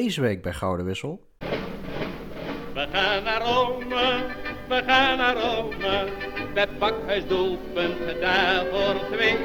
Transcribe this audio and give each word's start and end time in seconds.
Deze 0.00 0.20
week 0.20 0.42
bij 0.42 0.52
Gouden 0.52 0.86
Wissel. 0.86 1.20
We 2.74 2.86
gaan 2.92 3.22
naar 3.22 3.42
Rome, 3.42 3.84
we 4.68 4.82
gaan 4.86 5.16
naar 5.18 5.36
Rome. 5.36 6.08
Met 6.54 6.78
pakhuis 6.78 7.26
doelpunt 7.26 7.98
gedaan 8.08 8.66
voor 8.66 8.94
twee. 9.12 9.36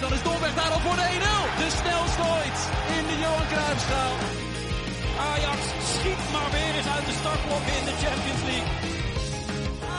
Dan 0.00 0.12
is 0.16 0.22
Dolberg 0.22 0.54
daar 0.60 0.72
al 0.76 0.82
voor 0.86 0.98
de 1.00 1.08
1-0. 1.14 1.62
De 1.62 1.70
snelste 1.80 2.22
ooit 2.36 2.58
in 2.96 3.04
de 3.10 3.16
Johan 3.22 3.48
Cruijffschaal. 3.52 4.14
Ajax 5.32 5.60
schiet 5.92 6.22
maar 6.34 6.50
weer 6.56 6.74
eens 6.78 6.90
uit 6.96 7.06
de 7.10 7.16
startblok 7.20 7.64
in 7.76 7.84
de 7.88 7.94
Champions 8.02 8.42
League. 8.50 8.70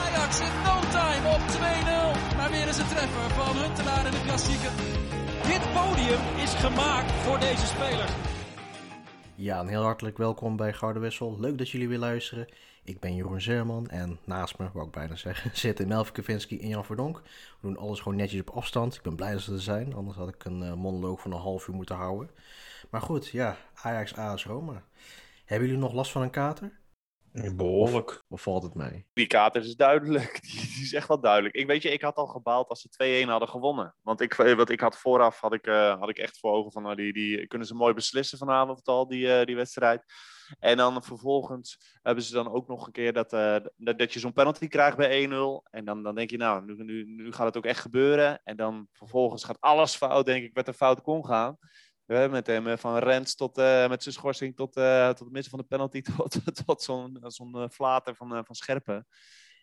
Ajax 0.02 0.30
in 0.46 0.54
no 0.66 0.76
time 0.96 1.24
op 1.36 1.42
2-0. 1.56 2.36
Maar 2.36 2.50
weer 2.54 2.66
eens 2.70 2.80
een 2.82 2.92
treffer 2.94 3.28
van 3.38 3.56
Huntelaar 3.62 4.04
in 4.08 4.14
de 4.16 4.22
klassieker. 4.26 4.72
Dit 5.50 5.72
podium 5.72 6.20
is 6.36 6.54
gemaakt 6.54 7.12
voor 7.12 7.38
deze 7.38 7.66
speler. 7.66 8.08
Ja, 9.34 9.60
een 9.60 9.68
heel 9.68 9.82
hartelijk 9.82 10.18
welkom 10.18 10.56
bij 10.56 10.72
Gouden 10.72 11.02
Wissel. 11.02 11.40
Leuk 11.40 11.58
dat 11.58 11.70
jullie 11.70 11.88
weer 11.88 11.98
luisteren. 11.98 12.46
Ik 12.84 13.00
ben 13.00 13.14
Jeroen 13.14 13.40
Zerman 13.40 13.88
en 13.88 14.18
naast 14.24 14.58
me, 14.58 14.70
wou 14.72 14.86
ik 14.86 14.92
bijna 14.92 15.16
zeggen, 15.16 15.50
zitten 15.66 15.88
Melvin 15.88 16.12
Kavinski 16.12 16.60
en 16.60 16.68
Jan 16.68 16.84
Verdonk. 16.84 17.16
We 17.60 17.66
doen 17.68 17.76
alles 17.76 18.00
gewoon 18.00 18.18
netjes 18.18 18.40
op 18.40 18.50
afstand. 18.50 18.94
Ik 18.94 19.02
ben 19.02 19.16
blij 19.16 19.32
dat 19.32 19.40
ze 19.40 19.52
er 19.52 19.60
zijn, 19.60 19.94
anders 19.94 20.16
had 20.16 20.28
ik 20.28 20.44
een 20.44 20.62
uh, 20.62 20.74
monoloog 20.74 21.20
van 21.20 21.32
een 21.32 21.40
half 21.40 21.68
uur 21.68 21.74
moeten 21.74 21.96
houden. 21.96 22.30
Maar 22.90 23.02
goed, 23.02 23.28
ja, 23.28 23.56
Ajax, 23.74 24.16
AS 24.16 24.44
Roma. 24.44 24.82
Hebben 25.44 25.68
jullie 25.68 25.82
nog 25.82 25.92
last 25.92 26.12
van 26.12 26.22
een 26.22 26.30
kater? 26.30 26.79
Behoorlijk. 27.32 28.22
Of 28.28 28.42
valt 28.42 28.62
het 28.62 28.74
mee? 28.74 29.06
Die 29.12 29.26
kater 29.26 29.62
is 29.62 29.76
duidelijk. 29.76 30.38
Die, 30.42 30.60
die, 30.60 30.82
is 30.82 30.92
echt 30.92 31.08
wel 31.08 31.20
duidelijk. 31.20 31.54
Ik 31.54 31.66
weet 31.66 31.82
je, 31.82 31.90
ik 31.90 32.02
had 32.02 32.16
al 32.16 32.26
gebaald 32.26 32.68
als 32.68 32.80
ze 32.88 33.24
2-1 33.24 33.28
hadden 33.28 33.48
gewonnen. 33.48 33.94
Want 34.02 34.20
ik, 34.20 34.34
wat 34.34 34.70
ik 34.70 34.80
had 34.80 34.98
vooraf, 34.98 35.40
had 35.40 35.52
ik, 35.52 35.66
uh, 35.66 35.98
had 35.98 36.08
ik 36.08 36.18
echt 36.18 36.38
voor 36.38 36.52
ogen 36.52 36.72
van, 36.72 36.82
nou, 36.82 36.96
die, 36.96 37.12
die 37.12 37.46
kunnen 37.46 37.66
ze 37.66 37.74
mooi 37.74 37.94
beslissen 37.94 38.38
vanavond 38.38 38.86
al, 38.86 39.08
die, 39.08 39.26
uh, 39.26 39.44
die 39.44 39.56
wedstrijd. 39.56 40.04
En 40.58 40.76
dan 40.76 41.02
vervolgens 41.02 41.98
hebben 42.02 42.24
ze 42.24 42.32
dan 42.32 42.52
ook 42.52 42.68
nog 42.68 42.86
een 42.86 42.92
keer 42.92 43.12
dat, 43.12 43.32
uh, 43.32 43.56
dat, 43.76 43.98
dat, 43.98 44.12
je 44.12 44.18
zo'n 44.18 44.32
penalty 44.32 44.68
krijgt 44.68 44.96
bij 44.96 45.28
1-0. 45.28 45.30
En 45.70 45.84
dan, 45.84 46.02
dan 46.02 46.14
denk 46.14 46.30
je, 46.30 46.36
nou, 46.36 46.64
nu, 46.64 46.84
nu, 46.84 47.04
nu 47.04 47.32
gaat 47.32 47.46
het 47.46 47.56
ook 47.56 47.64
echt 47.64 47.80
gebeuren. 47.80 48.40
En 48.44 48.56
dan 48.56 48.88
vervolgens 48.92 49.44
gaat 49.44 49.60
alles 49.60 49.94
fout, 49.96 50.26
denk 50.26 50.44
ik, 50.44 50.54
wat 50.54 50.68
er 50.68 50.74
fout 50.74 51.00
kon 51.00 51.26
gaan. 51.26 51.58
Met 52.10 52.46
hem 52.46 52.78
van 52.78 52.98
Rens 52.98 53.34
tot 53.34 53.58
uh, 53.58 53.88
met 53.88 54.02
zijn 54.02 54.14
schorsing 54.14 54.56
tot, 54.56 54.76
uh, 54.76 55.08
tot 55.08 55.18
het 55.18 55.30
midden 55.32 55.50
van 55.50 55.58
de 55.58 55.64
penalty 55.64 56.02
tot, 56.16 56.66
tot 56.66 56.82
zo'n 56.82 57.18
zo'n 57.26 57.56
uh, 57.56 57.68
flater 57.68 58.14
van, 58.14 58.44
van 58.44 58.54
Scherpen. 58.54 59.06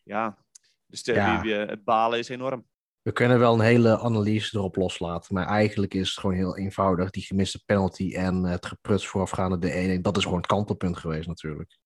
Ja, 0.03 0.38
dus 0.86 1.03
de, 1.03 1.14
ja. 1.14 1.42
Die, 1.42 1.53
het 1.53 1.84
balen 1.84 2.20
is 2.20 2.30
enorm. 2.30 2.66
We 3.02 3.12
kunnen 3.12 3.40
wel 3.40 3.53
een 3.53 3.59
hele 3.59 4.00
analyse 4.00 4.58
erop 4.58 4.75
loslaten, 4.75 5.34
maar 5.34 5.48
eigenlijk 5.48 5.94
is 5.94 6.09
het 6.09 6.20
gewoon 6.20 6.36
heel 6.36 6.58
eenvoudig. 6.58 7.09
Die 7.09 7.23
gemiste 7.23 7.64
penalty 7.66 8.14
en 8.16 8.44
het 8.44 8.66
gepruts 8.66 9.08
voorafgaande 9.08 9.58
de 9.58 9.98
1-1, 9.98 10.02
dat 10.02 10.18
is 10.18 10.23
gewoon 10.23 10.38
het 10.38 10.48
kantelpunt 10.48 10.98
geweest 10.98 11.28
natuurlijk. 11.28 11.78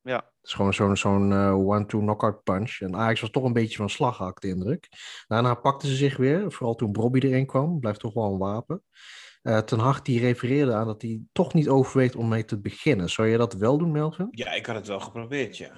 Ja. 0.00 0.16
Het 0.16 0.46
is 0.46 0.52
gewoon 0.52 0.74
zo'n 0.74 0.96
zo'n 0.96 1.32
one-two 1.52 2.00
knockout 2.00 2.42
punch. 2.42 2.80
En 2.80 2.96
Ajax 2.96 3.20
was 3.20 3.30
toch 3.30 3.44
een 3.44 3.52
beetje 3.52 3.76
van 3.76 3.90
slag, 3.90 4.16
had 4.16 4.40
de 4.40 4.48
indruk. 4.48 4.88
Daarna 5.26 5.54
pakten 5.54 5.88
ze 5.88 5.94
zich 5.94 6.16
weer, 6.16 6.52
vooral 6.52 6.74
toen 6.74 6.92
Bobby 6.92 7.18
erin 7.18 7.46
kwam. 7.46 7.80
Blijft 7.80 8.00
toch 8.00 8.14
wel 8.14 8.32
een 8.32 8.38
wapen. 8.38 8.82
Uh, 9.48 9.58
Ten 9.58 9.78
Hag 9.78 10.02
die 10.02 10.20
refereerde 10.20 10.72
aan 10.72 10.86
dat 10.86 11.02
hij 11.02 11.20
toch 11.32 11.54
niet 11.54 11.68
overweegt 11.68 12.16
om 12.16 12.28
mee 12.28 12.44
te 12.44 12.60
beginnen. 12.60 13.10
Zou 13.10 13.28
je 13.28 13.36
dat 13.36 13.54
wel 13.54 13.78
doen, 13.78 13.92
Melvin? 13.92 14.28
Ja, 14.30 14.52
ik 14.52 14.66
had 14.66 14.76
het 14.76 14.86
wel 14.86 15.00
geprobeerd, 15.00 15.56
ja. 15.56 15.70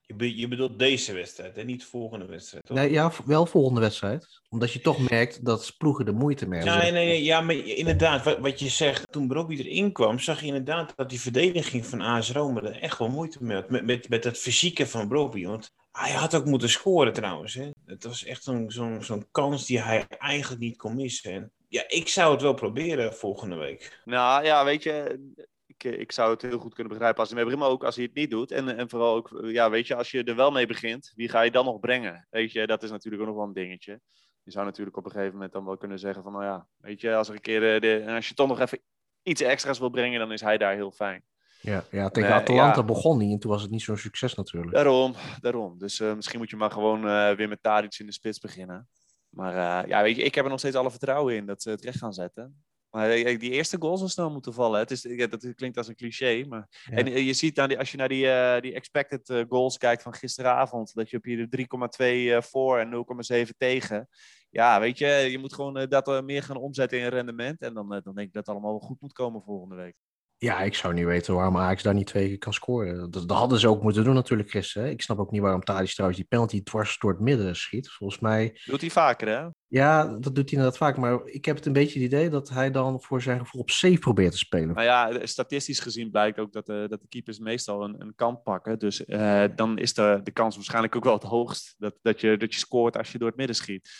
Je, 0.00 0.14
be 0.14 0.36
je 0.36 0.48
bedoelt 0.48 0.78
deze 0.78 1.12
wedstrijd 1.12 1.56
en 1.56 1.66
niet 1.66 1.80
de 1.80 1.86
volgende 1.86 2.26
wedstrijd, 2.26 2.64
toch? 2.64 2.76
Nee, 2.76 2.90
ja, 2.90 3.12
wel 3.24 3.46
volgende 3.46 3.80
wedstrijd. 3.80 4.40
Omdat 4.48 4.72
je 4.72 4.80
toch 4.80 5.10
merkt 5.10 5.44
dat 5.44 5.74
ploegen 5.78 6.04
de 6.04 6.12
moeite 6.12 6.48
mee 6.48 6.60
hebben. 6.60 6.86
Ja, 6.86 6.92
nee, 6.92 7.06
nee, 7.06 7.24
ja, 7.24 7.40
maar 7.40 7.54
inderdaad, 7.54 8.24
wat, 8.24 8.38
wat 8.38 8.60
je 8.60 8.68
zegt, 8.68 9.12
toen 9.12 9.28
Brobby 9.28 9.56
erin 9.56 9.92
kwam, 9.92 10.18
zag 10.18 10.40
je 10.40 10.46
inderdaad 10.46 10.92
dat 10.96 11.10
die 11.10 11.20
verdediging 11.20 11.86
van 11.86 12.00
AS 12.00 12.32
Rome 12.32 12.60
er 12.60 12.80
echt 12.80 12.98
wel 12.98 13.08
moeite 13.08 13.44
mee 13.44 13.56
had. 13.56 13.70
Met, 13.70 13.84
met, 13.84 14.08
met 14.08 14.24
het 14.24 14.38
fysieke 14.38 14.86
van 14.86 15.08
Brobby, 15.08 15.44
want 15.44 15.70
hij 15.92 16.12
had 16.12 16.34
ook 16.34 16.44
moeten 16.44 16.68
scoren 16.70 17.12
trouwens. 17.12 17.54
Hè. 17.54 17.70
Het 17.84 18.04
was 18.04 18.24
echt 18.24 18.42
zo'n 18.42 18.70
zo'n 18.70 19.02
zo'n 19.02 19.26
kans 19.30 19.66
die 19.66 19.80
hij 19.80 20.06
eigenlijk 20.08 20.60
niet 20.60 20.76
kon 20.76 20.94
missen. 20.94 21.32
En 21.32 21.52
ja, 21.68 21.84
ik 21.88 22.08
zou 22.08 22.32
het 22.32 22.42
wel 22.42 22.54
proberen 22.54 23.14
volgende 23.14 23.56
week. 23.56 24.00
Nou 24.04 24.44
ja, 24.44 24.64
weet 24.64 24.82
je, 24.82 25.20
ik, 25.66 25.84
ik 25.84 26.12
zou 26.12 26.30
het 26.30 26.42
heel 26.42 26.58
goed 26.58 26.74
kunnen 26.74 26.92
begrijpen 26.92 27.20
als 27.20 27.28
hij 27.28 27.36
mee 27.36 27.44
begint, 27.44 27.64
maar 27.64 27.74
ook 27.74 27.84
als 27.84 27.96
hij 27.96 28.04
het 28.04 28.14
niet 28.14 28.30
doet. 28.30 28.50
En, 28.50 28.76
en 28.76 28.88
vooral 28.88 29.14
ook, 29.14 29.40
ja, 29.42 29.70
weet 29.70 29.86
je, 29.86 29.94
als 29.94 30.10
je 30.10 30.24
er 30.24 30.36
wel 30.36 30.50
mee 30.50 30.66
begint, 30.66 31.12
wie 31.14 31.28
ga 31.28 31.40
je 31.40 31.50
dan 31.50 31.64
nog 31.64 31.80
brengen? 31.80 32.26
Weet 32.30 32.52
je, 32.52 32.66
dat 32.66 32.82
is 32.82 32.90
natuurlijk 32.90 33.22
ook 33.22 33.28
nog 33.28 33.36
wel 33.36 33.46
een 33.46 33.52
dingetje. 33.52 34.00
Je 34.42 34.50
zou 34.50 34.64
natuurlijk 34.64 34.96
op 34.96 35.04
een 35.04 35.10
gegeven 35.10 35.32
moment 35.32 35.52
dan 35.52 35.64
wel 35.64 35.76
kunnen 35.76 35.98
zeggen 35.98 36.22
van, 36.22 36.32
nou 36.32 36.44
ja, 36.44 36.66
weet 36.76 37.00
je, 37.00 37.14
als 37.14 37.28
er 37.28 37.34
een 37.34 37.40
keer, 37.40 37.60
de, 37.60 37.80
de, 37.80 37.98
en 37.98 38.14
als 38.14 38.28
je 38.28 38.34
toch 38.34 38.48
nog 38.48 38.60
even 38.60 38.80
iets 39.22 39.40
extra's 39.40 39.78
wil 39.78 39.90
brengen, 39.90 40.18
dan 40.18 40.32
is 40.32 40.40
hij 40.40 40.58
daar 40.58 40.74
heel 40.74 40.90
fijn. 40.90 41.24
Ja, 41.60 41.84
ja 41.90 42.08
tegen 42.08 42.30
uh, 42.30 42.36
Atalanta 42.36 42.80
ja. 42.80 42.84
begon 42.84 43.20
hij 43.20 43.30
en 43.30 43.38
toen 43.38 43.50
was 43.50 43.62
het 43.62 43.70
niet 43.70 43.82
zo'n 43.82 43.96
succes 43.96 44.34
natuurlijk. 44.34 44.72
Daarom, 44.72 45.14
daarom. 45.40 45.78
Dus 45.78 46.00
uh, 46.00 46.14
misschien 46.14 46.38
moet 46.38 46.50
je 46.50 46.56
maar 46.56 46.70
gewoon 46.70 47.06
uh, 47.06 47.30
weer 47.30 47.48
met 47.48 47.62
Tadic 47.62 47.98
in 47.98 48.06
de 48.06 48.12
spits 48.12 48.38
beginnen. 48.38 48.88
Maar 49.38 49.54
uh, 49.54 49.88
ja, 49.88 50.02
weet 50.02 50.16
je, 50.16 50.22
ik 50.22 50.34
heb 50.34 50.44
er 50.44 50.50
nog 50.50 50.58
steeds 50.58 50.76
alle 50.76 50.90
vertrouwen 50.90 51.34
in 51.34 51.46
dat 51.46 51.62
ze 51.62 51.70
het 51.70 51.84
recht 51.84 51.98
gaan 51.98 52.12
zetten. 52.12 52.62
Maar 52.90 53.08
die 53.16 53.50
eerste 53.50 53.76
goal 53.80 53.96
zal 53.96 54.08
snel 54.08 54.30
moeten 54.30 54.52
vallen. 54.52 54.78
Het 54.80 54.90
is, 54.90 55.02
ja, 55.02 55.26
dat 55.26 55.54
klinkt 55.54 55.76
als 55.76 55.88
een 55.88 55.94
cliché. 55.94 56.44
Maar... 56.48 56.68
Ja. 56.90 56.96
En 56.96 57.24
je 57.24 57.32
ziet 57.32 57.54
dan, 57.54 57.76
als 57.76 57.90
je 57.90 57.96
naar 57.96 58.08
die, 58.08 58.24
uh, 58.24 58.60
die 58.60 58.74
expected 58.74 59.44
goals 59.48 59.76
kijkt 59.76 60.02
van 60.02 60.14
gisteravond, 60.14 60.94
dat 60.94 61.10
je 61.10 61.16
op 61.16 61.24
je 61.24 62.38
3,2 62.42 62.48
voor 62.48 62.78
en 62.78 63.06
0,7 63.46 63.50
tegen. 63.56 64.08
Ja, 64.50 64.80
weet 64.80 64.98
je, 64.98 65.06
je 65.06 65.38
moet 65.38 65.54
gewoon 65.54 65.88
dat 65.88 66.24
meer 66.24 66.42
gaan 66.42 66.56
omzetten 66.56 66.98
in 66.98 67.08
rendement. 67.08 67.60
En 67.60 67.74
dan, 67.74 67.88
dan 67.88 68.14
denk 68.14 68.26
ik 68.26 68.32
dat 68.32 68.46
het 68.46 68.48
allemaal 68.48 68.78
wel 68.78 68.88
goed 68.88 69.00
moet 69.00 69.12
komen 69.12 69.42
volgende 69.42 69.76
week. 69.76 69.96
Ja, 70.40 70.60
ik 70.60 70.74
zou 70.74 70.94
niet 70.94 71.04
weten 71.04 71.34
waarom 71.34 71.56
Ajax 71.56 71.82
daar 71.82 71.94
niet 71.94 72.06
twee 72.06 72.28
keer 72.28 72.38
kan 72.38 72.52
scoren. 72.52 73.10
Dat, 73.10 73.28
dat 73.28 73.38
hadden 73.38 73.58
ze 73.58 73.68
ook 73.68 73.82
moeten 73.82 74.04
doen 74.04 74.14
natuurlijk, 74.14 74.50
Chris. 74.50 74.74
Hè? 74.74 74.88
Ik 74.88 75.02
snap 75.02 75.18
ook 75.18 75.30
niet 75.30 75.40
waarom 75.40 75.64
Tadic 75.64 75.90
trouwens 75.90 76.20
die 76.20 76.28
penalty 76.28 76.62
dwars 76.62 76.98
door 76.98 77.10
het 77.10 77.20
midden 77.20 77.56
schiet. 77.56 77.90
Volgens 77.90 78.20
mij... 78.20 78.60
Doet 78.64 78.80
hij 78.80 78.90
vaker, 78.90 79.28
hè? 79.28 79.46
Ja, 79.66 80.04
dat 80.04 80.34
doet 80.34 80.50
hij 80.50 80.58
inderdaad 80.58 80.76
vaak. 80.76 80.96
Maar 80.96 81.20
ik 81.24 81.44
heb 81.44 81.56
het 81.56 81.66
een 81.66 81.72
beetje 81.72 82.00
het 82.00 82.12
idee 82.12 82.30
dat 82.30 82.48
hij 82.48 82.70
dan 82.70 83.02
voor 83.02 83.22
zijn 83.22 83.38
gevoel 83.38 83.60
op 83.60 83.70
safe 83.70 83.98
probeert 83.98 84.32
te 84.32 84.38
spelen. 84.38 84.74
Nou 84.74 84.82
ja, 84.82 85.26
statistisch 85.26 85.80
gezien 85.80 86.10
blijkt 86.10 86.38
ook 86.38 86.52
dat 86.52 86.66
de, 86.66 86.86
dat 86.88 87.00
de 87.00 87.08
keepers 87.08 87.38
meestal 87.38 87.84
een, 87.84 88.00
een 88.00 88.14
kant 88.14 88.42
pakken. 88.42 88.78
Dus 88.78 89.04
uh, 89.06 89.44
dan 89.56 89.78
is 89.78 89.94
de, 89.94 90.20
de 90.22 90.30
kans 90.30 90.54
waarschijnlijk 90.54 90.96
ook 90.96 91.04
wel 91.04 91.14
het 91.14 91.22
hoogst 91.22 91.74
dat, 91.78 91.94
dat, 92.02 92.20
je, 92.20 92.36
dat 92.36 92.54
je 92.54 92.60
scoort 92.60 92.96
als 92.96 93.12
je 93.12 93.18
door 93.18 93.28
het 93.28 93.36
midden 93.36 93.56
schiet. 93.56 93.90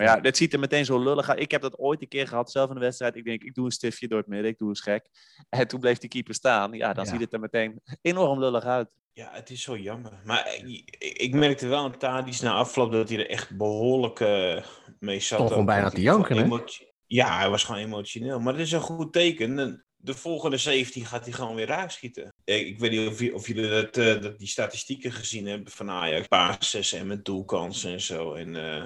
Maar 0.00 0.16
ja, 0.16 0.22
dit 0.22 0.36
ziet 0.36 0.52
er 0.52 0.58
meteen 0.58 0.84
zo 0.84 1.02
lullig 1.02 1.28
uit. 1.28 1.40
Ik 1.40 1.50
heb 1.50 1.62
dat 1.62 1.78
ooit 1.78 2.02
een 2.02 2.08
keer 2.08 2.28
gehad, 2.28 2.50
zelf 2.50 2.68
in 2.68 2.74
de 2.74 2.80
wedstrijd. 2.80 3.16
Ik 3.16 3.24
denk, 3.24 3.42
ik 3.42 3.54
doe 3.54 3.64
een 3.64 3.70
stiftje 3.70 4.08
door 4.08 4.18
het 4.18 4.26
midden, 4.26 4.50
ik 4.50 4.58
doe 4.58 4.68
een 4.68 4.76
gek. 4.76 5.06
En 5.48 5.68
toen 5.68 5.80
bleef 5.80 5.98
die 5.98 6.08
keeper 6.08 6.34
staan. 6.34 6.72
Ja, 6.72 6.92
dan 6.92 7.04
ja. 7.04 7.10
ziet 7.10 7.20
het 7.20 7.32
er 7.32 7.40
meteen 7.40 7.80
enorm 8.02 8.38
lullig 8.38 8.64
uit. 8.64 8.88
Ja, 9.12 9.30
het 9.32 9.50
is 9.50 9.62
zo 9.62 9.76
jammer. 9.76 10.20
Maar 10.24 10.56
ik, 10.64 10.96
ik 10.98 11.34
merkte 11.34 11.66
wel 11.66 11.84
aan 11.84 11.98
Tadis 11.98 12.40
na 12.40 12.52
afloop 12.52 12.92
dat 12.92 13.08
hij 13.08 13.18
er 13.18 13.30
echt 13.30 13.56
behoorlijk 13.56 14.20
uh, 14.20 14.62
mee 14.98 15.20
zat. 15.20 15.38
Toch 15.38 15.48
gewoon 15.48 15.64
bijna 15.64 15.90
te 15.90 16.00
janken, 16.00 16.36
hè? 16.36 16.58
Ja, 17.06 17.38
hij 17.38 17.50
was 17.50 17.64
gewoon 17.64 17.80
emotioneel. 17.80 18.40
Maar 18.40 18.52
dat 18.52 18.62
is 18.62 18.72
een 18.72 18.80
goed 18.80 19.12
teken. 19.12 19.84
De 19.96 20.14
volgende 20.14 20.56
17 20.56 21.06
gaat 21.06 21.24
hij 21.24 21.32
gewoon 21.32 21.54
weer 21.54 21.66
raakschieten. 21.66 22.34
Ik 22.44 22.78
weet 22.78 22.90
niet 22.90 23.08
of, 23.08 23.34
of 23.34 23.46
jullie 23.46 23.68
dat, 23.68 23.96
uh, 23.96 24.22
dat 24.22 24.38
die 24.38 24.48
statistieken 24.48 25.12
gezien 25.12 25.46
hebben 25.46 25.72
van 25.72 25.90
Ajax. 25.90 26.26
Passes 26.26 26.92
en 26.92 27.06
met 27.06 27.24
doelkansen 27.24 27.92
en 27.92 28.00
zo. 28.00 28.34
En... 28.34 28.54
Uh, 28.54 28.82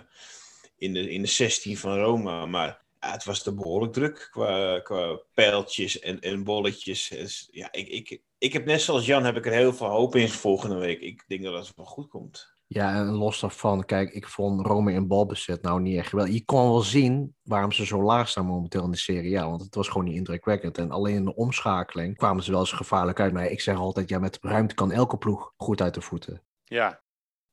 in 0.77 0.93
de, 0.93 1.11
in 1.11 1.23
de 1.23 1.29
16 1.29 1.77
van 1.77 1.99
Roma. 1.99 2.47
Maar 2.47 2.83
ja, 3.01 3.12
het 3.12 3.25
was 3.25 3.43
te 3.43 3.55
behoorlijk 3.55 3.93
druk 3.93 4.29
qua, 4.31 4.81
qua 4.81 5.21
pijltjes 5.35 5.99
en, 5.99 6.21
en 6.21 6.45
bolletjes. 6.45 7.09
Dus, 7.09 7.49
ja, 7.51 7.73
ik, 7.73 7.89
ik, 7.89 8.21
ik 8.39 8.53
heb 8.53 8.65
net 8.65 8.81
zoals 8.81 9.07
Jan 9.07 9.25
heb 9.25 9.37
ik 9.37 9.47
er 9.47 9.53
heel 9.53 9.73
veel 9.73 9.89
hoop 9.89 10.17
in 10.17 10.29
volgende 10.29 10.77
week. 10.77 11.01
Ik 11.01 11.25
denk 11.27 11.43
dat 11.43 11.67
het 11.67 11.77
wel 11.77 11.87
goed 11.87 12.09
komt. 12.09 12.55
Ja, 12.67 12.95
en 12.95 13.07
los 13.07 13.41
daarvan, 13.41 13.85
kijk, 13.85 14.12
ik 14.12 14.29
vond 14.29 14.67
Rome 14.67 14.93
in 14.93 15.07
balbezit 15.07 15.62
nou 15.62 15.81
niet 15.81 15.97
echt 15.97 16.09
geweldig. 16.09 16.35
Je 16.35 16.45
kon 16.45 16.62
wel 16.62 16.81
zien 16.81 17.35
waarom 17.43 17.73
ze 17.73 17.87
zo 17.87 18.03
laag 18.03 18.29
staan 18.29 18.47
momenteel 18.47 18.85
in 18.85 18.91
de 18.91 18.97
Serie 18.97 19.41
A, 19.41 19.49
want 19.49 19.62
het 19.62 19.75
was 19.75 19.89
gewoon 19.89 20.05
niet 20.05 20.17
indrukwekkend. 20.17 20.79
En 20.79 20.91
alleen 20.91 21.15
in 21.15 21.25
de 21.25 21.35
omschakeling 21.35 22.17
kwamen 22.17 22.43
ze 22.43 22.50
wel 22.50 22.61
eens 22.61 22.73
gevaarlijk 22.73 23.20
uit. 23.20 23.32
Maar 23.32 23.47
ik 23.47 23.61
zeg 23.61 23.77
altijd, 23.77 24.09
ja, 24.09 24.19
met 24.19 24.38
ruimte 24.41 24.75
kan 24.75 24.93
elke 24.93 25.17
ploeg 25.17 25.53
goed 25.56 25.81
uit 25.81 25.94
de 25.94 26.00
voeten. 26.00 26.43
Ja, 26.65 27.03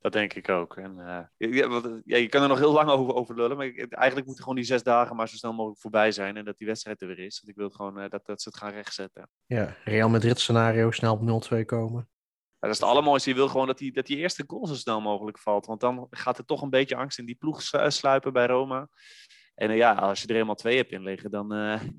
dat 0.02 0.12
denk 0.12 0.34
ik 0.34 0.48
ook. 0.48 0.76
En, 0.76 0.96
uh, 0.98 1.50
ja, 1.50 1.80
ja, 2.04 2.16
je 2.16 2.28
kan 2.28 2.42
er 2.42 2.48
nog 2.48 2.58
heel 2.58 2.72
lang 2.72 2.90
over, 2.90 3.14
over 3.14 3.34
lullen, 3.34 3.56
maar 3.56 3.66
ik, 3.66 3.92
eigenlijk 3.92 4.26
moeten 4.26 4.44
gewoon 4.44 4.58
die 4.58 4.68
zes 4.68 4.82
dagen 4.82 5.16
maar 5.16 5.28
zo 5.28 5.36
snel 5.36 5.52
mogelijk 5.52 5.80
voorbij 5.80 6.12
zijn 6.12 6.36
en 6.36 6.44
dat 6.44 6.58
die 6.58 6.66
wedstrijd 6.66 7.00
er 7.00 7.06
weer 7.06 7.18
is. 7.18 7.40
Want 7.40 7.48
ik 7.48 7.56
wil 7.56 7.70
gewoon 7.70 7.98
uh, 7.98 8.08
dat, 8.08 8.26
dat 8.26 8.42
ze 8.42 8.48
het 8.48 8.58
gaan 8.58 8.72
rechtzetten. 8.72 9.28
Ja, 9.46 9.76
Real 9.84 10.08
Madrid 10.08 10.40
scenario, 10.40 10.90
snel 10.90 11.14
op 11.14 11.50
0-2 11.52 11.64
komen. 11.64 12.08
Ja, 12.30 12.68
dat 12.68 12.70
is 12.70 12.78
het 12.78 12.88
allermooiste. 12.88 13.30
Je 13.30 13.36
wil 13.36 13.48
gewoon 13.48 13.66
dat 13.66 13.78
die, 13.78 13.92
dat 13.92 14.06
die 14.06 14.16
eerste 14.16 14.44
goal 14.46 14.66
zo 14.66 14.74
snel 14.74 15.00
mogelijk 15.00 15.38
valt. 15.38 15.66
Want 15.66 15.80
dan 15.80 16.06
gaat 16.10 16.38
er 16.38 16.44
toch 16.44 16.62
een 16.62 16.70
beetje 16.70 16.96
angst 16.96 17.18
in 17.18 17.26
die 17.26 17.34
ploeg 17.34 17.62
sluipen 17.86 18.32
bij 18.32 18.46
Roma. 18.46 18.88
En 19.54 19.70
uh, 19.70 19.76
ja, 19.76 19.94
als 19.94 20.20
je 20.20 20.26
er 20.26 20.32
helemaal 20.32 20.54
twee 20.54 20.76
hebt 20.76 20.92
in 20.92 21.02
liggen, 21.02 21.30
dan, 21.30 21.48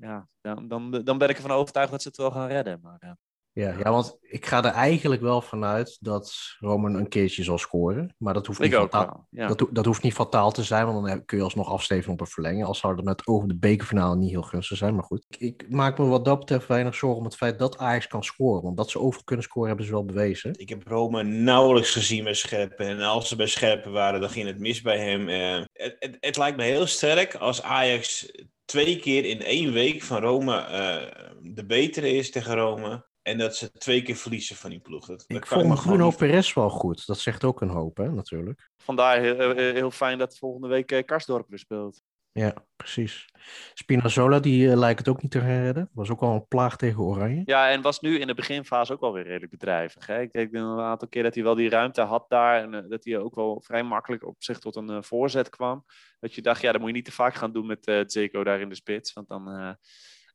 ja, 0.00 0.28
dan, 0.40 0.68
dan, 0.68 0.90
dan 0.90 1.18
ben 1.18 1.28
ik 1.28 1.36
ervan 1.36 1.50
overtuigd 1.50 1.90
dat 1.90 2.02
ze 2.02 2.08
het 2.08 2.16
wel 2.16 2.30
gaan 2.30 2.48
redden. 2.48 2.80
Maar, 2.82 3.16
Ja, 3.54 3.74
ja, 3.78 3.90
want 3.90 4.18
ik 4.20 4.46
ga 4.46 4.64
er 4.64 4.70
eigenlijk 4.70 5.20
wel 5.22 5.40
vanuit 5.40 5.96
dat 6.00 6.34
Roman 6.58 6.94
een 6.94 7.08
keertje 7.08 7.42
zal 7.42 7.58
scoren. 7.58 8.14
Maar 8.18 8.34
dat 8.34 8.46
hoeft, 8.46 8.60
niet 8.60 8.74
ook 8.74 8.90
fataal. 8.90 9.26
Ja. 9.30 9.46
dat, 9.46 9.60
ho- 9.60 9.68
dat 9.72 9.84
hoeft 9.84 10.02
niet 10.02 10.12
fataal 10.12 10.52
te 10.52 10.62
zijn, 10.62 10.86
want 10.86 11.06
dan 11.06 11.24
kun 11.24 11.38
je 11.38 11.44
alsnog 11.44 11.68
afsteven 11.70 12.12
op 12.12 12.20
een 12.20 12.26
verlenging. 12.26 12.64
Al 12.64 12.74
zou 12.74 12.96
dat 12.96 13.04
met 13.04 13.26
over 13.26 13.48
de 13.48 13.56
bekerfinale 13.56 14.16
niet 14.16 14.30
heel 14.30 14.42
gunstig 14.42 14.76
zijn, 14.76 14.94
maar 14.94 15.04
goed. 15.04 15.24
Ik, 15.28 15.40
ik 15.40 15.70
maak 15.70 15.98
me 15.98 16.04
wat 16.04 16.24
dat 16.24 16.38
betreft 16.38 16.66
weinig 16.66 16.94
zorgen 16.94 17.18
om 17.18 17.24
het 17.24 17.36
feit 17.36 17.58
dat 17.58 17.78
Ajax 17.78 18.06
kan 18.06 18.24
scoren. 18.24 18.62
Want 18.62 18.76
dat 18.76 18.90
ze 18.90 18.98
over 19.00 19.24
kunnen 19.24 19.44
scoren 19.44 19.68
hebben 19.68 19.86
ze 19.86 19.92
wel 19.92 20.04
bewezen. 20.04 20.52
Ik 20.58 20.68
heb 20.68 20.86
Roma 20.86 21.22
nauwelijks 21.22 21.90
gezien 21.90 22.24
bij 22.24 22.34
Scherpen. 22.34 22.86
En 22.86 23.00
als 23.00 23.28
ze 23.28 23.36
bij 23.36 23.46
Scherpen 23.46 23.92
waren, 23.92 24.20
dan 24.20 24.30
ging 24.30 24.46
het 24.46 24.58
mis 24.58 24.80
bij 24.80 24.98
hem. 24.98 25.28
Eh, 25.28 25.64
het, 25.72 25.96
het, 25.98 26.16
het 26.20 26.36
lijkt 26.36 26.56
me 26.56 26.62
heel 26.62 26.86
sterk 26.86 27.34
als 27.34 27.62
Ajax 27.62 28.32
twee 28.64 28.96
keer 28.98 29.24
in 29.24 29.42
één 29.42 29.72
week 29.72 30.02
van 30.02 30.20
Roma 30.20 30.68
eh, 30.68 31.26
de 31.40 31.66
betere 31.66 32.08
is 32.08 32.30
tegen 32.30 32.54
Roma. 32.54 33.06
En 33.24 33.38
dat 33.38 33.56
ze 33.56 33.70
twee 33.72 34.02
keer 34.02 34.16
verliezen 34.16 34.56
van 34.56 34.70
die 34.70 34.80
ploeg. 34.80 35.06
Dat, 35.06 35.24
Ik 35.26 35.28
me 35.40 35.46
vond 35.46 35.60
gewoon 35.62 35.76
Bruno 35.76 36.06
niet- 36.06 36.16
Perez 36.16 36.54
wel 36.54 36.70
goed. 36.70 37.06
Dat 37.06 37.18
zegt 37.18 37.44
ook 37.44 37.60
een 37.60 37.68
hoop, 37.68 37.96
hè, 37.96 38.12
natuurlijk. 38.12 38.70
Vandaar 38.76 39.18
heel, 39.20 39.36
heel- 39.38 39.54
heel 39.74 39.90
fijn 39.90 40.18
dat 40.18 40.38
volgende 40.38 40.68
week 40.68 40.92
eh, 40.92 41.04
Karsdorp 41.04 41.48
weer 41.48 41.58
speelt. 41.58 42.02
Ja, 42.32 42.54
precies. 42.76 43.28
Spinazzola, 43.74 44.38
die 44.40 44.70
eh, 44.70 44.76
lijkt 44.76 44.98
het 44.98 45.08
ook 45.08 45.22
niet 45.22 45.30
te 45.30 45.40
gaan 45.40 45.62
redden. 45.62 45.88
Was 45.92 46.10
ook 46.10 46.20
al 46.20 46.34
een 46.34 46.46
plaag 46.48 46.76
tegen 46.76 47.02
Oranje. 47.02 47.42
Ja, 47.44 47.70
en 47.70 47.82
was 47.82 48.00
nu 48.00 48.18
in 48.18 48.26
de 48.26 48.34
beginfase 48.34 48.92
ook 48.92 49.00
wel 49.00 49.12
weer 49.12 49.22
redelijk 49.26 49.50
bedrijvig. 49.50 50.06
Hè? 50.06 50.20
Ik 50.20 50.32
denk 50.32 50.54
een 50.54 50.78
aantal 50.80 51.08
keer 51.08 51.22
dat 51.22 51.34
hij 51.34 51.44
wel 51.44 51.54
die 51.54 51.68
ruimte 51.68 52.00
had 52.00 52.24
daar. 52.28 52.62
En 52.62 52.74
eh, 52.74 52.90
dat 52.90 53.04
hij 53.04 53.18
ook 53.18 53.34
wel 53.34 53.60
vrij 53.64 53.82
makkelijk 53.82 54.26
op 54.26 54.34
zich 54.42 54.58
tot 54.58 54.76
een 54.76 54.90
eh, 54.90 55.02
voorzet 55.02 55.48
kwam. 55.48 55.84
Dat 56.20 56.34
je 56.34 56.42
dacht, 56.42 56.60
ja, 56.60 56.72
dat 56.72 56.80
moet 56.80 56.90
je 56.90 56.96
niet 56.96 57.04
te 57.04 57.12
vaak 57.12 57.34
gaan 57.34 57.52
doen 57.52 57.66
met 57.66 57.86
eh 57.86 58.00
Zeko 58.06 58.44
daar 58.44 58.60
in 58.60 58.68
de 58.68 58.74
spits. 58.74 59.12
Want 59.12 59.28
dan, 59.28 59.76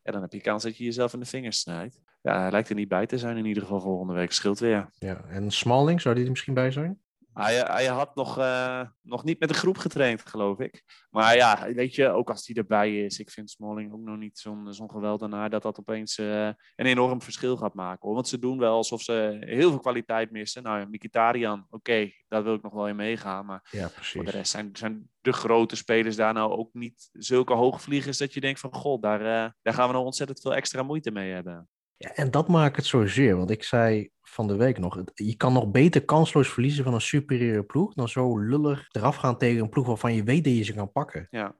ja, 0.03 0.11
dan 0.11 0.21
heb 0.21 0.33
je 0.33 0.41
kans 0.41 0.63
dat 0.63 0.77
je 0.77 0.83
jezelf 0.83 1.13
in 1.13 1.19
de 1.19 1.25
vingers 1.25 1.59
snijdt. 1.59 2.01
Ja, 2.21 2.41
hij 2.41 2.51
lijkt 2.51 2.69
er 2.69 2.75
niet 2.75 2.87
bij 2.87 3.05
te 3.05 3.17
zijn 3.17 3.37
in 3.37 3.45
ieder 3.45 3.63
geval 3.63 3.81
volgende 3.81 4.13
week. 4.13 4.31
Scheelt 4.31 4.59
weer. 4.59 4.89
Ja, 4.93 5.23
en 5.23 5.51
Smalling, 5.51 6.01
zou 6.01 6.15
die 6.15 6.23
er 6.23 6.29
misschien 6.29 6.53
bij 6.53 6.71
zijn? 6.71 6.99
Hij, 7.39 7.59
hij 7.59 7.85
had 7.85 8.15
nog, 8.15 8.37
eh, 8.37 8.81
nog 9.01 9.23
niet 9.23 9.39
met 9.39 9.49
de 9.49 9.55
groep 9.55 9.77
getraind, 9.77 10.29
geloof 10.29 10.59
ik. 10.59 10.83
Maar 11.09 11.35
ja, 11.35 11.73
weet 11.73 11.95
je, 11.95 12.09
ook 12.09 12.29
als 12.29 12.47
hij 12.47 12.55
erbij 12.55 13.05
is, 13.05 13.19
ik 13.19 13.31
vind 13.31 13.49
Smalling 13.49 13.93
ook 13.93 14.01
nog 14.01 14.17
niet 14.17 14.39
zo'n 14.39 14.73
zo'n 14.73 14.89
geweldenaar 14.89 15.49
dat 15.49 15.61
dat 15.61 15.79
opeens 15.79 16.17
eh, 16.17 16.45
een 16.45 16.85
enorm 16.85 17.21
verschil 17.21 17.57
gaat 17.57 17.73
maken. 17.73 18.05
Hoor. 18.05 18.13
Want 18.13 18.27
ze 18.27 18.39
doen 18.39 18.59
wel 18.59 18.75
alsof 18.75 19.01
ze 19.01 19.37
heel 19.39 19.69
veel 19.69 19.79
kwaliteit 19.79 20.31
missen. 20.31 20.63
Nou 20.63 20.79
ja, 20.79 20.85
Mkhitaryan, 20.85 21.65
oké, 21.69 22.11
daar 22.27 22.43
wil 22.43 22.53
ik 22.53 22.61
nog 22.61 22.73
wel 22.73 22.87
in 22.87 22.95
meegaan. 22.95 23.45
Maar 23.45 23.67
Ja, 23.71 23.89
voor 23.89 24.25
de 24.25 24.31
rest 24.31 24.51
zijn, 24.51 24.69
zijn 24.73 25.09
de 25.21 25.33
grote 25.33 25.75
spelers 25.75 26.15
daar 26.15 26.33
nou 26.33 26.51
ook 26.51 26.73
niet 26.73 27.09
zulke 27.11 27.53
hoogvliegers 27.53 28.17
dat 28.17 28.33
je 28.33 28.39
denkt 28.39 28.59
van, 28.59 28.73
god, 28.73 29.01
daar, 29.01 29.21
eh, 29.21 29.51
daar 29.61 29.73
gaan 29.73 29.87
we 29.87 29.93
nou 29.93 30.05
ontzettend 30.05 30.41
veel 30.41 30.55
extra 30.55 30.83
moeite 30.83 31.11
mee 31.11 31.31
hebben. 31.31 31.69
Ja, 32.01 32.13
en 32.13 32.31
dat 32.31 32.47
maakt 32.47 32.75
het 32.75 32.85
zozeer. 32.85 33.37
Want 33.37 33.49
ik 33.49 33.63
zei 33.63 34.09
van 34.21 34.47
de 34.47 34.55
week 34.55 34.77
nog, 34.77 35.03
je 35.13 35.35
kan 35.35 35.53
nog 35.53 35.71
beter 35.71 36.05
kansloos 36.05 36.49
verliezen 36.49 36.83
van 36.83 36.93
een 36.93 37.01
superieure 37.01 37.63
ploeg 37.63 37.93
dan 37.93 38.09
zo 38.09 38.37
lullig 38.37 38.87
eraf 38.91 39.15
gaan 39.15 39.37
tegen 39.37 39.61
een 39.63 39.69
ploeg 39.69 39.87
waarvan 39.87 40.13
je 40.13 40.23
weet 40.23 40.43
dat 40.43 40.55
je 40.55 40.63
ze 40.63 40.73
kan 40.73 40.91
pakken. 40.91 41.27
Ja. 41.29 41.55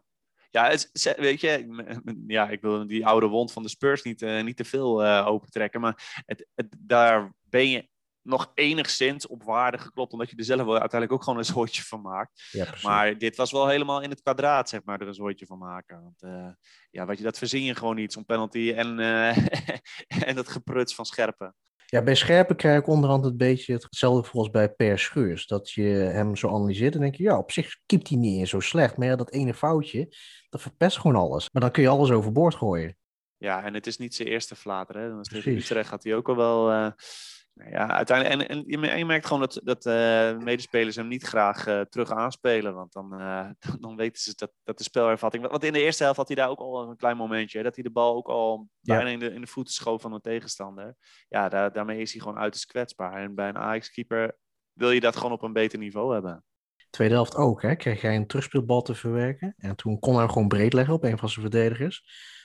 Ja, 0.52 0.78
weet 1.18 1.42
je, 1.42 1.66
ja, 2.28 2.50
ik 2.50 2.62
wil 2.62 2.88
die 2.88 3.06
oude 3.06 3.28
wond 3.28 3.52
van 3.52 3.64
de 3.64 3.70
Spurs 3.70 4.04
niet, 4.04 4.22
eh, 4.22 4.44
niet 4.44 4.58
te 4.58 4.66
veel 4.66 5.04
eh, 5.04 5.28
opentrekken. 5.28 5.82
Maar 5.82 6.24
het, 6.26 6.48
daar 6.80 7.34
ben 7.44 7.70
je 7.70 7.88
nog 8.30 8.52
enigszins 8.54 9.28
op 9.28 9.44
waarde 9.44 9.78
geklopt. 9.78 10.14
Omdat 10.14 10.30
je 10.30 10.36
er 10.36 10.44
zelf 10.44 10.64
wel 10.64 10.80
uiteindelijk 10.80 11.12
ook 11.12 11.24
gewoon 11.24 11.40
een 11.40 11.46
zooitje 11.46 11.84
van 11.84 12.02
maakt. 12.02 12.48
Ja. 12.52 12.74
Maar 12.82 13.18
dit 13.18 13.36
was 13.36 13.52
wel 13.52 13.68
helemaal 13.68 14.02
in 14.02 14.10
het 14.10 14.22
kwadraat, 14.22 14.70
zeg 14.70 14.84
maar, 14.84 15.02
er 15.02 15.08
een 15.08 15.14
zooitje 15.14 15.46
van 15.46 15.58
maken. 15.58 16.02
Want 16.04 16.22
eh, 16.22 16.52
ja, 16.92 17.06
weet 17.06 17.18
je, 17.18 17.24
dat 17.24 17.38
verzin 17.38 17.64
je 17.64 17.76
gewoon 17.76 17.96
niet, 17.96 18.14
zo'n 18.14 18.26
penalty 18.26 18.74
en, 18.76 19.00
eh, 19.00 19.38
en 20.28 20.36
dat 20.36 20.48
gepruts 20.48 20.96
van 20.96 21.06
Scherpen. 21.06 21.56
Ja, 21.86 22.02
bij 22.04 22.16
Scherpen 22.16 22.56
krijg 22.56 22.80
ik 22.80 22.88
onderhand 22.88 23.26
een 23.26 23.38
beetje 23.38 23.74
hetzelfde 23.74 24.30
volgens 24.30 24.54
bij 24.54 24.70
Per 24.70 25.00
Schuurs. 25.00 25.48
Dat 25.48 25.72
je 25.72 25.84
hem 25.84 26.36
zo 26.36 26.48
analyseert 26.48 26.94
en 26.96 27.00
denk 27.00 27.16
je, 27.16 27.24
ja, 27.24 27.38
op 27.38 27.52
zich 27.52 27.78
keept 27.86 28.10
hij 28.10 28.18
niet 28.18 28.40
eens 28.40 28.50
zo 28.50 28.60
slecht. 28.60 28.98
Maar 28.98 29.08
ja, 29.08 29.16
dat 29.16 29.32
ene 29.32 29.54
foutje, 29.54 30.16
dat 30.50 30.62
verpest 30.62 30.98
gewoon 30.98 31.22
alles. 31.22 31.50
Maar 31.52 31.62
dan 31.62 31.72
kun 31.72 31.84
je 31.84 31.90
alles 31.90 32.12
overboord 32.12 32.56
gooien. 32.56 32.98
Ja, 33.38 33.64
en 33.64 33.74
het 33.74 33.88
is 33.88 33.98
niet 33.98 34.16
zijn 34.16 34.28
eerste 34.28 34.56
flater. 34.56 34.98
Hè? 34.98 35.10
Dan 35.10 35.22
is. 35.22 35.46
Utrecht 35.46 35.90
had 35.90 36.04
hij 36.04 36.16
ook 36.16 36.30
al 36.30 36.36
wel. 36.36 36.72
eh, 36.72 36.92
ja, 37.72 37.88
uiteindelijk. 37.88 38.50
En, 38.50 38.58
en 38.58 38.64
je 38.68 38.78
me- 38.78 38.88
en 38.88 38.98
je 38.98 39.06
merkt 39.06 39.26
gewoon 39.26 39.42
dat, 39.42 39.62
dat 39.64 39.86
eh, 39.86 40.38
medespelers 40.38 40.96
hem 40.96 41.08
niet 41.08 41.24
graag 41.24 41.68
eh, 41.68 41.82
terug 41.82 42.12
aanspelen. 42.12 42.74
Want 42.74 42.94
dan, 42.94 43.20
eh, 43.20 43.50
dan 43.80 43.96
weten 43.96 44.22
ze 44.22 44.34
dat, 44.36 44.52
dat 44.64 44.78
de 44.78 44.84
spelervatting. 44.84 45.48
Want 45.48 45.64
in 45.64 45.74
de 45.74 45.82
eerste 45.84 46.04
helft 46.04 46.18
had 46.18 46.28
hij 46.28 46.36
daar 46.36 46.50
ook 46.50 46.60
al 46.60 46.90
een 46.90 46.96
klein 46.98 47.18
momentje. 47.18 47.58
hè, 47.58 47.64
Dat 47.64 47.76
hij 47.76 47.84
de 47.84 47.90
bal 47.92 48.16
ook 48.16 48.28
al 48.28 48.68
Ja. 48.80 48.96
bijna 48.96 49.10
in 49.10 49.20
de, 49.20 49.32
in 49.34 49.42
de 49.42 49.48
voeten 49.48 49.74
schoof 49.74 50.02
van 50.02 50.14
een 50.14 50.22
tegenstander. 50.22 50.96
Ja, 51.28 51.50
daar, 51.50 51.72
daarmee 51.72 52.02
is 52.02 52.12
hij 52.12 52.22
gewoon 52.22 52.38
uiterst 52.40 52.66
kwetsbaar. 52.66 53.14
En 53.14 53.36
bij 53.36 53.50
een 53.50 53.58
Ajax-keeper 53.58 54.38
wil 54.74 54.92
je 54.92 55.00
dat 55.00 55.16
gewoon 55.16 55.32
op 55.32 55.42
een 55.44 55.54
beter 55.54 55.80
niveau 55.80 56.14
hebben. 56.14 56.44
Tweede 56.90 57.14
helft 57.14 57.36
ook, 57.36 57.62
hè, 57.62 57.76
kreeg 57.76 58.02
hij 58.02 58.16
een 58.16 58.28
terugspeelbal 58.28 58.82
te 58.82 58.96
verwerken. 58.96 59.54
En 59.58 59.76
toen 59.76 60.00
kon 60.00 60.14
hij 60.14 60.24
hem 60.24 60.32
gewoon 60.32 60.48
breed 60.48 60.74
leggen 60.74 60.94
op 60.94 61.04
een 61.04 61.18
van 61.18 61.30
zijn 61.30 61.50
verdedigers. 61.50 62.04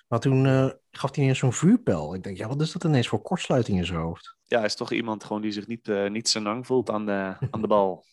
Maar 0.09 0.21
toen 0.21 0.45
gaf 0.91 1.15
hij 1.15 1.23
ineens 1.23 1.39
zo'n 1.39 1.53
vuurpijl. 1.53 2.15
Ik 2.15 2.23
denk, 2.23 2.37
ja, 2.37 2.49
wat 2.49 2.61
is 2.61 2.73
dat 2.73 2.85
ineens 2.85 3.09
voor 3.09 3.23
kortsluiting 3.23 3.79
in 3.79 3.85
zijn 3.87 3.99
hoofd? 3.99 4.37
Ja, 4.47 4.65
is 4.65 4.75
toch 4.75 4.93
iemand 4.93 5.25
gewoon 5.25 5.43
die 5.43 5.53
zich 5.53 5.67
niet, 5.67 5.89
eh 5.89 6.11
niet 6.11 6.29
senang 6.29 6.67
voelt 6.67 6.91
aan 6.91 7.07
de, 7.07 7.37
aan 7.51 7.61
de 7.61 7.67
bal. 7.67 8.05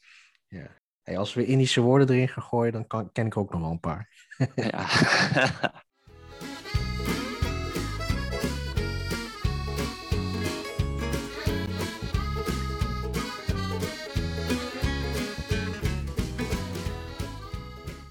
Hey, 1.04 1.18
als 1.18 1.34
we 1.34 1.46
Indische 1.46 1.82
woorden 1.82 2.10
erin 2.10 2.28
gaan 2.28 2.44
gooien, 2.44 2.74
dan 2.74 2.88
kan, 2.88 3.12
ken 3.12 3.26
ik 3.26 3.38
ook 3.38 3.52
nog 3.52 3.62
wel 3.62 3.72
een 3.72 3.80
paar. 3.80 4.10
Ja. 4.56 4.88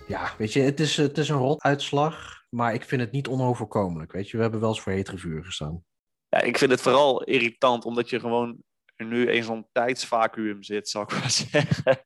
Ja, 0.06 0.34
weet 0.38 0.52
je, 0.52 0.60
het 0.60 0.80
is, 0.80 0.96
het 0.96 1.18
is 1.18 1.28
een 1.28 1.36
rot 1.36 1.62
uitslag, 1.62 2.44
maar 2.48 2.74
ik 2.74 2.84
vind 2.84 3.00
het 3.00 3.12
niet 3.12 3.28
onoverkomelijk. 3.28 4.12
Weet 4.12 4.30
je, 4.30 4.36
we 4.36 4.42
hebben 4.42 4.60
wel 4.60 4.68
eens 4.68 4.80
voor 4.80 4.92
hetere 4.92 5.18
vuur 5.18 5.44
gestaan. 5.44 5.84
Ja, 6.30 6.40
ik 6.40 6.58
vind 6.58 6.70
het 6.70 6.80
vooral 6.80 7.22
irritant 7.22 7.84
omdat 7.84 8.10
je 8.10 8.20
gewoon 8.20 8.56
nu 8.96 9.30
in 9.30 9.42
zo'n 9.44 9.66
tijdsvacuüm 9.72 10.62
zit, 10.62 10.88
zou 10.88 11.04
ik 11.04 11.10
maar 11.20 11.30
zeggen. 11.30 12.04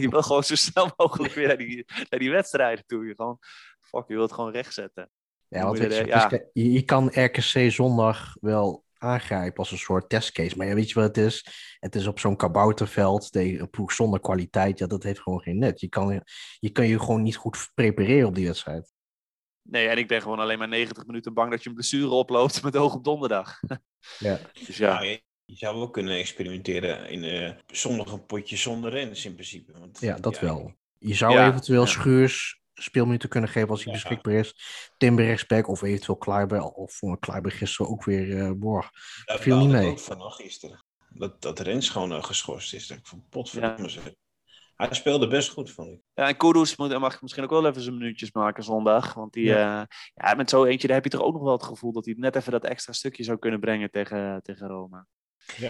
je 0.00 0.08
wil 0.08 0.22
gewoon 0.22 0.44
zo 0.44 0.54
snel 0.54 0.90
mogelijk 0.96 1.34
weer 1.34 1.46
naar 1.46 1.56
die, 1.58 1.84
naar 2.10 2.20
die 2.20 2.30
wedstrijden 2.30 2.84
toe. 2.86 3.06
Je, 3.06 3.14
gewoon, 3.14 3.38
fuck, 3.80 4.04
je 4.08 4.14
wilt 4.14 4.32
gewoon 4.32 4.52
rechtzetten. 4.52 5.10
Ja, 5.48 5.64
want 5.64 5.78
je 5.78 5.84
er- 5.84 6.30
is- 6.32 6.40
je, 6.52 6.72
je 6.72 6.82
kan 6.82 7.06
RKC 7.12 7.70
zondag 7.72 8.36
wel 8.40 8.84
aangrijpen 8.98 9.58
als 9.58 9.70
een 9.70 9.78
soort 9.78 10.08
testcase. 10.08 10.56
Maar 10.56 10.66
ja, 10.66 10.74
weet 10.74 10.88
je 10.88 10.94
wat 10.94 11.16
het 11.16 11.16
is? 11.26 11.46
Het 11.78 11.94
is 11.94 12.06
op 12.06 12.18
zo'n 12.18 12.36
kabouterveld 12.36 13.32
tegen 13.32 13.60
een 13.60 13.70
ploeg 13.70 13.92
zonder 13.92 14.20
kwaliteit. 14.20 14.78
Ja, 14.78 14.86
dat 14.86 15.02
heeft 15.02 15.20
gewoon 15.20 15.40
geen 15.40 15.58
net. 15.58 15.80
Je 15.80 15.88
kan 15.88 16.22
je, 16.58 16.70
kan 16.70 16.86
je 16.86 16.98
gewoon 17.00 17.22
niet 17.22 17.36
goed 17.36 17.70
prepareren 17.74 18.28
op 18.28 18.34
die 18.34 18.46
wedstrijd. 18.46 18.92
Nee, 19.68 19.88
en 19.88 19.98
ik 19.98 20.08
ben 20.08 20.22
gewoon 20.22 20.38
alleen 20.38 20.58
maar 20.58 20.68
90 20.68 21.06
minuten 21.06 21.34
bang 21.34 21.50
dat 21.50 21.62
je 21.62 21.68
een 21.68 21.74
blessure 21.74 22.08
oploopt 22.08 22.62
met 22.62 22.76
oog 22.76 22.94
op 22.94 23.04
donderdag. 23.04 23.60
Ja. 24.18 24.40
Dus 24.66 24.76
ja, 24.76 24.94
Nou, 24.94 25.06
je, 25.06 25.56
zou 25.56 25.76
wel 25.76 25.90
kunnen 25.90 26.16
experimenteren 26.18 27.08
in 27.10 27.24
eh 27.24 27.52
zondag 27.66 28.12
een 28.12 28.26
potje 28.26 28.56
zonder 28.56 28.90
rens 28.90 29.24
in 29.24 29.32
principe. 29.34 29.72
Want, 29.78 30.00
Ja, 30.00 30.16
dat 30.18 30.38
wel. 30.40 30.74
Je 30.98 31.14
zou 31.14 31.32
Ja, 31.32 31.48
eventueel 31.48 31.80
ja. 31.80 31.86
Schuurs 31.86 32.60
speelminuten 32.74 33.28
kunnen 33.28 33.50
geven 33.50 33.68
als 33.68 33.84
hij 33.84 33.92
Ja. 33.92 33.98
beschikbaar 33.98 34.34
is. 34.34 34.54
Timber 34.96 35.24
rechtsback 35.24 35.68
of 35.68 35.82
eventueel 35.82 36.16
Kleiber. 36.18 36.62
Of 36.62 36.92
voor 36.94 37.18
Kleiber 37.18 37.52
gisteren 37.52 37.90
ook 37.92 38.04
weer 38.04 38.26
uh, 38.26 38.50
boor. 38.56 38.90
Daar 39.24 39.38
viel 39.38 39.56
niet 39.56 39.66
ik 39.66 39.72
mee. 40.08 40.18
ook 40.18 40.32
gisteren. 40.32 40.84
Dat, 41.08 41.42
dat 41.42 41.60
Rens 41.60 41.88
gewoon 41.90 42.12
eh, 42.12 42.22
geschorst 42.24 42.74
is. 42.74 42.86
Dat 42.86 42.98
ik 42.98 43.06
van 43.06 43.26
potverdomme 43.28 43.88
zeg. 43.88 44.12
Hij 44.76 44.94
speelde 44.94 45.28
best 45.28 45.50
goed, 45.50 45.70
vond 45.70 45.88
ik. 45.88 46.00
ja 46.14 46.28
en 46.28 46.36
Kudus 46.36 46.76
moet, 46.76 46.98
mag 46.98 47.22
misschien 47.22 47.44
ook 47.44 47.50
wel 47.50 47.66
even 47.66 47.82
zijn 47.82 47.98
minuutjes 47.98 48.32
maken 48.32 48.62
zondag. 48.62 49.14
Want 49.14 49.32
die, 49.32 49.44
ja. 49.44 49.88
ja, 50.14 50.34
met 50.34 50.50
zo 50.50 50.64
eentje 50.64 50.86
daar 50.86 50.96
heb 50.96 51.04
je 51.04 51.10
toch 51.10 51.26
ook 51.26 51.32
nog 51.32 51.42
wel 51.42 51.52
het 51.52 51.62
gevoel 51.62 51.92
dat 51.92 52.04
hij 52.04 52.14
net 52.18 52.36
even 52.36 52.52
dat 52.52 52.64
extra 52.64 52.92
stukje 52.92 53.24
zou 53.24 53.38
kunnen 53.38 53.60
brengen 53.60 53.90
tegen, 53.90 54.42
tegen 54.42 54.68
Roma. 54.68 55.06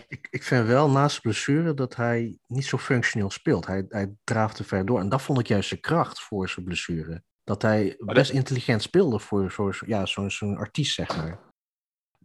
Ik, 0.09 0.29
ik 0.31 0.43
vind 0.43 0.67
wel 0.67 0.91
naast 0.91 1.15
de 1.15 1.23
blessure 1.23 1.75
dat 1.75 1.97
hij 1.97 2.39
niet 2.47 2.65
zo 2.65 2.79
functioneel 2.79 3.31
speelt. 3.31 3.67
Hij, 3.67 3.85
hij 3.89 4.13
draaft 4.25 4.57
te 4.57 4.65
ver 4.65 4.87
door. 4.87 5.01
En 5.01 5.09
dat 5.09 5.23
vond 5.23 5.39
ik 5.39 5.47
juist 5.47 5.69
zijn 5.69 5.81
kracht 5.81 6.21
voor 6.21 6.49
zijn 6.49 6.65
blessure. 6.65 7.23
Dat 7.45 7.63
hij 7.63 7.95
best 7.99 8.31
intelligent 8.31 8.83
speelde 8.83 9.19
voor 9.19 9.53
zo'n 9.53 9.73
ja, 9.87 10.07
zo'n 10.07 10.31
zo'n 10.31 10.57
artiest, 10.57 10.95
zeg 10.95 11.17
maar. 11.17 11.55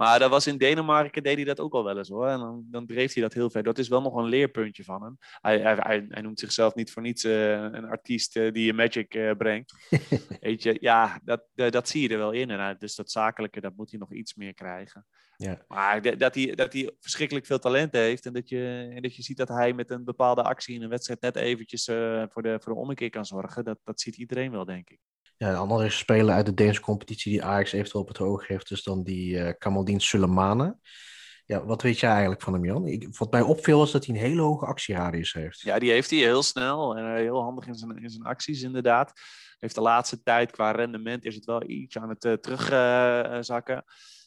Maar 0.02 0.20
dat 0.20 0.30
was 0.30 0.48
in 0.48 0.58
Denemarken, 0.58 1.24
deed 1.24 1.36
hij 1.36 1.46
dat 1.46 1.60
ook 1.60 1.74
al 1.74 1.84
wel 1.84 1.98
eens 1.98 2.10
hoor. 2.10 2.28
En 2.28 2.40
dan, 2.40 2.66
dan 2.72 2.86
dreef 2.86 3.14
hij 3.14 3.24
dat 3.24 3.34
heel 3.34 3.50
ver. 3.50 3.64
Dat 3.64 3.78
is 3.78 3.88
wel 3.88 4.02
nog 4.02 4.16
een 4.16 4.26
leerpuntje 4.26 4.84
van 4.84 5.04
hem. 5.04 5.18
Hij, 5.20 5.60
hij, 5.60 5.76
hij, 5.80 6.06
hij 6.10 6.22
noemt 6.22 6.40
zichzelf 6.40 6.76
niet 6.76 6.92
voor 6.92 7.02
niets 7.02 7.24
eh, 7.24 7.52
een 7.52 7.86
artiest 7.86 8.36
eh, 8.36 8.52
die 8.52 8.66
je 8.66 8.74
magic 8.74 9.14
eh, 9.14 9.32
brengt. 9.38 9.74
Weet 10.40 10.64
je, 10.64 10.78
ja, 10.80 11.20
dat, 11.24 11.44
dat, 11.54 11.90
zie 11.90 12.02
je 12.02 12.10
er 12.10 12.18
wel 12.18 12.32
in. 12.32 12.50
En, 12.50 12.76
dus 12.80 12.96
dat 12.96 13.12
zakelijke, 13.12 13.62
dat 13.62 13.76
moet 13.76 13.90
hij 13.90 14.00
nog 14.00 14.14
iets 14.14 14.36
meer 14.36 14.54
krijgen. 14.54 15.06
Ja. 15.38 15.66
Maar 15.68 16.18
dat 16.18 16.36
hij, 16.36 16.56
dat 16.56 16.74
hij 16.74 16.92
verschrikkelijk 17.00 17.46
veel 17.46 17.60
talent 17.60 17.92
heeft. 17.92 18.26
En 18.26 18.34
dat, 18.34 18.50
je, 18.50 18.92
en 18.96 19.02
dat 19.02 19.16
je 19.16 19.24
ziet 19.24 19.38
dat 19.38 19.48
hij 19.48 19.74
met 19.74 19.90
een 19.90 20.04
bepaalde 20.04 20.44
actie 20.44 20.76
in 20.76 20.82
een 20.82 20.90
wedstrijd 20.90 21.22
net 21.22 21.36
eventjes 21.36 21.86
voor, 22.30 22.42
de, 22.42 22.60
voor 22.60 22.74
de 22.74 22.80
ommekeer 22.80 23.10
kan 23.10 23.26
zorgen. 23.26 23.64
Dat, 23.64 23.80
dat 23.84 24.02
ziet 24.02 24.18
iedereen 24.18 24.52
wel, 24.52 24.66
denk 24.66 24.90
ik. 24.90 25.00
Ja, 25.42 25.52
de 25.52 25.58
andere 25.58 25.90
speler 25.90 26.36
uit 26.36 26.46
de 26.46 26.54
Deense 26.54 26.82
competitie 26.82 27.32
die 27.32 27.44
Ajax 27.44 27.72
eventueel 27.72 28.02
op 28.02 28.08
het 28.08 28.20
oog 28.20 28.48
heeft, 28.48 28.72
is 28.72 28.84
dan 28.84 29.04
die 29.04 29.40
eh 29.40 29.54
Kamaldeen 29.58 30.00
Sulemane. 30.00 30.78
Ja, 31.46 31.66
wat 31.66 31.82
weet 31.82 32.00
jij 32.00 32.10
eigenlijk 32.10 32.42
van 32.42 32.54
hem, 32.54 32.66
Jan? 32.66 32.88
Ik, 32.88 33.18
wat 33.18 33.32
mij 33.32 33.42
opviel 33.42 33.78
was 33.78 33.92
dat 33.92 34.06
hij 34.06 34.16
een 34.16 34.22
hele 34.22 34.42
hoge 34.42 34.66
actieradius 34.66 35.34
heeft. 35.34 35.62
Ja, 35.62 35.80
die 35.80 35.92
heeft 35.92 36.10
hij 36.10 36.20
heel 36.20 36.44
snel 36.44 36.98
en 36.98 37.06
eh, 37.06 37.14
heel 37.14 37.42
handig 37.42 37.68
in 37.68 37.76
zijn, 37.76 38.04
in 38.04 38.10
zijn 38.10 38.24
acties 38.24 38.62
inderdaad. 38.62 39.14
Heeft 39.60 39.76
de 39.76 39.82
laatste 39.82 40.24
tijd 40.24 40.52
qua 40.52 40.72
rendement 40.72 41.26
is 41.26 41.36
het 41.36 41.46
wel 41.46 41.70
iets 41.70 41.98
aan 41.98 42.10
het 42.10 42.26
uh, 42.26 42.34
terugzakken. 42.34 43.84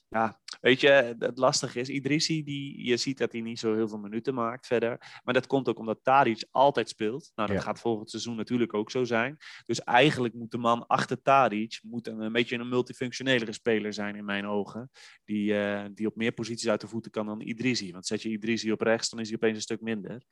Ja, 0.08 0.40
weet 0.60 0.80
je, 0.80 1.16
het 1.18 1.38
lastige 1.38 1.80
is, 1.80 1.88
Idrissi, 1.88 2.44
die, 2.44 2.84
je 2.86 2.96
ziet 2.96 3.18
dat 3.18 3.32
hij 3.32 3.40
niet 3.40 3.58
zo 3.58 3.74
heel 3.74 3.88
veel 3.88 3.98
minuten 3.98 4.34
maakt 4.34 4.66
verder. 4.66 5.20
Maar 5.24 5.34
dat 5.34 5.46
komt 5.46 5.68
ook 5.68 5.78
omdat 5.78 5.98
Tadic 6.02 6.44
altijd 6.50 6.88
speelt. 6.88 7.32
Nou, 7.34 7.48
dat 7.48 7.56
Ja. 7.56 7.62
gaat 7.62 7.80
volgend 7.80 8.10
seizoen 8.10 8.36
natuurlijk 8.36 8.74
ook 8.74 8.90
zo 8.90 9.04
zijn. 9.04 9.36
Dus 9.64 9.80
eigenlijk 9.82 10.34
moet 10.34 10.50
de 10.50 10.58
man 10.58 10.86
achter 10.86 11.22
Tadic 11.22 11.80
moet 11.82 12.06
een, 12.06 12.20
een 12.20 12.32
beetje 12.32 12.56
een 12.56 12.68
multifunctionelere 12.68 13.52
speler 13.52 13.92
zijn 13.92 14.16
in 14.16 14.24
mijn 14.24 14.46
ogen. 14.46 14.90
Die, 15.24 15.58
eh, 15.58 15.84
die 15.94 16.06
op 16.06 16.16
meer 16.16 16.32
posities 16.32 16.68
uit 16.68 16.80
de 16.80 16.88
voeten 16.88 17.10
kan 17.10 17.26
dan 17.26 17.40
Idrissi. 17.40 17.92
Want 17.92 18.06
zet 18.06 18.22
je 18.22 18.28
Idrissi 18.28 18.72
op 18.72 18.80
rechts, 18.80 19.10
dan 19.10 19.20
is 19.20 19.26
hij 19.26 19.36
opeens 19.36 19.56
een 19.56 19.62
stuk 19.62 19.80
minder. 19.80 20.22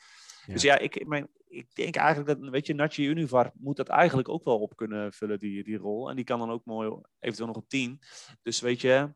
Ja. 0.46 0.52
Dus 0.52 0.62
ja, 0.62 0.78
ik, 0.78 1.06
mijn, 1.06 1.28
ik 1.48 1.74
denk 1.74 1.96
eigenlijk 1.96 2.40
dat, 2.40 2.50
weet 2.50 2.66
je, 2.66 2.74
Natje 2.74 3.02
Univar 3.04 3.50
moet 3.54 3.76
dat 3.76 3.88
eigenlijk 3.88 4.28
ook 4.28 4.44
wel 4.44 4.58
op 4.58 4.76
kunnen 4.76 5.12
vullen, 5.12 5.38
die, 5.38 5.64
die 5.64 5.76
rol. 5.76 6.10
En 6.10 6.16
die 6.16 6.24
kan 6.24 6.38
dan 6.38 6.50
ook 6.50 6.64
mooi 6.64 6.92
eventueel 7.20 7.48
nog 7.48 7.56
op 7.56 7.68
10. 7.68 7.98
Dus 8.42 8.60
weet 8.60 8.80
je, 8.80 9.12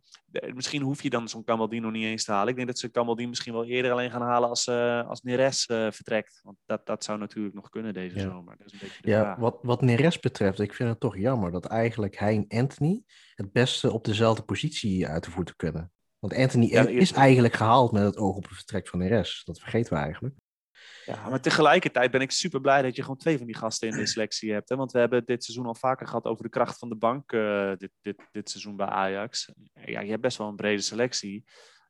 misschien 0.55 0.83
hoef 0.83 1.03
je 1.03 1.11
dan 1.11 1.29
zo'n 1.29 1.45
Camaldino 1.45 1.91
niet 1.91 2.05
eens 2.05 2.25
te 2.25 2.33
halen. 2.33 2.49
Ik 2.49 2.55
denk 2.57 2.67
dat 2.69 2.79
ze 2.79 2.91
Camaldino 2.91 3.29
misschien 3.29 3.53
wel 3.53 3.65
eerder 3.65 3.93
alleen 3.93 4.11
gaan 4.11 4.23
halen 4.23 4.49
als, 4.49 4.67
eh 4.67 5.09
als 5.09 5.23
Neres 5.23 5.67
eh, 5.67 5.91
vertrekt. 5.91 6.41
Want 6.43 6.57
dat, 6.67 6.87
dat 6.87 7.05
zou 7.05 7.19
natuurlijk 7.19 7.55
nog 7.55 7.69
kunnen 7.69 7.95
deze 7.95 8.17
Ja. 8.17 8.23
zomer. 8.23 8.57
Dat 8.59 8.67
is 8.67 8.73
een 8.73 8.79
beetje 8.83 9.03
de 9.03 9.11
Ja, 9.11 9.21
vraag. 9.21 9.37
wat, 9.37 9.59
wat 9.63 9.81
Neres 9.83 10.21
betreft, 10.21 10.61
ik 10.61 10.75
vind 10.75 10.89
het 10.89 11.01
toch 11.01 11.17
jammer 11.17 11.51
dat 11.53 11.65
eigenlijk 11.67 12.19
hij 12.19 12.35
en 12.49 12.59
Anthony 12.61 13.03
het 13.35 13.53
beste 13.53 13.93
op 13.93 14.05
dezelfde 14.05 14.43
positie 14.43 15.07
uit 15.07 15.25
de 15.25 15.31
voeten 15.31 15.57
kunnen. 15.57 15.91
Want 16.19 16.35
Anthony 16.35 16.67
Ja, 16.67 16.87
is 16.89 17.13
eigenlijk 17.13 17.55
gehaald 17.55 17.93
met 17.93 18.03
het 18.03 18.17
oog 18.17 18.37
op 18.37 18.45
het 18.45 18.55
vertrek 18.57 18.89
van 18.89 18.99
Neres. 18.99 19.43
Dat 19.45 19.61
vergeten 19.61 19.93
we 19.93 19.99
eigenlijk. 19.99 20.35
Ja, 21.07 21.29
maar 21.29 21.41
tegelijkertijd 21.41 22.11
ben 22.11 22.21
ik 22.21 22.31
super 22.31 22.61
blij 22.61 22.83
dat 22.83 22.97
je 22.97 23.03
gewoon 23.03 23.17
twee 23.17 23.37
van 23.37 23.47
die 23.47 23.57
gasten 23.57 23.89
in 23.89 23.97
de 23.97 24.07
selectie 24.17 24.53
hebt. 24.53 24.69
Hè? 24.69 24.77
Want 24.77 24.93
we 24.93 24.99
hebben 24.99 25.25
dit 25.25 25.45
seizoen 25.45 25.67
al 25.67 25.75
vaker 25.75 26.07
gehad 26.07 26.25
over 26.25 26.43
de 26.43 26.51
kracht 26.51 26.79
van 26.79 26.89
de 26.89 26.97
bank 26.97 27.33
eh, 27.33 27.73
dit, 27.77 27.91
dit, 28.01 28.17
dit 28.33 28.51
seizoen 28.51 28.77
bij 28.77 28.87
Ajax. 28.87 29.53
Ja, 29.85 30.01
je 30.01 30.11
hebt 30.11 30.23
best 30.23 30.39
wel 30.39 30.49
een 30.49 30.57
brede 30.57 30.83
selectie. 30.83 31.45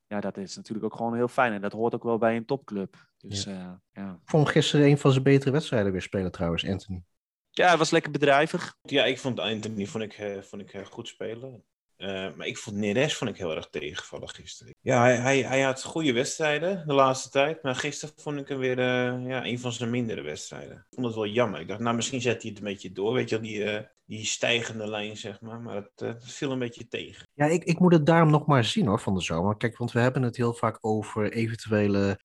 Ja, 0.07 0.21
dat 0.21 0.37
is 0.37 0.57
natuurlijk 0.57 0.87
ook 0.87 0.97
gewoon 0.97 1.15
heel 1.15 1.29
fijn. 1.29 1.53
En 1.53 1.61
dat 1.61 1.73
hoort 1.73 1.95
ook 1.95 2.03
wel 2.03 2.19
bij 2.19 2.37
een 2.37 2.45
topclub. 2.45 2.97
Dus 3.19 3.45
ja, 3.45 3.81
ja. 3.93 4.13
Ik 4.23 4.31
vond 4.31 4.49
gisteren 4.49 4.87
een 4.87 4.99
van 4.99 5.11
zijn 5.13 5.25
betere 5.25 5.51
wedstrijden 5.51 5.93
weer 5.93 6.03
spelen 6.03 6.33
trouwens, 6.33 6.67
Anthony. 6.67 7.03
ja 7.51 7.69
hij 7.69 7.77
was 7.77 7.91
lekker 7.91 8.11
bedrijvig. 8.11 8.77
Ja, 8.83 9.05
ik 9.05 9.19
vond 9.19 9.41
Anthony 9.41 9.87
vond 9.87 10.05
ik, 10.05 10.13
eh, 10.13 10.43
vond 10.43 10.63
ik, 10.63 10.73
eh, 10.73 10.85
goed 10.85 11.09
spelen. 11.09 11.65
Eh, 11.97 12.35
maar 12.37 12.47
ik 12.47 12.59
vond 12.59 12.77
Neres 12.77 13.17
vond 13.17 13.31
ik 13.31 13.37
heel 13.37 13.55
erg 13.55 13.69
tegenvallen 13.71 14.29
gisteren. 14.29 14.75
Ja, 14.81 15.05
hij, 15.05 15.43
hij, 15.43 15.63
had 15.63 15.83
goede 15.83 16.13
wedstrijden 16.13 16.87
de 16.87 16.93
laatste 16.95 17.31
tijd. 17.31 17.63
Maar 17.63 17.75
gisteren 17.75 18.15
vond 18.19 18.39
ik 18.39 18.49
hem 18.49 18.59
weer 18.59 18.79
eh, 18.79 19.27
ja, 19.27 19.45
een 19.45 19.59
van 19.59 19.73
zijn 19.73 19.91
mindere 19.91 20.23
wedstrijden. 20.23 20.77
Ik 20.77 20.95
vond 20.95 21.07
het 21.07 21.15
wel 21.15 21.27
jammer. 21.27 21.61
Ik 21.61 21.69
dacht, 21.69 21.81
nou 21.81 21.97
misschien 21.97 22.21
zet 22.21 22.43
hij 22.43 22.51
het 22.51 22.59
een 22.59 22.65
beetje 22.65 22.93
door. 22.93 23.13
Weet 23.13 23.29
je 23.29 23.41
die, 23.41 23.65
eh, 23.65 23.85
die 24.05 24.25
stijgende 24.25 24.89
lijn, 24.89 25.17
zeg 25.17 25.41
maar. 25.41 25.61
Maar 25.61 25.75
het, 25.75 26.01
het 26.01 26.33
viel 26.33 26.53
een 26.53 26.59
beetje 26.59 26.89
tegen. 26.89 27.27
Ja, 27.35 27.47
ik, 27.47 27.65
ik 27.65 27.79
moet 27.79 27.93
het 27.93 28.07
daarom 28.07 28.31
nog 28.31 28.47
maar 28.47 28.65
zien 28.65 28.87
hoor, 28.87 29.01
van 29.01 29.15
de 29.15 29.23
zomer. 29.23 29.57
Kijk, 29.57 29.77
want 29.77 29.93
we 29.93 30.01
hebben 30.01 30.23
het 30.23 30.37
heel 30.37 30.55
vaak 30.55 30.79
over 30.81 31.33
eventuele 31.33 32.19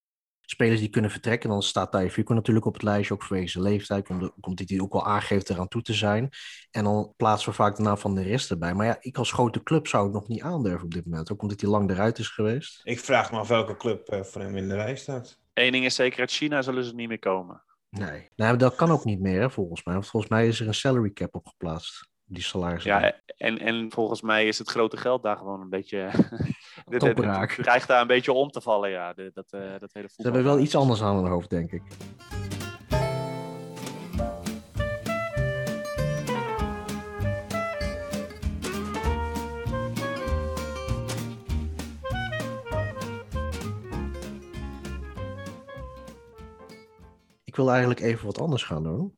spelers 0.51 0.79
die 0.79 0.89
kunnen 0.89 1.11
vertrekken. 1.11 1.49
Dan 1.49 1.63
staat 1.63 1.91
Taifiko 1.91 2.33
natuurlijk 2.33 2.65
op 2.65 2.73
het 2.73 2.83
lijstje, 2.83 3.13
ook 3.13 3.23
vanwege 3.23 3.49
zijn 3.49 3.63
leeftijd. 3.63 4.09
Omdat, 4.09 4.69
hij 4.69 4.79
ook 4.79 4.93
wel 4.93 5.05
aangeeft 5.05 5.49
eraan 5.49 5.67
toe 5.67 5.81
te 5.81 5.93
zijn. 5.93 6.29
En 6.71 6.83
dan 6.83 7.13
plaatsen 7.17 7.49
we 7.49 7.55
vaak 7.55 7.75
de 7.75 7.81
naam 7.81 7.97
van 7.97 8.15
de 8.15 8.23
rest 8.23 8.51
erbij. 8.51 8.73
Maar 8.73 8.85
ja, 8.85 8.97
ik 8.99 9.17
als 9.17 9.31
grote 9.31 9.63
club 9.63 9.87
zou 9.87 10.03
het 10.03 10.13
nog 10.13 10.27
niet 10.27 10.41
aandurven 10.41 10.83
op 10.83 10.93
dit 10.93 11.05
moment. 11.05 11.31
Ook 11.31 11.41
omdat 11.41 11.61
hij 11.61 11.69
lang 11.69 11.89
eruit 11.89 12.17
is 12.17 12.27
geweest. 12.27 12.81
Ik 12.83 12.99
vraag 12.99 13.31
me 13.31 13.37
af 13.37 13.47
welke 13.47 13.77
club 13.77 14.07
eh, 14.07 14.23
voor 14.23 14.41
hem 14.41 14.57
in 14.57 14.67
de 14.67 14.75
rij 14.75 14.95
staat. 14.95 15.37
Eén 15.53 15.71
ding 15.71 15.85
is 15.85 15.95
zeker, 15.95 16.19
uit 16.19 16.31
China 16.31 16.61
zullen 16.61 16.83
ze 16.83 16.95
niet 16.95 17.07
meer 17.07 17.19
komen. 17.19 17.63
Nee. 17.89 18.29
Nou, 18.35 18.57
dat 18.57 18.75
kan 18.75 18.91
ook 18.91 19.05
niet 19.05 19.19
meer, 19.19 19.41
hè, 19.41 19.49
volgens 19.49 19.83
mij. 19.83 19.93
Want 19.93 20.07
volgens 20.07 20.31
mij 20.31 20.47
is 20.47 20.59
er 20.59 20.67
een 20.67 20.73
salary 20.73 21.11
cap 21.11 21.35
op 21.35 21.47
geplaatst. 21.47 22.09
Die 22.31 22.43
salaris. 22.43 22.83
Ja, 22.83 23.13
en, 23.37 23.59
en 23.59 23.91
volgens 23.91 24.21
mij 24.21 24.47
is 24.47 24.57
het 24.57 24.69
grote 24.69 24.97
geld 24.97 25.23
daar 25.23 25.37
gewoon 25.37 25.61
een 25.61 25.69
beetje... 25.69 25.97
Het 26.89 27.55
dreigt 27.57 27.87
daar 27.87 28.01
een 28.01 28.07
beetje 28.07 28.33
om 28.33 28.49
te 28.49 28.61
vallen, 28.61 28.89
ja. 28.89 29.13
De- 29.13 29.31
dat, 29.33 29.51
eh, 29.51 29.79
dat 29.79 29.93
hele 29.93 30.07
Ze 30.09 30.21
hebben 30.21 30.43
wel 30.43 30.59
iets 30.59 30.75
anders 30.75 31.01
aan 31.01 31.15
hun 31.15 31.27
hoofd, 31.27 31.49
denk 31.49 31.71
ik. 31.71 31.81
Ik 47.43 47.55
wil 47.55 47.69
eigenlijk 47.69 47.99
even 47.99 48.25
wat 48.25 48.39
anders 48.39 48.63
gaan 48.63 48.83
doen. 48.83 49.17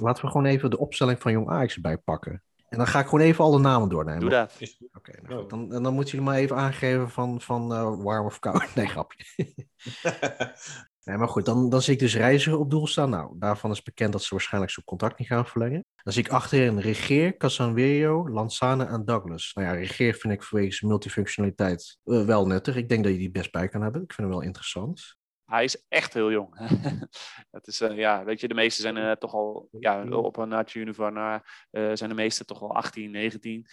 Laten 0.00 0.24
we 0.24 0.30
gewoon 0.30 0.46
even 0.46 0.70
de 0.70 0.78
opstelling 0.78 1.20
van 1.20 1.32
Jong 1.32 1.48
Ajax 1.48 1.74
erbij 1.74 1.98
pakken. 1.98 2.42
En 2.68 2.78
dan 2.78 2.86
ga 2.86 3.00
ik 3.00 3.04
gewoon 3.06 3.24
even 3.24 3.44
alle 3.44 3.58
namen 3.58 3.88
doornemen. 3.88 4.20
Doe 4.20 4.30
dat. 4.30 4.58
Oké, 4.92 5.12
nou 5.22 5.40
goed. 5.40 5.50
Dan, 5.50 5.82
dan 5.82 5.94
moeten 5.94 6.12
jullie 6.12 6.26
maar 6.26 6.38
even 6.38 6.56
aangeven 6.56 7.10
van, 7.10 7.40
van 7.40 7.74
eh, 7.74 8.02
warm 8.02 8.26
of 8.26 8.38
koud. 8.38 8.68
Nee, 8.74 8.86
grapje. 8.86 9.24
Nee, 11.04 11.16
maar 11.16 11.28
goed, 11.28 11.44
dan, 11.44 11.68
dan 11.68 11.82
zie 11.82 11.92
ik 11.92 11.98
dus 11.98 12.16
Reiziger 12.16 12.58
op 12.58 12.70
doel 12.70 12.86
staan. 12.86 13.10
Nou, 13.10 13.34
daarvan 13.38 13.70
is 13.70 13.82
bekend 13.82 14.12
dat 14.12 14.22
ze 14.22 14.28
waarschijnlijk 14.30 14.72
zijn 14.72 14.86
contract 14.86 15.18
niet 15.18 15.28
gaan 15.28 15.46
verlengen. 15.46 15.84
Dan 16.02 16.12
zie 16.12 16.24
ik 16.24 16.30
achterin 16.30 16.78
Regeer, 16.78 17.36
Casanverio, 17.36 18.28
Lanzane 18.28 18.84
en 18.84 19.04
Douglas. 19.04 19.50
Nou 19.54 19.66
ja, 19.66 19.72
Regeer 19.72 20.14
vind 20.14 20.32
ik 20.32 20.42
vanwege 20.42 20.74
zijn 20.74 20.90
multifunctionaliteit 20.90 21.98
eh, 22.04 22.24
wel 22.24 22.46
nuttig. 22.46 22.76
Ik 22.76 22.88
denk 22.88 23.04
dat 23.04 23.12
je 23.12 23.18
die 23.18 23.30
best 23.30 23.52
bij 23.52 23.68
kan 23.68 23.82
hebben. 23.82 24.02
Ik 24.02 24.12
vind 24.12 24.28
hem 24.28 24.36
wel 24.36 24.46
interessant. 24.46 25.16
Hij 25.50 25.64
is 25.64 25.84
echt 25.88 26.14
heel 26.14 26.30
jong. 26.30 26.58
dat 27.50 27.66
is, 27.66 27.80
eh, 27.80 27.96
ja, 27.96 28.24
weet 28.24 28.40
je, 28.40 28.48
de 28.48 28.54
meeste 28.54 28.82
zijn 28.82 28.96
eh, 28.96 29.12
toch 29.12 29.34
al 29.34 29.68
ja, 29.70 30.08
op 30.08 30.36
een 30.36 30.48
Natje 30.48 30.80
Univar 30.80 31.12
na, 31.12 31.44
eh, 31.70 31.90
zijn 31.94 32.08
de 32.08 32.16
meeste 32.16 32.44
toch 32.44 32.62
al 32.62 32.74
18, 32.74 33.10
19. 33.10 33.66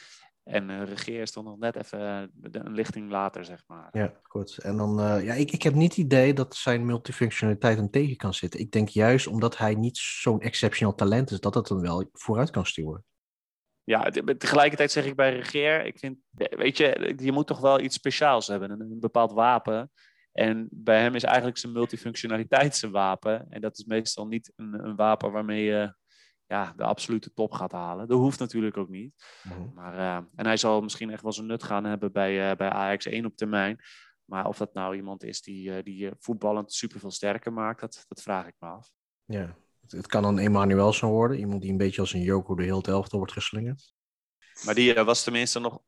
En 0.43 0.85
Regeer 0.85 1.21
is 1.21 1.31
toch 1.31 1.43
nog 1.43 1.57
net 1.57 1.75
even 1.75 2.31
een 2.51 2.73
lichting 2.73 3.09
later, 3.09 3.45
zeg 3.45 3.63
maar. 3.67 3.89
Ja, 3.91 4.13
goed. 4.23 4.57
En 4.57 4.77
dan, 4.77 5.23
ja, 5.23 5.33
ik, 5.33 5.51
ik 5.51 5.63
heb 5.63 5.73
niet 5.73 5.95
het 5.95 6.05
idee 6.05 6.33
dat 6.33 6.55
zijn 6.55 6.85
multifunctionaliteit 6.85 7.77
hem 7.77 7.89
tegen 7.89 8.15
kan 8.15 8.33
zitten. 8.33 8.59
Ik 8.59 8.71
denk 8.71 8.89
juist 8.89 9.27
omdat 9.27 9.57
hij 9.57 9.75
niet 9.75 9.97
zo'n 9.97 10.41
exceptioneel 10.41 10.95
talent 10.95 11.31
is, 11.31 11.39
dat 11.39 11.55
het 11.55 11.69
hem 11.69 11.81
wel 11.81 12.09
vooruit 12.11 12.49
kan 12.49 12.65
stuwen. 12.65 13.05
Ja, 13.83 14.09
te- 14.09 14.37
tegelijkertijd 14.37 14.91
zeg 14.91 15.05
ik 15.05 15.15
bij 15.15 15.35
Regeer, 15.35 15.85
ik 15.85 15.99
vind, 15.99 16.17
weet 16.31 16.77
je, 16.77 17.13
je 17.17 17.31
moet 17.31 17.47
toch 17.47 17.59
wel 17.59 17.79
iets 17.79 17.95
speciaals 17.95 18.47
hebben, 18.47 18.71
een 18.71 18.99
bepaald 18.99 19.31
wapen. 19.31 19.91
En 20.37 20.67
bij 20.71 21.01
hem 21.01 21.15
is 21.15 21.23
eigenlijk 21.23 21.57
zijn 21.57 21.73
multifunctionaliteit 21.73 22.75
zijn 22.75 22.91
wapen. 22.91 23.45
En 23.49 23.61
dat 23.61 23.77
is 23.77 23.85
meestal 23.85 24.27
niet 24.27 24.51
een, 24.55 24.85
een 24.85 24.95
wapen 24.95 25.31
waarmee 25.31 25.63
je 25.63 25.95
ja, 26.45 26.73
de 26.75 26.83
absolute 26.83 27.33
top 27.33 27.51
gaat 27.51 27.71
halen. 27.71 28.07
Dat 28.07 28.17
hoeft 28.17 28.39
natuurlijk 28.39 28.77
ook 28.77 28.89
niet. 28.89 29.13
Maar, 29.73 29.97
eh, 29.97 30.25
en 30.35 30.45
hij 30.45 30.57
zal 30.57 30.81
misschien 30.81 31.09
echt 31.09 31.21
wel 31.21 31.31
zijn 31.31 31.47
nut 31.47 31.63
gaan 31.63 31.83
hebben 31.83 32.11
bij, 32.11 32.49
eh, 32.49 32.57
bij 32.57 32.69
Ajax 32.69 33.05
1 33.05 33.25
op 33.25 33.35
termijn. 33.35 33.79
Maar 34.25 34.47
of 34.47 34.57
dat 34.57 34.73
nou 34.73 34.95
iemand 34.95 35.23
is 35.23 35.41
die, 35.41 35.75
eh, 35.75 35.83
die 35.83 36.11
voetballend 36.19 36.73
superveel 36.73 37.11
sterker 37.11 37.53
maakt, 37.53 37.79
dat, 37.79 38.05
dat 38.07 38.21
vraag 38.21 38.47
ik 38.47 38.55
me 38.59 38.67
af. 38.67 38.91
Ja, 39.25 39.55
het, 39.81 39.91
het 39.91 40.07
kan 40.07 40.23
een 40.23 40.37
Emanuelson 40.37 41.09
worden. 41.09 41.39
Iemand 41.39 41.61
die 41.61 41.71
een 41.71 41.77
beetje 41.77 42.01
als 42.01 42.13
een 42.13 42.21
Joko 42.21 42.55
de 42.55 42.63
hele 42.63 42.81
elftal 42.81 43.17
wordt 43.17 43.33
geslingerd. 43.33 43.93
Maar 44.65 44.75
die 44.75 44.93
was 44.93 45.23
tenminste 45.23 45.59
nog 45.59 45.81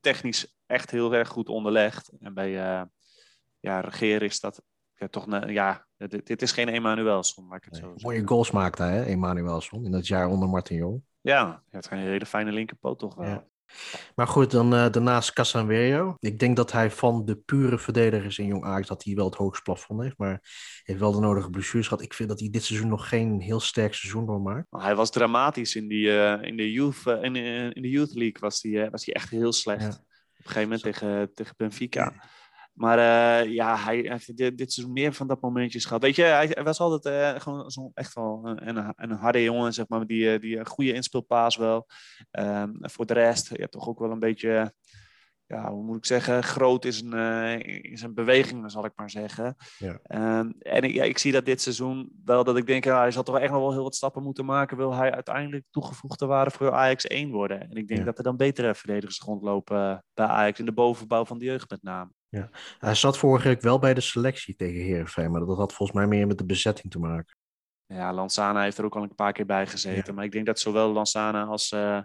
technisch 0.00 0.56
echt 0.66 0.90
heel 0.90 1.14
erg 1.14 1.28
goed 1.28 1.48
onderlegd. 1.48 2.10
En 2.20 2.34
bij 2.34 2.62
eh 2.62 2.82
ja, 3.64 3.80
Regeer 3.80 4.22
is 4.22 4.40
dat 4.40 4.62
ja, 4.94 5.08
toch... 5.08 5.26
ja, 5.46 5.86
dit, 5.96 6.26
dit 6.26 6.42
is 6.42 6.52
geen 6.52 6.68
Emanuelson, 6.68 7.54
ik 7.54 7.64
het 7.64 7.72
Nee, 7.72 7.80
zo 7.80 7.94
mooie 7.96 8.26
goals 8.26 8.50
maakte 8.50 8.82
hij, 8.82 8.96
hè, 8.96 9.04
Emanuelson, 9.04 9.84
in 9.84 9.90
dat 9.90 10.06
jaar 10.06 10.28
onder 10.28 10.48
Martin 10.48 10.76
Jol. 10.76 11.02
Ja, 11.20 11.46
hij 11.46 11.60
heeft 11.70 11.90
een 11.90 11.98
hele 11.98 12.26
fijne 12.26 12.52
linkerpoot 12.52 12.98
toch 12.98 13.14
wel. 13.14 13.26
Ja. 13.26 13.46
Maar 14.14 14.26
goed, 14.26 14.50
dan 14.50 14.74
eh, 14.74 14.90
daarnaast 14.90 15.32
Casanverio. 15.32 16.16
Ik 16.18 16.38
denk 16.38 16.56
dat 16.56 16.72
hij 16.72 16.90
van 16.90 17.24
de 17.24 17.36
pure 17.36 17.78
verdedigers 17.78 18.38
in 18.38 18.46
Jong 18.46 18.64
Ajax 18.64 18.88
dat 18.88 19.04
hij 19.04 19.14
wel 19.14 19.24
het 19.24 19.34
hoogste 19.34 19.62
plafond 19.62 20.02
heeft. 20.02 20.18
Maar 20.18 20.40
heeft 20.82 21.00
wel 21.00 21.12
de 21.12 21.20
nodige 21.20 21.50
blessures 21.50 21.88
gehad. 21.88 22.02
Ik 22.02 22.14
vind 22.14 22.28
dat 22.28 22.40
hij 22.40 22.50
dit 22.50 22.64
seizoen 22.64 22.88
nog 22.88 23.08
geen 23.08 23.40
heel 23.40 23.60
sterk 23.60 23.94
seizoen 23.94 24.26
doormaakt. 24.26 24.66
Hij 24.70 24.94
was 24.94 25.10
dramatisch 25.10 25.76
in, 25.76 25.88
die, 25.88 26.18
eh, 26.18 26.48
in, 26.48 26.56
de, 26.56 26.72
youth, 26.72 27.06
eh, 27.06 27.22
in, 27.22 27.36
in 27.74 27.82
de 27.82 27.90
Youth 27.90 28.14
League. 28.14 28.40
Was 28.40 28.62
hij, 28.62 28.90
was 28.90 29.04
hij 29.04 29.14
echt 29.14 29.30
heel 29.30 29.52
slecht. 29.52 29.82
Ja. 29.82 29.88
Op 29.88 29.94
een 30.50 30.52
gegeven 30.52 30.62
moment 30.62 30.80
Zo. 30.80 30.90
tegen, 30.90 31.34
tegen 31.34 31.54
Benfica. 31.56 32.12
Maar 32.74 32.98
eh, 32.98 33.52
ja, 33.52 33.76
hij 33.76 33.96
heeft 33.96 34.36
dit, 34.36 34.58
dit 34.58 34.72
seizoen 34.72 34.94
meer 34.94 35.12
van 35.12 35.26
dat 35.26 35.40
momentjes 35.40 35.84
gehad. 35.84 36.02
Weet 36.02 36.16
je, 36.16 36.22
hij, 36.22 36.46
hij 36.50 36.64
was 36.64 36.80
altijd 36.80 37.34
eh, 37.34 37.40
gewoon 37.40 37.90
echt 37.94 38.14
wel 38.14 38.40
een, 38.44 38.92
een, 38.96 39.10
harde 39.10 39.42
jongen, 39.42 39.72
zeg 39.72 39.88
maar. 39.88 40.06
Die, 40.06 40.32
eh, 40.32 40.40
die 40.40 40.58
een 40.58 40.66
goede 40.66 40.92
inspeelpaas 40.92 41.56
wel. 41.56 41.86
Ehm, 42.30 42.70
voor 42.80 43.06
de 43.06 43.12
rest, 43.12 43.48
je 43.48 43.60
hebt 43.60 43.72
toch 43.72 43.88
ook 43.88 43.98
wel 43.98 44.10
een 44.10 44.18
beetje... 44.18 44.74
ja, 45.46 45.70
hoe 45.70 45.84
moet 45.84 45.96
ik 45.96 46.06
zeggen, 46.06 46.42
groot 46.42 46.84
is 46.84 47.00
een, 47.00 47.62
is 47.82 48.02
een 48.02 48.14
beweging, 48.14 48.70
zal 48.70 48.84
ik 48.84 48.92
maar 48.96 49.10
zeggen. 49.10 49.56
Ja. 49.78 49.98
Ehm, 50.02 50.50
en 50.58 50.82
ik, 50.82 50.92
ja, 50.92 51.04
ik 51.04 51.18
zie 51.18 51.32
dat 51.32 51.46
dit 51.46 51.60
seizoen 51.60 52.12
wel 52.24 52.44
dat 52.44 52.56
ik 52.56 52.66
denk, 52.66 52.84
ja, 52.84 52.98
hij 52.98 53.10
zal 53.10 53.22
toch 53.22 53.38
echt 53.38 53.52
nog 53.52 53.60
wel 53.60 53.72
heel 53.72 53.82
wat 53.82 53.94
stappen 53.94 54.22
moeten 54.22 54.44
maken. 54.44 54.76
Wil 54.76 54.94
hij 54.94 55.12
uiteindelijk 55.12 55.64
toegevoegde 55.70 56.26
waarde 56.26 56.50
voor 56.50 56.72
Ajax 56.72 57.06
1 57.06 57.30
worden? 57.30 57.60
En 57.60 57.76
ik 57.76 57.88
denk 57.88 58.00
Ja. 58.00 58.06
dat 58.06 58.18
er 58.18 58.24
dan 58.24 58.36
betere 58.36 58.74
verdedigers 58.74 59.18
rondlopen 59.20 60.04
bij 60.14 60.26
Ajax 60.26 60.58
in 60.58 60.64
de 60.64 60.72
bovenbouw 60.72 61.24
van 61.24 61.38
de 61.38 61.44
jeugd 61.44 61.70
met 61.70 61.82
name. 61.82 62.10
Hij 62.78 62.94
zat 62.94 63.18
vorige 63.18 63.48
week 63.48 63.60
wel 63.60 63.78
bij 63.78 63.94
de 63.94 64.00
selectie 64.00 64.54
tegen 64.54 64.82
Heerenveen, 64.82 65.30
maar 65.30 65.40
dat 65.40 65.56
had 65.56 65.72
volgens 65.72 65.98
mij 65.98 66.06
meer 66.06 66.26
met 66.26 66.38
de 66.38 66.44
bezetting 66.46 66.92
te 66.92 66.98
maken. 66.98 67.36
Ja, 67.86 68.12
Lanzana 68.12 68.62
heeft 68.62 68.78
er 68.78 68.84
ook 68.84 68.96
al 68.96 69.02
een 69.02 69.14
paar 69.14 69.32
keer 69.32 69.46
bij 69.46 69.66
gezeten. 69.66 70.14
Maar 70.14 70.24
ik 70.24 70.32
denk 70.32 70.46
dat 70.46 70.60
zowel 70.60 70.92
Lanzana 70.92 71.44
als, 71.44 71.72
eh 71.72 72.00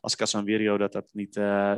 als 0.00 0.16
Casanvirio 0.16 0.78
dat 0.78 0.92
dat 0.92 1.08
niet... 1.12 1.36
eh, 1.36 1.76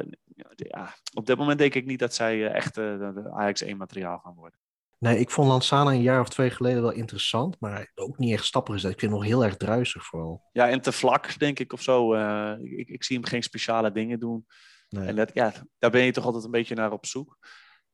ja, 0.55 0.95
op 1.15 1.27
dit 1.27 1.39
moment 1.39 1.59
denk 1.59 1.75
ik 1.75 1.87
niet 1.87 1.99
dat 1.99 2.15
zij 2.15 2.47
eh, 2.47 2.55
echt 2.55 2.75
de 2.75 3.13
de 3.15 3.31
Ajax 3.31 3.63
1 3.63 3.77
materiaal 3.77 4.19
gaan 4.19 4.35
worden. 4.35 4.59
Nee, 4.99 5.19
ik 5.19 5.31
vond 5.31 5.49
Lanzana 5.49 5.91
een 5.91 6.03
jaar 6.03 6.21
of 6.21 6.29
twee 6.29 6.51
geleden 6.51 6.83
wel 6.83 6.91
interessant, 6.91 7.57
maar 7.61 7.93
ook 7.95 8.19
niet 8.19 8.33
echt 8.33 8.45
stappen 8.45 8.75
gezet. 8.75 8.93
Ik 8.93 8.99
vind 9.01 9.13
hem 9.13 9.21
nog 9.21 9.31
heel 9.31 9.45
erg 9.45 9.57
druisig 9.57 10.05
vooral. 10.05 10.43
Ja, 10.53 10.69
en 10.69 10.81
te 10.81 10.93
vlak, 10.93 11.39
denk 11.39 11.59
ik, 11.59 11.73
of 11.73 11.83
zo. 11.83 12.15
Ik, 12.63 12.89
ik 12.89 13.05
zie 13.05 13.17
hem 13.17 13.27
geen 13.27 13.43
speciale 13.43 13.93
dingen 13.93 14.21
doen. 14.21 14.47
Nee. 14.89 15.07
En 15.07 15.17
dat, 15.17 15.31
ja, 15.35 15.53
daar 15.79 15.91
ben 15.91 16.03
je 16.03 16.13
toch 16.13 16.25
altijd 16.25 16.45
een 16.45 16.51
beetje 16.51 16.75
naar 16.75 16.93
op 16.93 17.07
zoek. 17.07 17.39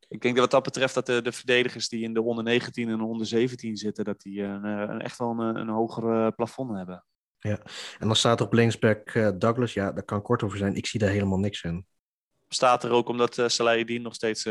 Ik 0.09 0.21
denk 0.23 0.35
dat 0.35 0.43
wat 0.43 0.51
dat 0.51 0.63
betreft 0.63 0.95
dat 0.95 1.07
de, 1.07 1.23
de 1.23 1.33
verdedigers 1.33 1.89
die 1.89 2.03
in 2.03 2.15
de 2.15 2.23
onder 2.23 2.45
19 2.45 2.89
en 2.89 2.99
de 2.99 3.05
onder 3.05 3.27
17 3.27 3.77
zitten, 3.77 4.05
dat 4.05 4.21
die 4.21 4.43
een, 4.43 4.65
eh, 4.65 4.95
een, 4.95 5.01
echt 5.01 5.19
wel 5.19 5.31
een, 5.31 5.57
een 5.57 5.69
hoger 5.69 6.25
eh, 6.27 6.33
plafond 6.37 6.77
hebben. 6.77 7.05
En 7.39 8.07
dan 8.07 8.17
staat 8.17 8.41
er 8.41 8.47
op 8.47 8.53
linksback 8.53 9.09
eh, 9.11 9.29
Douglas, 9.39 9.73
ja, 9.73 9.93
daar 9.93 10.05
kan 10.05 10.23
kort 10.23 10.43
over 10.43 10.59
zijn. 10.59 10.75
Ik 10.75 10.87
zie 10.87 11.01
daar 11.01 11.11
helemaal 11.11 11.39
niks 11.39 11.63
in. 11.63 11.87
Staat 12.49 12.85
er 12.85 12.91
ook 12.91 13.09
omdat 13.09 13.39
uh, 13.39 13.49
Salahidin 13.49 14.03
nog 14.03 14.15
steeds 14.15 14.45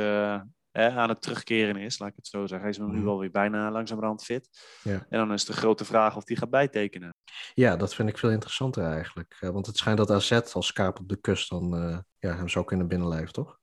eh, 0.73 0.97
aan 0.97 1.09
het 1.09 1.21
terugkeren 1.21 1.75
is, 1.75 1.99
laat 1.99 2.09
ik 2.09 2.15
het 2.15 2.27
zo 2.27 2.39
zeggen. 2.39 2.59
Hij 2.59 2.69
is 2.69 2.77
nu 2.77 2.85
Mhm. 2.85 3.03
wel 3.03 3.19
weer 3.19 3.31
bijna 3.31 3.71
langzamerhand 3.71 4.23
fit. 4.23 4.49
Ja. 4.83 5.05
En 5.09 5.19
dan 5.19 5.33
is 5.33 5.45
de 5.45 5.53
grote 5.53 5.85
vraag 5.85 6.15
of 6.15 6.27
hij 6.27 6.35
gaat 6.35 6.49
bijtekenen. 6.49 7.13
Ja, 7.53 7.75
dat 7.75 7.95
vind 7.95 8.09
ik 8.09 8.17
veel 8.17 8.29
interessanter 8.29 8.83
eigenlijk. 8.83 9.37
Eh, 9.39 9.49
want 9.49 9.65
het 9.65 9.77
schijnt 9.77 9.97
dat 9.97 10.11
AZ 10.11 10.31
als 10.31 10.73
kaap 10.73 10.99
op 10.99 11.09
de 11.09 11.15
kust 11.21 11.49
dan 11.49 11.75
eh, 11.75 11.97
ja, 12.19 12.35
hem 12.35 12.49
zou 12.49 12.65
kunnen 12.65 12.87
binnenlijven, 12.87 13.33
toch? 13.33 13.59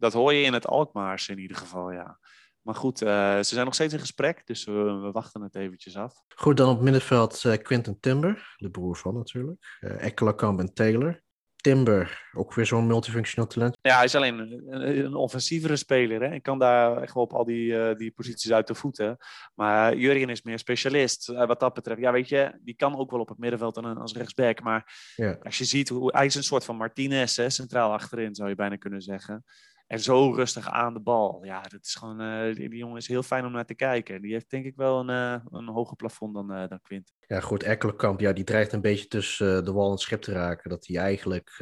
Dat 0.00 0.12
hoor 0.12 0.32
je 0.32 0.44
in 0.44 0.52
het 0.52 0.66
Alkmaars 0.66 1.28
in 1.28 1.38
ieder 1.38 1.56
geval, 1.56 1.92
ja. 1.92 2.18
Maar 2.62 2.74
goed, 2.74 3.02
eh, 3.02 3.36
ze 3.36 3.54
zijn 3.54 3.64
nog 3.64 3.74
steeds 3.74 3.92
in 3.92 4.00
gesprek, 4.00 4.46
dus 4.46 4.64
we, 4.64 4.72
we 4.72 5.10
wachten 5.12 5.42
het 5.42 5.54
eventjes 5.54 5.96
af. 5.96 6.14
Goed, 6.34 6.56
dan 6.56 6.68
op 6.68 6.80
middenveld 6.80 7.44
eh, 7.44 7.62
Quinten 7.62 8.00
Timber, 8.00 8.54
de 8.56 8.70
broer 8.70 8.96
van 8.96 9.14
natuurlijk. 9.14 9.78
Uh, 9.80 10.04
Ekkelenkamp 10.04 10.60
en 10.60 10.74
Taylor. 10.74 11.22
Timber, 11.60 12.30
ook 12.32 12.54
weer 12.54 12.66
zo'n 12.66 12.86
multifunctioneel 12.86 13.48
talent. 13.48 13.76
Ja, 13.80 13.96
hij 13.96 14.04
is 14.04 14.14
alleen 14.14 14.38
een, 14.38 14.64
een, 14.68 15.04
een 15.04 15.14
offensievere 15.14 15.76
speler. 15.76 16.22
Hè? 16.22 16.34
Ik 16.34 16.42
kan 16.42 16.58
daar 16.58 17.02
echt 17.02 17.14
wel 17.14 17.22
op 17.22 17.32
al 17.32 17.44
die, 17.44 17.72
uh, 17.72 17.94
die 17.94 18.10
posities 18.10 18.52
uit 18.52 18.66
de 18.66 18.74
voeten. 18.74 19.16
Maar 19.54 19.94
uh, 19.94 20.00
Jurgen 20.00 20.28
is 20.28 20.42
meer 20.42 20.58
specialist 20.58 21.28
uh, 21.28 21.46
wat 21.46 21.60
dat 21.60 21.74
betreft. 21.74 22.00
Ja, 22.00 22.12
weet 22.12 22.28
je, 22.28 22.58
die 22.60 22.74
kan 22.74 22.96
ook 22.96 23.10
wel 23.10 23.20
op 23.20 23.28
het 23.28 23.38
middenveld 23.38 23.76
en 23.76 23.96
als 23.96 24.14
rechtsback. 24.14 24.62
Maar 24.62 25.12
ja. 25.16 25.38
als 25.42 25.58
je 25.58 25.64
ziet 25.64 25.88
hoe 25.88 26.16
hij 26.16 26.26
is 26.26 26.34
een 26.34 26.42
soort 26.42 26.64
van 26.64 26.76
Martinez, 26.76 27.36
hè? 27.36 27.50
centraal 27.50 27.92
achterin 27.92 28.34
zou 28.34 28.48
je 28.48 28.54
bijna 28.54 28.76
kunnen 28.76 29.02
zeggen. 29.02 29.44
En 29.90 30.00
zo 30.00 30.32
rustig 30.32 30.68
aan 30.68 30.94
de 30.94 31.00
bal. 31.00 31.40
Ja, 31.42 31.60
dat 31.60 31.84
is 31.84 31.94
gewoon, 31.94 32.20
uh, 32.20 32.54
die, 32.54 32.68
die, 32.68 32.78
jongen 32.78 32.96
is 32.96 33.08
heel 33.08 33.22
fijn 33.22 33.44
om 33.44 33.52
naar 33.52 33.64
te 33.64 33.74
kijken. 33.74 34.22
Die 34.22 34.32
heeft 34.32 34.50
denk 34.50 34.64
ik 34.64 34.76
wel 34.76 35.00
een, 35.00 35.08
uh, 35.08 35.58
een 35.58 35.68
hoger 35.68 35.96
plafond 35.96 36.34
dan, 36.34 36.52
uh, 36.52 36.68
dan 36.68 36.80
Quint. 36.82 37.12
Ja, 37.26 37.40
goed. 37.40 37.62
Ekkelenkamp, 37.62 38.20
ja, 38.20 38.32
die 38.32 38.44
dreigt 38.44 38.72
een 38.72 38.80
beetje 38.80 39.06
tussen 39.06 39.64
de 39.64 39.72
wal 39.72 39.84
en 39.84 39.90
het 39.90 40.00
schip 40.00 40.22
te 40.22 40.32
raken. 40.32 40.70
Dat 40.70 40.86
hij 40.86 40.96
eigenlijk 40.96 41.56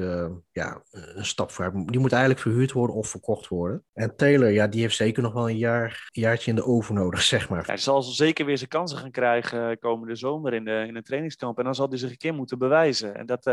ja, 0.51 0.83
een 0.91 1.25
stap 1.25 1.51
voor 1.51 1.73
Die 1.87 2.01
moet 2.01 2.13
eigenlijk 2.13 2.43
verhuurd 2.43 2.73
worden 2.73 2.97
of 2.97 3.09
verkocht 3.09 3.49
worden. 3.49 3.85
En 3.93 4.17
Taylor, 4.17 4.51
ja, 4.51 4.67
die 4.67 4.81
heeft 4.81 4.97
zeker 4.97 5.23
nog 5.23 5.33
wel 5.33 5.49
een, 5.49 5.59
jaar, 5.59 6.09
een 6.13 6.23
jaartje 6.23 6.51
in 6.51 6.57
de 6.57 6.65
oven 6.65 6.95
nodig, 6.95 7.23
zeg 7.35 7.49
maar. 7.49 7.67
Hij 7.67 7.77
zal 7.77 8.03
zeker 8.03 8.45
weer 8.45 8.59
zijn 8.59 8.69
kansen 8.69 8.99
gaan 8.99 9.11
krijgen 9.11 9.79
komende 9.79 10.17
zomer 10.17 10.55
in, 10.55 10.65
de, 10.65 10.85
in 10.87 10.97
een 10.97 11.03
trainingskamp. 11.03 11.59
En 11.59 11.65
dan 11.65 11.75
zal 11.75 11.89
hij 11.89 11.99
zich 11.99 12.11
een 12.11 12.17
keer 12.17 12.35
moeten 12.35 12.59
bewijzen. 12.59 13.15
En 13.15 13.27
dat 13.27 13.45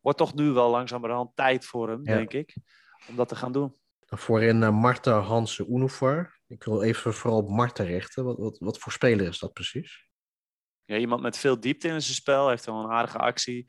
wordt 0.00 0.18
toch 0.18 0.34
nu 0.34 0.50
wel 0.50 0.70
langzamerhand 0.70 1.36
tijd 1.36 1.64
voor 1.64 1.88
hem, 1.88 2.00
ja. 2.02 2.14
denk 2.14 2.32
ik, 2.32 2.56
om 3.08 3.16
dat 3.16 3.28
te 3.28 3.36
gaan 3.36 3.52
doen. 3.52 3.78
Voorin 4.16 4.62
uh, 4.62 4.80
Marta 4.80 5.20
Hansen 5.20 5.72
Unovar. 5.72 6.40
Ik 6.46 6.64
wil 6.64 6.82
even 6.82 7.14
vooral 7.14 7.38
op 7.38 7.48
Marta 7.48 7.84
richten. 7.84 8.24
Wat, 8.24 8.38
wat, 8.38 8.58
wat 8.58 8.78
voor 8.78 8.92
speler 8.92 9.26
is 9.26 9.38
dat 9.38 9.52
precies? 9.52 10.08
Ja, 10.84 10.96
iemand 10.96 11.22
met 11.22 11.36
veel 11.36 11.60
diepte 11.60 11.88
in 11.88 12.02
zijn 12.02 12.14
spel. 12.14 12.48
Heeft 12.48 12.66
wel 12.66 12.84
een 12.84 12.90
aardige 12.90 13.18
actie. 13.18 13.64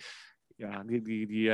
Ja, 0.56 0.84
die, 0.84 1.02
die, 1.02 1.28
die, 1.28 1.50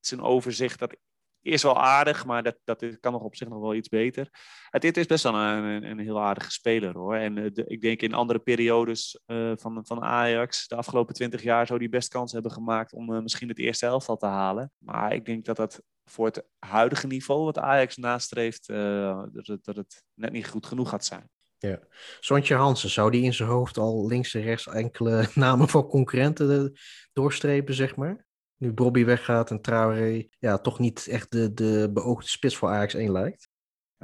zijn 0.00 0.20
overzicht, 0.20 0.78
dat 0.78 0.96
is 1.40 1.62
wel 1.62 1.80
aardig, 1.80 2.26
maar 2.26 2.42
dat, 2.42 2.56
dat 2.64 3.00
kan 3.00 3.12
nog 3.12 3.22
op 3.22 3.36
zich 3.36 3.48
nog 3.48 3.60
wel 3.60 3.74
iets 3.74 3.88
beter. 3.88 4.28
Het, 4.70 4.96
is 4.96 5.06
best 5.06 5.22
wel 5.22 5.34
een, 5.34 5.64
een, 5.64 5.84
een, 5.84 5.98
heel 5.98 6.20
aardige 6.20 6.50
speler 6.50 6.96
hoor. 6.96 7.14
En 7.14 7.36
uh, 7.36 7.50
de, 7.52 7.64
ik 7.66 7.80
denk 7.80 8.02
in 8.02 8.14
andere 8.14 8.38
periodes 8.38 9.20
van, 9.54 9.86
van 9.86 10.02
Ajax, 10.02 10.66
de 10.66 10.76
afgelopen 10.76 11.14
twintig 11.14 11.42
jaar, 11.42 11.66
zou 11.66 11.78
die 11.78 11.88
best 11.88 12.08
kans 12.08 12.32
hebben 12.32 12.52
gemaakt 12.52 12.92
om 12.92 13.22
misschien 13.22 13.48
het 13.48 13.58
eerste 13.58 13.86
elftal 13.86 14.16
te 14.16 14.26
halen. 14.26 14.72
Maar 14.78 15.14
ik 15.14 15.24
denk 15.24 15.44
dat 15.44 15.56
dat 15.56 15.82
voor 16.04 16.26
het 16.26 16.44
huidige 16.58 17.06
niveau 17.06 17.44
wat 17.44 17.58
Ajax 17.58 17.96
nastreeft, 17.96 18.68
uh, 18.68 19.22
dat, 19.32 19.46
het, 19.46 19.64
dat 19.64 19.76
het 19.76 20.04
net 20.14 20.32
niet 20.32 20.48
goed 20.48 20.66
genoeg 20.66 20.88
gaat 20.88 21.04
zijn. 21.04 21.30
Ja. 21.58 21.78
Sontje 22.20 22.54
Hansen, 22.54 22.90
zou 22.90 23.10
die 23.10 23.22
in 23.22 23.34
zijn 23.34 23.48
hoofd 23.48 23.76
al 23.76 24.06
links 24.06 24.34
en 24.34 24.42
rechts 24.42 24.66
enkele 24.66 25.28
namen 25.34 25.68
van 25.68 25.86
concurrenten 25.86 26.72
doorstrepen, 27.12 27.74
zeg 27.74 27.96
maar? 27.96 28.26
Nu 28.56 28.72
Bobby 28.72 29.04
weggaat 29.04 29.50
en 29.50 29.60
Traoré 29.60 30.26
ja, 30.38 30.58
toch 30.58 30.78
niet 30.78 31.06
echt 31.06 31.32
de, 31.32 31.54
de 31.54 31.90
beoogde 31.92 32.28
spits 32.28 32.56
voor 32.56 32.68
Ajax 32.68 32.94
1 32.94 33.12
lijkt. 33.12 33.48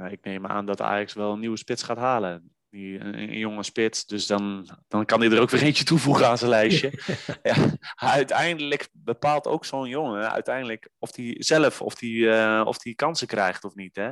Ik 0.09 0.23
neem 0.23 0.45
aan 0.45 0.65
dat 0.65 0.81
Ajax 0.81 1.13
wel 1.13 1.33
een 1.33 1.39
nieuwe 1.39 1.57
spits 1.57 1.83
gaat 1.83 1.97
halen. 1.97 2.55
Die, 2.71 2.99
een, 2.99 3.19
een, 3.19 3.37
jonge 3.37 3.63
spits, 3.63 4.05
dus 4.05 4.27
dan, 4.27 4.69
dan 4.87 5.05
kan 5.05 5.21
hij 5.21 5.31
er 5.31 5.41
ook 5.41 5.49
weer 5.49 5.63
eentje 5.63 5.83
toevoegen 5.83 6.27
aan 6.27 6.37
zijn 6.37 6.49
lijstje. 6.49 6.91
ja, 7.43 7.55
uiteindelijk 7.95 8.89
bepaalt 8.91 9.47
ook 9.47 9.65
zo'n 9.65 9.89
jongen 9.89 10.31
uiteindelijk 10.31 10.89
of 10.99 11.15
hij 11.15 11.35
zelf 11.37 11.81
of 11.81 11.95
die, 11.95 12.17
uh, 12.17 12.61
of 12.65 12.77
die 12.77 12.95
kansen 12.95 13.27
krijgt 13.27 13.63
of 13.63 13.75
niet. 13.75 13.95
Hè? 13.95 14.11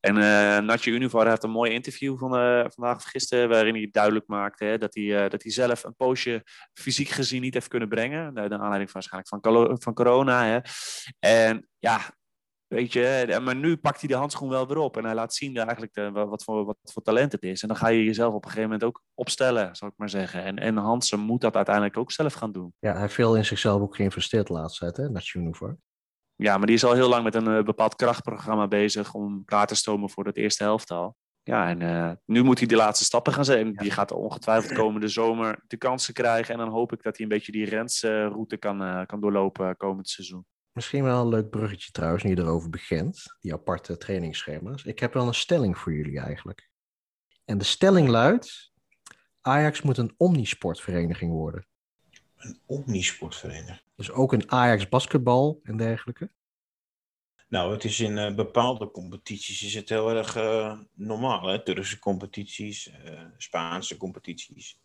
En 0.00 0.16
uh, 0.16 0.58
Natje 0.58 0.90
Univar 0.90 1.28
heeft 1.28 1.42
een 1.42 1.50
mooi 1.50 1.72
interview 1.72 2.18
van, 2.18 2.38
uh, 2.40 2.64
vandaag 2.68 2.96
of 2.96 3.04
gisteren, 3.04 3.48
waarin 3.48 3.74
hij 3.74 3.88
duidelijk 3.90 4.26
maakte 4.26 4.64
hè, 4.64 4.78
dat, 4.78 4.94
hij, 4.94 5.28
dat 5.28 5.42
hij 5.42 5.52
zelf 5.52 5.84
een 5.84 5.96
poosje 5.96 6.42
fysiek 6.72 7.08
gezien 7.08 7.40
niet 7.40 7.54
heeft 7.54 7.68
kunnen 7.68 7.88
brengen. 7.88 8.32
Naar 8.34 8.48
de 8.48 8.58
aanleiding 8.58 8.90
van, 8.90 9.02
waarschijnlijk 9.10 9.28
van, 9.28 9.78
van 9.80 9.94
corona. 9.94 10.44
Hè? 10.44 10.58
En 11.18 11.68
ja, 11.78 12.14
Weet 12.66 12.92
je, 12.92 13.40
maar 13.42 13.56
nu 13.56 13.76
pakt 13.76 14.00
hij 14.00 14.08
de 14.08 14.14
handschoen 14.14 14.48
wel 14.48 14.66
weer 14.66 14.76
op 14.76 14.96
en 14.96 15.04
hij 15.04 15.14
laat 15.14 15.34
zien 15.34 15.56
eigenlijk 15.56 15.94
de, 15.94 16.10
wat, 16.10 16.44
voor, 16.44 16.64
wat 16.64 16.76
voor 16.82 17.02
talent 17.02 17.32
het 17.32 17.42
is. 17.42 17.62
En 17.62 17.68
dan 17.68 17.76
ga 17.76 17.88
je 17.88 18.04
jezelf 18.04 18.34
op 18.34 18.44
een 18.44 18.50
gegeven 18.50 18.70
moment 18.70 18.84
ook 18.84 19.02
opstellen, 19.14 19.76
zou 19.76 19.90
ik 19.90 19.96
maar 19.98 20.10
zeggen. 20.10 20.44
En, 20.44 20.58
en 20.58 20.76
Hansen 20.76 21.20
moet 21.20 21.40
dat 21.40 21.56
uiteindelijk 21.56 21.96
ook 21.96 22.12
zelf 22.12 22.32
gaan 22.32 22.52
doen. 22.52 22.74
Ja, 22.78 22.92
hij 22.92 23.00
heeft 23.00 23.14
veel 23.14 23.36
in 23.36 23.44
zichzelf 23.44 23.80
ook 23.80 23.96
geïnvesteerd 23.96 24.46
tijd, 24.78 24.96
hè, 24.96 25.10
Natje 25.10 25.54
Ja, 26.36 26.56
maar 26.56 26.66
die 26.66 26.76
is 26.76 26.84
al 26.84 26.92
heel 26.92 27.08
lang 27.08 27.24
met 27.24 27.34
een 27.34 27.48
uh, 27.48 27.62
bepaald 27.62 27.96
krachtprogramma 27.96 28.68
bezig 28.68 29.14
om 29.14 29.44
klaar 29.44 29.66
te 29.66 29.74
stomen 29.74 30.10
voor 30.10 30.26
het 30.26 30.36
eerste 30.36 30.62
helftal. 30.62 31.16
Ja, 31.42 31.68
en 31.68 31.80
uh, 31.80 32.10
nu 32.24 32.42
moet 32.42 32.58
hij 32.58 32.68
de 32.68 32.76
laatste 32.76 33.04
stappen 33.04 33.32
gaan 33.32 33.44
zetten. 33.44 33.74
Die 33.74 33.90
gaat 33.90 34.12
ongetwijfeld 34.12 34.78
komende 34.82 35.08
zomer 35.08 35.62
de 35.66 35.76
kansen 35.76 36.14
krijgen. 36.14 36.54
En 36.54 36.60
dan 36.60 36.68
hoop 36.68 36.92
ik 36.92 37.02
dat 37.02 37.16
hij 37.16 37.26
een 37.26 37.32
beetje 37.32 37.52
die 37.52 37.64
rensroute 37.64 38.56
kan, 38.56 38.82
uh, 38.82 39.06
kan 39.06 39.20
doorlopen 39.20 39.76
komend 39.76 40.08
seizoen. 40.08 40.44
Misschien 40.74 41.04
wel 41.04 41.20
een 41.20 41.28
leuk 41.28 41.50
bruggetje 41.50 41.90
trouwens, 41.90 42.22
nu 42.22 42.30
je 42.30 42.38
erover 42.38 42.70
begint. 42.70 43.36
Die 43.40 43.52
aparte 43.52 43.96
trainingsschema's. 43.96 44.84
Ik 44.84 44.98
heb 44.98 45.12
wel 45.12 45.26
een 45.26 45.34
stelling 45.34 45.78
voor 45.78 45.94
jullie 45.94 46.20
eigenlijk. 46.20 46.70
En 47.44 47.58
de 47.58 47.64
stelling 47.64 48.08
luidt... 48.08 48.72
Ajax 49.40 49.82
moet 49.82 49.98
een 49.98 50.14
omnisportvereniging 50.16 51.32
worden. 51.32 51.66
Een 52.36 52.60
omnisportvereniging? 52.66 53.82
Dus 53.96 54.10
ook 54.10 54.32
een 54.32 54.50
Ajax 54.50 54.88
basketbal 54.88 55.60
en 55.62 55.76
dergelijke? 55.76 56.30
Nou, 57.48 57.72
het 57.72 57.84
is 57.84 58.00
in 58.00 58.16
uh, 58.16 58.34
bepaalde 58.34 58.90
competities 58.90 59.62
is 59.62 59.74
het 59.74 59.88
heel 59.88 60.10
erg 60.10 60.36
uh, 60.36 60.78
normaal. 60.94 61.46
Hè? 61.46 61.62
Turkse 61.62 61.98
competities, 61.98 62.88
uh, 62.88 63.24
Spaanse 63.36 63.96
competities. 63.96 64.78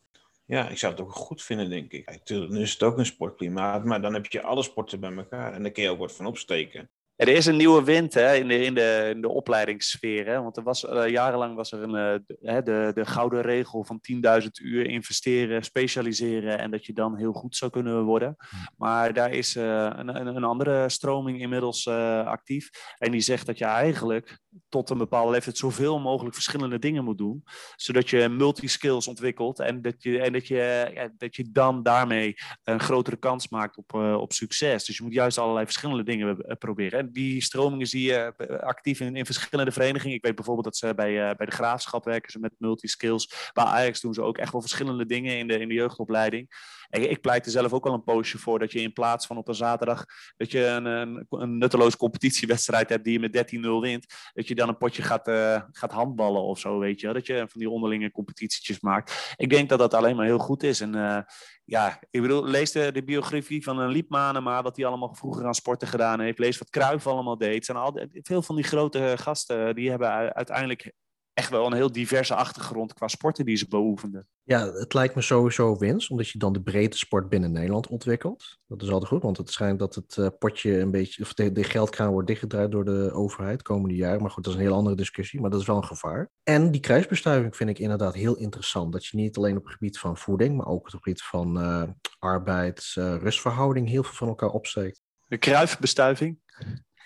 Ja, 0.49 0.69
ik 0.69 0.77
zou 0.77 0.91
het 0.91 1.01
ook 1.01 1.11
goed 1.11 1.41
vinden, 1.41 1.69
denk 1.69 1.91
ik. 1.91 2.05
Kijk, 2.05 2.29
nu 2.29 2.61
is 2.61 2.71
het 2.71 2.83
ook 2.83 2.97
een 2.97 3.05
sportklimaat, 3.05 3.83
maar 3.85 4.01
dan 4.01 4.13
heb 4.13 4.25
je 4.25 4.41
alle 4.41 4.63
sporten 4.63 4.99
bij 4.99 5.15
elkaar. 5.15 5.53
En 5.53 5.63
daar 5.63 5.71
kun 5.71 5.83
je 5.83 5.89
ook 5.89 5.99
wat 5.99 6.15
van 6.15 6.25
opsteken. 6.25 6.89
Er 7.15 7.27
is 7.27 7.45
een 7.45 7.57
nieuwe 7.57 7.83
wind 7.83 8.13
hè, 8.13 8.35
in, 8.35 8.47
de, 8.47 8.63
in, 8.63 8.73
de, 8.73 9.11
in 9.13 9.21
de 9.21 9.29
opleidingssfeer. 9.29 10.25
Hè? 10.25 10.41
Want 10.41 10.57
er 10.57 10.63
was, 10.63 10.83
uh, 10.83 11.07
jarenlang 11.07 11.55
was 11.55 11.71
er 11.71 11.81
een, 11.81 11.89
uh, 11.89 12.19
de, 12.25 12.61
de, 12.63 12.91
de 12.93 13.05
gouden 13.05 13.41
regel 13.41 13.83
van 13.83 14.01
10.000 14.41 14.47
uur 14.63 14.85
investeren, 14.85 15.63
specialiseren 15.63 16.59
en 16.59 16.71
dat 16.71 16.85
je 16.85 16.93
dan 16.93 17.17
heel 17.17 17.33
goed 17.33 17.55
zou 17.55 17.71
kunnen 17.71 18.03
worden. 18.03 18.35
Maar 18.77 19.13
daar 19.13 19.31
is 19.31 19.55
uh, 19.55 19.63
een, 19.95 20.19
een, 20.19 20.35
een, 20.35 20.43
andere 20.43 20.89
stroming 20.89 21.41
inmiddels 21.41 21.87
actief. 21.87 22.69
En 22.97 23.11
die 23.11 23.21
zegt 23.21 23.45
dat 23.45 23.57
je 23.57 23.65
eigenlijk 23.65 24.39
tot 24.69 24.89
een 24.89 24.97
bepaalde 24.97 25.31
leeftijd 25.31 25.57
zoveel 25.57 25.99
mogelijk 25.99 26.35
verschillende 26.35 26.79
dingen 26.79 27.03
moet 27.03 27.17
doen. 27.17 27.43
Zodat 27.75 28.09
je 28.09 28.29
multiskills 28.29 29.07
ontwikkelt 29.07 29.59
en 29.59 29.81
dat 29.81 30.03
je, 30.03 30.21
en 30.21 30.33
dat 30.33 30.47
je, 30.47 31.11
dat 31.17 31.35
je 31.35 31.51
dan 31.51 31.83
daarmee 31.83 32.35
een 32.63 32.79
grotere 32.79 33.15
kans 33.15 33.49
maakt 33.49 33.77
op, 33.77 33.93
uh, 33.95 34.13
op 34.13 34.33
succes. 34.33 34.85
Dus 34.85 34.97
je 34.97 35.03
moet 35.03 35.13
juist 35.13 35.37
allerlei 35.37 35.65
verschillende 35.65 36.03
dingen 36.03 36.37
uh, 36.37 36.55
proberen. 36.59 36.99
En 36.99 37.11
die 37.11 37.43
stromingen 37.43 37.87
zie 37.87 38.03
je 38.03 38.33
uh, 38.37 38.57
actief 38.59 38.99
in, 38.99 39.15
in 39.15 39.25
verschillende 39.25 39.71
verenigingen. 39.71 40.15
Ik 40.15 40.25
weet 40.25 40.35
bijvoorbeeld 40.35 40.65
dat 40.65 40.77
ze 40.77 40.93
bij, 40.95 41.35
bij 41.35 41.45
de 41.45 41.51
graafschap 41.51 42.05
werken 42.05 42.31
ze 42.31 42.39
met 42.39 42.55
multiskills. 42.57 43.51
Bij 43.53 43.63
Ajax 43.63 44.01
doen 44.01 44.13
ze 44.13 44.21
ook 44.21 44.37
echt 44.37 44.51
wel 44.51 44.61
verschillende 44.61 45.05
dingen 45.05 45.37
in 45.37 45.47
de, 45.47 45.59
in 45.59 45.67
de 45.67 45.73
jeugdopleiding. 45.73 46.47
Ik 46.89 47.21
pleit 47.21 47.45
er 47.45 47.51
zelf 47.51 47.73
ook 47.73 47.85
al 47.85 47.93
een 47.93 48.03
poosje 48.03 48.37
voor 48.37 48.59
dat 48.59 48.71
je 48.71 48.81
in 48.81 48.93
plaats 48.93 49.25
van 49.25 49.37
op 49.37 49.47
een 49.47 49.55
zaterdag 49.55 50.05
dat 50.37 50.51
je 50.51 50.65
een, 50.65 51.25
een, 51.29 51.57
nutteloze 51.57 51.97
competitiewedstrijd 51.97 52.89
hebt 52.89 53.03
die 53.03 53.13
je 53.13 53.19
met 53.19 53.55
13-0 53.55 53.59
wint, 53.81 54.05
dat 54.33 54.47
je 54.47 54.55
dan 54.55 54.67
een 54.67 54.77
potje 54.77 55.01
gaat, 55.01 55.27
uh, 55.27 55.61
gaat 55.71 55.91
handballen 55.91 56.41
of 56.41 56.59
zo, 56.59 56.79
weet 56.79 56.99
je. 56.99 57.13
Dat 57.13 57.25
je 57.25 57.37
van 57.37 57.59
die 57.59 57.69
onderlinge 57.69 58.11
competitietjes 58.11 58.79
maakt. 58.79 59.33
Ik 59.35 59.49
denk 59.49 59.69
dat 59.69 59.79
dat 59.79 59.93
alleen 59.93 60.15
maar 60.15 60.25
heel 60.25 60.37
goed 60.37 60.63
is. 60.63 60.81
En 60.81 60.95
uh, 60.95 61.19
ja, 61.65 61.99
ik 62.09 62.21
bedoel, 62.21 62.45
lees 62.45 62.71
de, 62.71 63.03
biografie 63.05 63.63
van 63.63 63.79
een 63.79 63.89
Liepmanen, 63.89 64.43
maar 64.43 64.63
wat 64.63 64.75
hij 64.75 64.85
allemaal 64.85 65.15
vroeger 65.15 65.45
aan 65.45 65.53
sporten 65.53 65.87
gedaan 65.87 66.19
heeft. 66.19 66.39
Lees 66.39 66.57
wat 66.57 66.69
Kruif 66.69 67.07
allemaal 67.07 67.37
deed. 67.37 67.65
zijn 67.65 67.77
al, 67.77 68.07
veel 68.11 68.41
van 68.41 68.55
die 68.55 68.65
grote 68.65 69.13
gasten, 69.17 69.75
die 69.75 69.89
hebben 69.89 70.33
uiteindelijk 70.35 70.93
echt 71.39 71.49
wel 71.49 71.65
een 71.65 71.73
heel 71.73 71.91
diverse 71.91 72.35
achtergrond 72.35 72.93
qua 72.93 73.07
sporten 73.07 73.45
die 73.45 73.55
ze 73.55 73.67
beoefenden. 73.67 74.27
Ja, 74.43 74.71
het 74.73 74.93
lijkt 74.93 75.15
me 75.15 75.21
sowieso 75.21 75.77
winst, 75.77 76.09
omdat 76.09 76.29
je 76.29 76.37
dan 76.37 76.53
de 76.53 76.61
breedte 76.61 76.97
sport 76.97 77.29
binnen 77.29 77.51
Nederland 77.51 77.87
ontwikkelt. 77.87 78.57
Dat 78.67 78.81
is 78.81 78.89
altijd 78.89 79.11
goed, 79.11 79.21
want 79.21 79.37
het 79.37 79.51
schijnt 79.51 79.79
dat 79.79 79.95
het 79.95 80.15
uh, 80.17 80.27
potje 80.39 80.79
een 80.79 80.91
beetje, 80.91 81.23
of 81.23 81.33
de, 81.33 81.51
de 81.51 81.63
geldkraan 81.63 82.11
wordt 82.11 82.27
dichtgedraaid 82.27 82.71
door 82.71 82.85
de 82.85 83.11
overheid 83.11 83.61
komende 83.61 83.95
jaren. 83.95 84.21
Maar 84.21 84.31
goed, 84.31 84.43
dat 84.43 84.53
is 84.53 84.59
een 84.59 84.65
heel 84.65 84.75
andere 84.75 84.95
discussie, 84.95 85.41
maar 85.41 85.49
dat 85.49 85.59
is 85.59 85.67
wel 85.67 85.75
een 85.75 85.83
gevaar. 85.83 86.29
En 86.43 86.71
die 86.71 86.81
kruisbestuiving 86.81 87.55
vind 87.55 87.69
ik 87.69 87.79
inderdaad 87.79 88.13
heel 88.13 88.37
interessant. 88.37 88.93
Dat 88.93 89.05
je 89.05 89.17
niet 89.17 89.37
alleen 89.37 89.57
op 89.57 89.63
het 89.63 89.73
gebied 89.73 89.99
van 89.99 90.17
voeding, 90.17 90.57
maar 90.57 90.67
ook 90.67 90.77
op 90.77 90.85
het 90.85 90.93
gebied 90.93 91.21
van 91.21 91.57
uh, 91.57 91.83
arbeids, 92.19 92.95
uh, 92.95 93.15
rustverhouding 93.15 93.89
heel 93.89 94.03
veel 94.03 94.15
van 94.15 94.27
elkaar 94.27 94.49
opsteekt. 94.49 95.01
De 95.27 95.37
kruisbestuiving? 95.37 96.39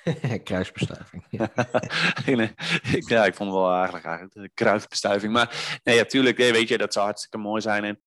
Kruisbestuiving. 0.43 1.25
Ja. 1.29 1.51
ja, 3.15 3.25
ik 3.25 3.35
vond 3.35 3.49
het 3.49 3.59
wel 3.59 3.73
eigenlijk, 3.73 4.05
eigenlijk 4.05 4.33
de 4.33 4.51
kruisbestuiving. 4.53 5.33
Maar 5.33 5.79
nee, 5.83 5.97
natuurlijk, 5.97 6.37
nee, 6.37 6.51
weet 6.51 6.67
je, 6.67 6.77
dat 6.77 6.93
zou 6.93 7.05
hartstikke 7.05 7.37
mooi 7.37 7.61
zijn. 7.61 7.83
En 7.83 8.01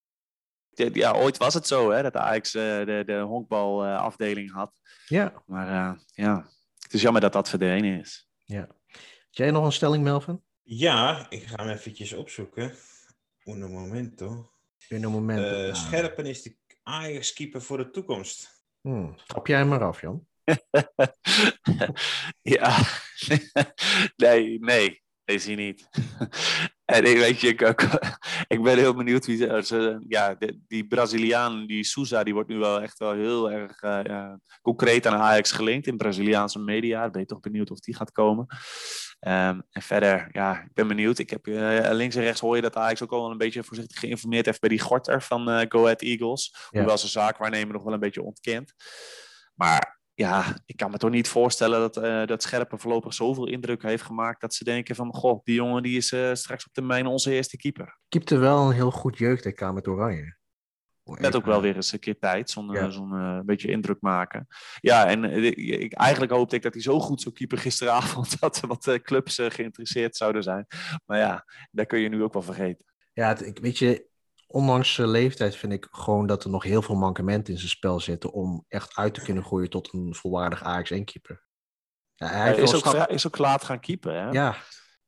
ja, 0.92 1.12
ooit 1.12 1.36
was 1.36 1.54
het 1.54 1.66
zo, 1.66 1.90
hè, 1.90 2.02
dat 2.02 2.12
de 2.12 2.18
Ajax 2.18 2.54
uh, 2.54 2.62
de, 2.62 3.02
de 3.06 3.18
honkbalafdeling 3.18 4.52
had. 4.52 4.80
Ja. 5.06 5.42
Maar 5.46 5.68
uh, 5.68 5.98
ja, 6.12 6.50
het 6.78 6.92
is 6.92 7.02
jammer 7.02 7.20
dat 7.20 7.32
dat 7.32 7.48
verdwenen 7.48 8.00
is. 8.00 8.28
Ja. 8.44 8.68
Heb 8.86 9.44
jij 9.44 9.50
nog 9.50 9.64
een 9.64 9.72
stelling, 9.72 10.04
Melvin? 10.04 10.42
Ja, 10.62 11.26
ik 11.28 11.46
ga 11.46 11.64
hem 11.64 11.68
eventjes 11.68 12.12
opzoeken. 12.12 12.72
Un 13.44 13.70
momento. 13.72 14.50
Un 14.88 15.10
momento. 15.10 15.68
Uh, 15.68 15.74
Scherpen 15.74 16.26
is 16.26 16.42
de 16.42 16.56
Ajax-keeper 16.82 17.62
voor 17.62 17.76
de 17.76 17.90
toekomst. 17.90 18.64
Hmm. 18.80 19.16
Trap 19.26 19.46
jij 19.46 19.58
hem 19.58 19.68
maar 19.68 19.84
af, 19.84 20.00
Jan? 20.00 20.26
ja, 22.56 22.76
nee, 24.16 24.58
nee, 24.60 25.02
is 25.24 25.46
hij 25.46 25.54
niet. 25.54 25.88
en 26.84 27.04
ik 27.04 27.16
weet 27.16 27.40
je, 27.40 27.48
ik, 27.48 27.60
ik, 28.46 28.62
ben 28.62 28.78
heel 28.78 28.94
benieuwd 28.94 29.26
wie 29.26 29.62
ze, 29.62 30.04
ja, 30.08 30.36
die 30.68 30.86
Braziliaan, 30.86 31.66
die 31.66 31.84
Souza, 31.84 32.24
die 32.24 32.34
wordt 32.34 32.48
nu 32.48 32.58
wel 32.58 32.80
echt 32.80 32.98
wel 32.98 33.12
heel 33.12 33.50
erg 33.50 33.82
uh, 33.82 34.00
ja, 34.02 34.38
concreet 34.62 35.06
aan 35.06 35.20
Ajax 35.20 35.52
gelinkt 35.52 35.86
in 35.86 35.96
Braziliaanse 35.96 36.58
media. 36.58 37.04
Ik 37.04 37.12
ben 37.12 37.20
je 37.20 37.26
toch 37.26 37.40
benieuwd 37.40 37.70
of 37.70 37.80
die 37.80 37.96
gaat 37.96 38.12
komen. 38.12 38.46
Um, 39.20 39.62
en 39.70 39.82
verder, 39.82 40.28
ja, 40.32 40.62
ik 40.62 40.74
ben 40.74 40.88
benieuwd. 40.88 41.18
Ik 41.18 41.30
heb 41.30 41.46
uh, 41.46 41.90
links 41.90 42.14
en 42.14 42.22
rechts 42.22 42.40
hoor 42.40 42.56
je 42.56 42.62
dat 42.62 42.76
Ajax 42.76 43.02
ook 43.02 43.12
al 43.12 43.30
een 43.30 43.38
beetje 43.38 43.64
voorzichtig 43.64 43.98
geïnformeerd 43.98 44.46
heeft 44.46 44.60
bij 44.60 44.68
die 44.68 44.80
Gorter 44.80 45.22
van 45.22 45.50
uh, 45.50 45.60
Go 45.68 45.82
Ahead 45.82 46.02
Eagles. 46.02 46.54
Ja. 46.70 46.78
Hoewel 46.78 46.98
zijn 46.98 47.10
zaakwaarnemer 47.10 47.72
nog 47.72 47.82
wel 47.82 47.92
een 47.92 48.00
beetje 48.00 48.22
ontkent. 48.22 48.72
Maar 49.54 49.95
ja, 50.16 50.56
ik 50.66 50.76
kan 50.76 50.90
me 50.90 50.96
toch 50.96 51.10
niet 51.10 51.28
voorstellen 51.28 51.80
dat, 51.80 51.96
uh, 51.96 52.26
dat 52.26 52.42
Scherpen 52.42 52.78
voorlopig 52.78 53.14
zoveel 53.14 53.46
indruk 53.46 53.82
heeft 53.82 54.02
gemaakt 54.02 54.40
dat 54.40 54.54
ze 54.54 54.64
denken 54.64 54.94
van, 54.94 55.14
goh, 55.14 55.40
die 55.44 55.54
jongen 55.54 55.82
die 55.82 55.96
is 55.96 56.12
uh, 56.12 56.34
straks 56.34 56.66
op 56.66 56.72
termijn 56.72 57.06
onze 57.06 57.32
eerste 57.32 57.56
keeper. 57.56 57.98
Keepte 58.08 58.36
wel 58.36 58.66
een 58.66 58.74
heel 58.74 58.90
goed 58.90 59.18
jeugd 59.18 59.60
met 59.72 59.88
Oranje. 59.88 60.36
Net 61.04 61.36
ook 61.36 61.44
wel 61.44 61.60
weer 61.60 61.74
eens 61.74 61.92
een 61.92 61.98
keer 61.98 62.18
tijd, 62.18 62.50
zo'n 62.50 62.70
ja. 62.70 62.90
zo 62.90 63.06
uh, 63.06 63.40
beetje 63.44 63.70
indruk 63.70 64.00
maken. 64.00 64.46
Ja, 64.80 65.06
en 65.06 65.24
ik, 65.82 65.92
eigenlijk 65.92 66.32
hoopte 66.32 66.56
ik 66.56 66.62
dat 66.62 66.72
hij 66.72 66.82
zo 66.82 67.00
goed 67.00 67.20
zou 67.20 67.34
keeper 67.34 67.58
gisteravond, 67.58 68.36
dat 68.40 68.56
er 68.56 68.68
wat 68.68 69.00
clubs 69.02 69.40
geïnteresseerd 69.48 70.16
zouden 70.16 70.42
zijn. 70.42 70.66
Maar 71.04 71.18
ja, 71.18 71.44
daar 71.70 71.86
kun 71.86 71.98
je 71.98 72.08
nu 72.08 72.22
ook 72.22 72.32
wel 72.32 72.42
vergeten. 72.42 72.84
Ja, 73.12 73.28
het, 73.28 73.46
ik, 73.46 73.58
weet 73.58 73.78
je, 73.78 74.06
ondanks 74.46 74.94
zijn 74.94 75.08
leeftijd 75.08 75.56
vind 75.56 75.72
ik 75.72 75.88
gewoon 75.90 76.26
dat 76.26 76.44
er 76.44 76.50
nog 76.50 76.62
heel 76.62 76.82
veel 76.82 76.94
mankementen 76.94 77.52
in 77.52 77.58
zijn 77.58 77.70
spel 77.70 78.00
zitten 78.00 78.32
om 78.32 78.64
echt 78.68 78.96
uit 78.96 79.14
te 79.14 79.22
kunnen 79.22 79.44
groeien 79.44 79.70
tot 79.70 79.92
een 79.92 80.14
volwaardig 80.14 80.62
Ajax-1-keeper. 80.62 81.44
Ja, 82.14 82.26
hij, 82.26 82.38
hij 82.38 82.56
is, 82.56 82.74
ook, 82.74 82.86
stap... 82.86 83.10
is 83.10 83.26
ook 83.26 83.38
laat 83.38 83.64
gaan 83.64 83.80
keeper, 83.80 84.12
hè? 84.12 84.30
Ja. 84.30 84.56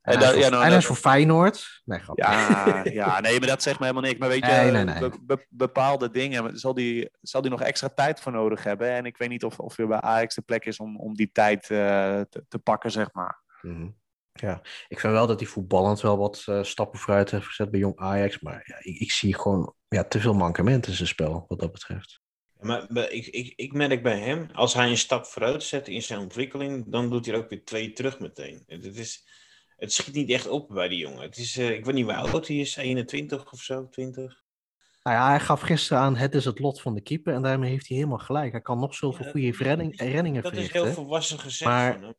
En, 0.03 0.14
en, 0.14 0.20
hij, 0.20 0.37
is, 0.37 0.44
ja, 0.44 0.48
nou, 0.48 0.72
is 0.72 0.87
voor 0.87 0.96
Feyenoord. 0.96 1.83
Nee, 1.85 2.01
ja, 2.14 2.81
ja, 2.85 3.20
nee, 3.20 3.38
maar 3.38 3.48
dat 3.48 3.62
zegt 3.62 3.79
me 3.79 3.87
helemaal 3.87 4.09
niks. 4.09 4.18
Maar 4.18 4.29
weet 4.29 4.46
je, 4.46 4.53
nee, 4.53 4.70
nee, 4.70 4.85
nee. 4.85 4.98
Be, 4.98 5.18
be, 5.22 5.46
bepaalde 5.48 6.11
dingen 6.11 6.59
zal 6.59 6.74
die, 6.74 7.11
zal 7.20 7.42
die 7.42 7.51
nog 7.51 7.62
extra 7.62 7.88
tijd 7.88 8.20
voor 8.20 8.33
nodig 8.33 8.64
hebben. 8.64 8.90
En 8.90 9.07
ik 9.07 9.16
weet 9.16 9.29
niet 9.29 9.44
of, 9.44 9.59
of 9.59 9.79
er 9.79 9.87
bij 9.87 10.01
Ajax 10.01 10.35
de 10.35 10.42
plek 10.42 10.64
is 10.64 10.79
om, 10.79 10.96
om 10.96 11.14
die 11.14 11.33
tijd 11.33 11.70
uh, 11.70 11.79
te, 12.20 12.44
te, 12.48 12.59
pakken, 12.59 12.90
zeg 12.90 13.12
maar. 13.12 13.42
Mm 13.62 13.74
-hmm. 13.74 13.96
Ja, 14.40 14.62
ik 14.88 15.01
vind 15.01 15.12
wel 15.12 15.27
dat 15.27 15.40
hij 15.40 15.48
voetballend 15.48 16.01
wel 16.01 16.18
wat 16.18 16.44
uh, 16.48 16.62
stappen 16.62 16.98
vooruit 16.98 17.31
heeft 17.31 17.46
gezet 17.46 17.70
bij 17.70 17.81
Jong 17.81 17.98
Ajax. 17.98 18.40
Maar 18.40 18.62
ja, 18.64 18.77
ik, 18.79 19.01
ik, 19.01 19.12
zie 19.12 19.35
gewoon 19.35 19.74
ja, 19.88 20.05
te 20.05 20.20
veel 20.20 20.35
mankementen 20.35 20.90
in 20.90 20.96
zijn 20.96 21.09
spel, 21.09 21.44
wat 21.48 21.61
dat 21.61 21.72
betreft. 21.72 22.20
Maar, 22.61 22.87
maar 22.88 23.11
ik, 23.11 23.27
ik, 23.27 23.53
ik 23.57 23.72
merk 23.72 24.03
bij 24.03 24.18
hem, 24.18 24.48
als 24.53 24.74
hij 24.74 24.88
een 24.88 24.96
stap 24.96 25.27
vooruit 25.27 25.62
zet 25.62 25.88
in 25.88 26.03
zijn 26.03 26.20
ontwikkeling, 26.20 26.85
dan 26.88 27.11
doet 27.11 27.27
hij 27.27 27.35
er 27.35 27.40
ook 27.40 27.48
weer 27.48 27.64
twee 27.64 27.92
terug 27.92 28.18
meteen. 28.18 28.62
Het, 28.66 28.96
is, 28.96 29.24
het 29.77 29.92
schiet 29.92 30.14
niet 30.14 30.31
echt 30.31 30.48
op 30.48 30.68
bij 30.68 30.88
die 30.88 30.98
jongen. 30.98 31.22
Het 31.22 31.37
is, 31.37 31.57
uh, 31.57 31.70
ik 31.70 31.85
weet 31.85 31.94
niet 31.94 32.05
hoe 32.05 32.14
oud 32.14 32.46
hij 32.46 32.57
is, 32.57 32.77
21 32.77 33.53
of 33.53 33.61
zo, 33.61 33.88
20. 33.88 34.42
Nou 35.03 35.16
ja, 35.16 35.29
hij 35.29 35.40
gaf 35.40 35.61
gisteren 35.61 36.03
aan, 36.03 36.16
het 36.16 36.35
is 36.35 36.44
het 36.44 36.59
lot 36.59 36.81
van 36.81 36.94
de 36.94 37.01
keeper. 37.01 37.35
En 37.35 37.42
daarmee 37.42 37.70
heeft 37.70 37.88
hij 37.88 37.96
helemaal 37.96 38.18
gelijk. 38.18 38.53
Hij 38.53 38.61
kan 38.61 38.79
nog 38.79 38.94
zoveel 38.94 39.24
ja, 39.24 39.31
goede 39.31 39.64
redding, 39.64 40.01
reddingen 40.01 40.42
Dat 40.42 40.53
verrichten. 40.53 40.81
is 40.81 40.87
heel 40.87 40.94
volwassen 40.94 41.38
gezegd 41.38 41.70
maar, 41.70 41.92
van 41.92 42.03
hem 42.03 42.14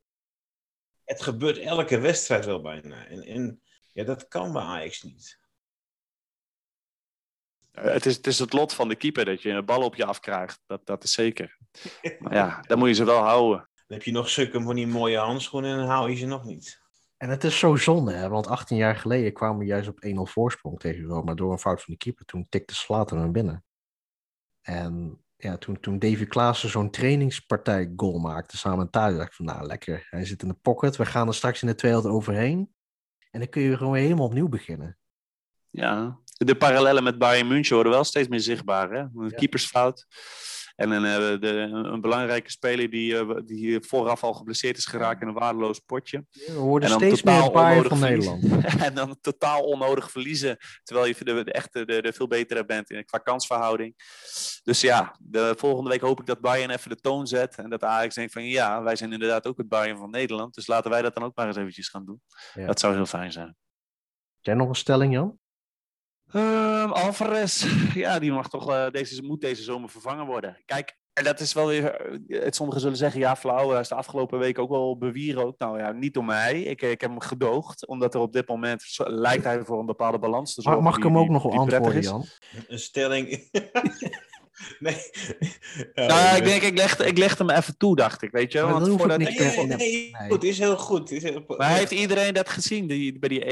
het 1.10 1.22
gebeurt 1.22 1.58
elke 1.58 2.00
wedstrijd 2.00 2.46
wel 2.46 2.62
bijna. 2.62 3.06
En, 3.06 3.24
en 3.24 3.62
ja, 3.94 4.04
dat 4.04 4.28
kan 4.28 4.54
bij 4.54 4.62
Ajax 4.62 5.04
niet. 5.04 5.40
Het 7.72 8.06
is, 8.06 8.16
het 8.16 8.28
is 8.28 8.40
het 8.40 8.54
lot 8.54 8.74
van 8.74 8.88
de 8.88 8.96
keeper 8.96 9.26
dat 9.26 9.42
je 9.42 9.50
een 9.50 9.66
bal 9.66 9.84
op 9.84 9.96
je 9.96 10.06
afkrijgt. 10.06 10.62
Dat, 10.66 10.86
dat 10.86 11.04
is 11.04 11.12
zeker. 11.12 11.58
Maar 12.20 12.34
ja, 12.34 12.60
dan 12.68 12.78
moet 12.78 12.88
je 12.88 12.94
ze 12.94 13.04
wel 13.04 13.24
houden. 13.24 13.70
Dan 13.76 13.98
heb 13.98 14.04
je 14.04 14.12
nog 14.12 14.30
zulke 14.30 14.62
van 14.62 14.76
die 14.76 14.88
mooie 14.88 15.18
handschoenen 15.18 15.72
en 15.72 15.78
dan 15.78 15.88
hou 15.88 16.10
je 16.10 16.16
ze 16.16 16.26
nog 16.26 16.44
niet. 16.44 16.82
En 17.18 17.30
het 17.30 17.44
is 17.44 17.60
zo 17.60 17.76
zonde, 17.76 18.14
hè? 18.14 18.30
want 18.30 18.48
18 18.48 18.78
jaar 18.78 18.96
geleden 18.96 19.34
kwamen 19.34 19.58
we 19.58 19.66
juist 19.66 19.88
op 19.88 20.06
1-0 20.06 20.10
voorsprong 20.32 20.80
tegen 20.80 21.04
Roma 21.04 21.34
door 21.34 21.52
een 21.52 21.60
fout 21.60 21.82
van 21.84 21.94
de 21.94 22.00
keeper. 22.00 22.26
Toen 22.26 22.46
tikte 22.50 22.76
Slater 22.76 23.18
hem 23.18 23.32
binnen. 23.32 23.66
En 24.62 25.24
ja, 25.42 25.58
toen, 25.58 25.80
toen 25.80 26.00
Davy 26.00 26.26
Klaassen 26.26 26.70
zo'n 26.70 26.92
trainingspartij 26.92 27.94
goal 27.96 28.20
maakte 28.20 28.58
samen 28.58 28.90
thuis, 28.90 29.16
dacht 29.16 29.28
ik 29.28 29.34
van 29.34 29.46
nou 29.46 29.66
lekker, 29.66 30.08
hij 30.10 30.26
zit 30.26 30.42
in 30.42 30.48
de 30.48 30.54
pocket, 30.54 30.96
we 30.96 31.06
gaan 31.06 31.28
er 31.28 31.34
straks 31.34 31.62
in 31.62 31.68
de 31.68 31.76
200 31.76 32.14
overheen. 32.14 32.74
En 33.32 33.40
dan 33.40 33.50
kun 33.50 33.62
je 33.62 33.78
gewoon 33.78 33.94
weer 33.94 34.02
helemaal 34.02 34.26
opnieuw 34.26 34.50
beginnen. 34.50 34.98
Ja, 35.70 36.20
de 36.38 36.56
parallellen 36.56 37.04
met 37.04 37.18
Bayern 37.18 37.48
München 37.48 37.74
worden 37.74 37.94
wel 37.94 38.04
steeds 38.04 38.28
meer 38.28 38.40
zichtbaar. 38.40 38.92
Hè? 38.92 39.00
Een 39.00 39.12
ja. 39.14 39.38
keepersfout. 39.38 40.08
En 40.80 40.92
een, 40.92 41.04
uh, 41.04 41.40
de, 41.42 41.50
een 41.72 42.02
belangrijke 42.02 42.52
speler 42.52 42.90
die, 42.90 43.14
uh, 43.14 43.36
die 43.46 43.80
vooraf 43.82 44.24
al 44.24 44.34
geblesseerd 44.34 44.78
is 44.78 44.86
geraakt 44.86 45.22
in 45.22 45.28
een 45.28 45.34
waardeloos 45.34 45.80
potje. 45.80 46.26
We 46.32 46.54
worden 46.54 46.90
steeds 46.90 47.24
meer 47.24 47.52
van 47.84 48.00
Nederland. 48.00 48.44
en 48.86 48.94
dan 48.94 49.18
totaal 49.22 49.64
onnodig 49.64 50.12
verliezen. 50.12 50.58
Terwijl 50.84 51.08
je 51.08 51.16
de, 51.24 51.44
de 51.44 51.52
echte 51.52 51.86
de, 51.86 52.02
de 52.02 52.14
veel 52.14 52.28
betere 52.28 52.66
bent 52.66 52.90
in, 52.90 53.06
qua 53.06 53.18
kansverhouding. 53.18 53.94
Dus 54.64 54.82
ja, 54.82 55.16
de 55.20 55.54
volgende 55.58 55.90
week 55.90 56.02
hoop 56.02 56.20
ik 56.20 56.26
dat 56.26 56.40
Bayern 56.40 56.72
even 56.72 56.90
de 56.90 57.00
toon 57.00 57.28
zet. 57.28 57.56
En 57.56 57.70
dat 57.70 57.84
Ajax 57.84 58.16
denkt 58.16 58.34
van 58.34 58.44
ja, 58.44 58.84
wij 58.84 58.96
zijn 58.96 59.14
inderdaad 59.14 59.48
ook 59.48 59.58
het 59.58 59.70
Bayern 59.70 59.98
van 59.98 60.10
Nederland. 60.10 60.54
Dus 60.54 60.68
laten 60.68 60.92
wij 60.92 61.02
dat 61.02 61.14
dan 61.14 61.24
ook 61.24 61.36
maar 61.36 61.48
eens 61.48 61.58
eventjes 61.58 61.90
gaan 61.90 62.06
doen. 62.06 62.22
Ja. 62.54 62.66
Dat 62.66 62.80
zou 62.80 62.96
heel 62.96 63.06
fijn 63.06 63.32
zijn. 63.32 63.56
Jij 64.40 64.54
nog 64.54 64.70
een 64.70 64.76
stelling, 64.76 65.14
Jan? 65.14 65.40
Uh, 66.34 66.92
Alvarez, 66.92 67.66
ja, 67.94 68.20
die 68.20 68.32
mag 68.32 68.50
toch, 68.50 68.70
uh, 68.70 68.90
deze, 68.90 69.24
moet 69.24 69.42
deze 69.42 69.64
zomer 69.64 69.90
vervangen 69.90 70.26
worden. 70.26 70.58
Kijk, 70.66 70.98
en 71.14 71.24
dat 71.24 71.40
is 71.40 71.54
wel 71.54 71.68
weer, 71.68 72.16
het, 72.28 72.56
sommigen 72.56 72.82
zullen 72.82 72.98
zeggen, 72.98 73.20
ja 73.20 73.36
flauw, 73.36 73.70
hij 73.70 73.80
is 73.80 73.88
de 73.88 73.96
afgelopen 73.96 74.40
week 74.40 74.60
ook 74.60 74.70
wel 74.70 74.98
bewierookt. 74.98 75.60
Nou 75.60 75.80
ja, 75.80 75.92
niet 75.92 76.14
door 76.14 76.26
mij, 76.26 76.62
ik, 76.62 76.82
ik 76.82 77.02
heb 77.02 77.10
hem 77.10 77.20
gedoogd, 77.20 77.88
omdat 77.88 78.14
er 78.14 78.20
op 78.20 78.34
dit 78.34 78.48
moment 78.48 78.84
lijkt 78.98 79.44
hij 79.44 79.64
voor 79.64 79.80
een 79.80 79.86
bepaalde 79.86 80.20
balans 80.20 80.54
te 80.54 80.62
zorgen. 80.62 80.84
Mag, 80.84 80.92
mag 80.92 81.00
ik 81.00 81.12
hem 81.12 81.18
ook 81.22 81.30
nog 81.30 81.44
wel 81.44 81.52
antwoorden, 81.52 82.02
Jan? 82.02 82.26
Een 82.68 82.80
stelling... 82.80 83.50
Nee. 84.80 84.98
Nou 85.96 86.38
ik 86.38 86.44
denk, 86.44 86.62
ik 86.62 86.78
legde, 86.78 87.06
ik 87.06 87.18
legde 87.18 87.46
hem 87.46 87.56
even 87.58 87.78
toe, 87.78 87.96
dacht 87.96 88.22
ik, 88.22 88.32
weet 88.32 88.52
je. 88.52 88.62
Maar 88.62 88.72
Want 88.72 88.88
voordat 88.88 89.22
ik- 89.22 89.40
Nee, 89.40 89.66
nee, 89.68 89.78
Nee. 89.78 90.30
goed, 90.30 90.44
is 90.44 90.58
heel 90.60 90.78
goed. 90.78 91.12
Is 91.12 91.24
heel... 91.24 91.44
Maar 91.48 91.70
heeft 91.76 91.92
iedereen 91.92 92.34
dat 92.34 92.50
gezien 92.50 92.88
die, 92.88 93.20
bij 93.20 93.30
die 93.30 93.46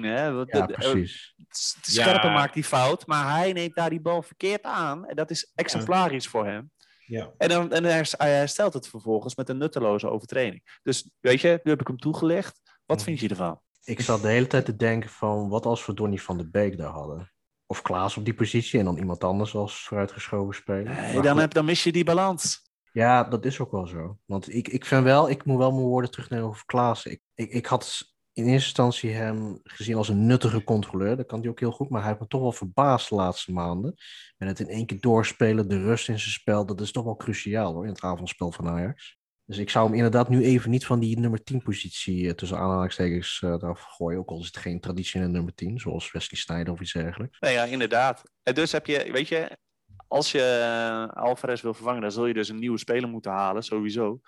1-1, 0.00 0.04
hè? 0.04 0.32
Want 0.32 0.50
Ja, 0.52 0.66
de- 0.66 0.72
de- 0.72 0.90
precies. 0.90 1.34
de 1.36 1.90
Scherpen 1.90 2.28
Ja. 2.30 2.34
maakt 2.34 2.54
die 2.54 2.64
fout, 2.64 3.06
maar 3.06 3.36
hij 3.38 3.52
neemt 3.52 3.74
daar 3.74 3.90
die 3.90 4.00
bal 4.00 4.22
verkeerd 4.22 4.62
aan. 4.62 5.06
En 5.06 5.16
dat 5.16 5.30
is 5.30 5.50
exemplarisch 5.54 6.26
voor 6.28 6.46
hem. 6.46 6.70
Ja. 7.06 7.32
En, 7.38 7.48
dan, 7.48 7.72
en 7.72 7.84
hij 7.84 7.92
herst- 7.92 8.14
hij 8.18 8.34
herstelt 8.34 8.74
het 8.74 8.88
vervolgens 8.88 9.34
met 9.34 9.48
een 9.48 9.58
nutteloze 9.58 10.08
overtreding. 10.10 10.78
Dus 10.82 11.10
weet 11.20 11.40
je, 11.40 11.60
nu 11.62 11.70
heb 11.70 11.80
ik 11.80 11.86
hem 11.86 11.98
toegelegd. 11.98 12.60
Wat 12.86 13.02
vind 13.02 13.20
je 13.20 13.28
ervan? 13.28 13.60
Ik 13.84 14.00
zat 14.00 14.22
de 14.22 14.28
hele 14.28 14.46
tijd 14.46 14.64
te 14.64 14.76
denken 14.76 15.10
van, 15.10 15.48
wat 15.48 15.66
als 15.66 15.86
we 15.86 15.94
Donny 15.94 16.18
van 16.18 16.36
de 16.38 16.48
Beek 16.50 16.76
daar 16.78 16.90
hadden? 16.90 17.32
Of 17.66 17.82
Klaas 17.82 18.16
op 18.16 18.24
die 18.24 18.34
positie 18.34 18.78
en 18.78 18.84
dan 18.84 18.96
iemand 18.96 19.24
anders 19.24 19.54
als 19.54 19.82
vooruitgeschoven 19.82 20.54
speler. 20.54 20.94
Nee, 20.94 21.20
dan, 21.20 21.38
heb, 21.38 21.54
dan 21.54 21.64
mis 21.64 21.84
je 21.84 21.92
die 21.92 22.04
balans. 22.04 22.62
Ja, 22.92 23.24
dat 23.24 23.44
is 23.44 23.60
ook 23.60 23.70
wel 23.70 23.86
zo. 23.86 24.18
Want 24.24 24.54
ik, 24.54 24.68
ik 24.68 24.84
vind 24.84 25.04
wel, 25.04 25.30
ik 25.30 25.44
moet 25.44 25.58
wel 25.58 25.72
mijn 25.72 25.86
woorden 25.86 26.10
terugnemen 26.10 26.46
over 26.46 26.66
Klaas. 26.66 27.06
Ik, 27.06 27.20
ik, 27.34 27.50
ik 27.50 27.66
had 27.66 28.14
in 28.32 28.44
eerste 28.44 28.68
instantie 28.68 29.10
hem 29.10 29.60
gezien 29.62 29.96
als 29.96 30.08
een 30.08 30.26
nuttige 30.26 30.64
controleur. 30.64 31.16
Dat 31.16 31.26
kan 31.26 31.40
hij 31.40 31.48
ook 31.48 31.60
heel 31.60 31.70
goed. 31.70 31.88
Maar 31.88 32.00
hij 32.00 32.08
heeft 32.08 32.20
me 32.20 32.26
toch 32.26 32.40
wel 32.40 32.52
verbaasd 32.52 33.08
de 33.08 33.14
laatste 33.14 33.52
maanden. 33.52 33.94
En 34.36 34.46
het 34.46 34.60
in 34.60 34.68
één 34.68 34.86
keer 34.86 35.00
doorspelen, 35.00 35.68
de 35.68 35.82
rust 35.82 36.08
in 36.08 36.18
zijn 36.18 36.32
spel, 36.32 36.66
dat 36.66 36.80
is 36.80 36.92
toch 36.92 37.04
wel 37.04 37.16
cruciaal 37.16 37.72
hoor, 37.72 37.84
in 37.84 37.92
het 37.92 38.02
avondspel 38.02 38.52
van 38.52 38.68
Ajax. 38.68 39.18
Dus 39.46 39.58
ik 39.58 39.70
zou 39.70 39.86
hem 39.86 39.94
inderdaad 39.94 40.28
nu 40.28 40.44
even 40.44 40.70
niet 40.70 40.86
van 40.86 41.00
die 41.00 41.18
nummer 41.18 41.42
10 41.42 41.62
positie 41.62 42.28
eh, 42.28 42.34
tussen 42.34 42.58
aanhalingstekens 42.58 43.40
eh 43.42 43.50
eraf 43.50 43.80
gooien. 43.80 44.18
Ook 44.18 44.30
al 44.30 44.40
is 44.40 44.46
het 44.46 44.56
geen 44.56 44.80
traditionele 44.80 45.30
nummer 45.30 45.54
10, 45.54 45.78
zoals 45.78 46.12
Wesley 46.12 46.40
Sneijder 46.40 46.72
of 46.72 46.80
iets 46.80 46.92
dergelijks. 46.92 47.38
Nee, 47.38 47.52
ja, 47.52 47.64
inderdaad. 47.64 48.22
En 48.42 48.54
dus 48.54 48.72
heb 48.72 48.86
je, 48.86 49.12
weet 49.12 49.28
je, 49.28 49.58
als 50.08 50.32
je 50.32 50.42
eh, 50.42 51.22
Alvarez 51.22 51.62
wil 51.62 51.74
vervangen, 51.74 52.00
dan 52.00 52.12
zul 52.12 52.26
je 52.26 52.34
dus 52.34 52.48
een 52.48 52.58
nieuwe 52.58 52.78
speler 52.78 53.08
moeten 53.08 53.32
halen, 53.32 53.62
sowieso. 53.62 54.20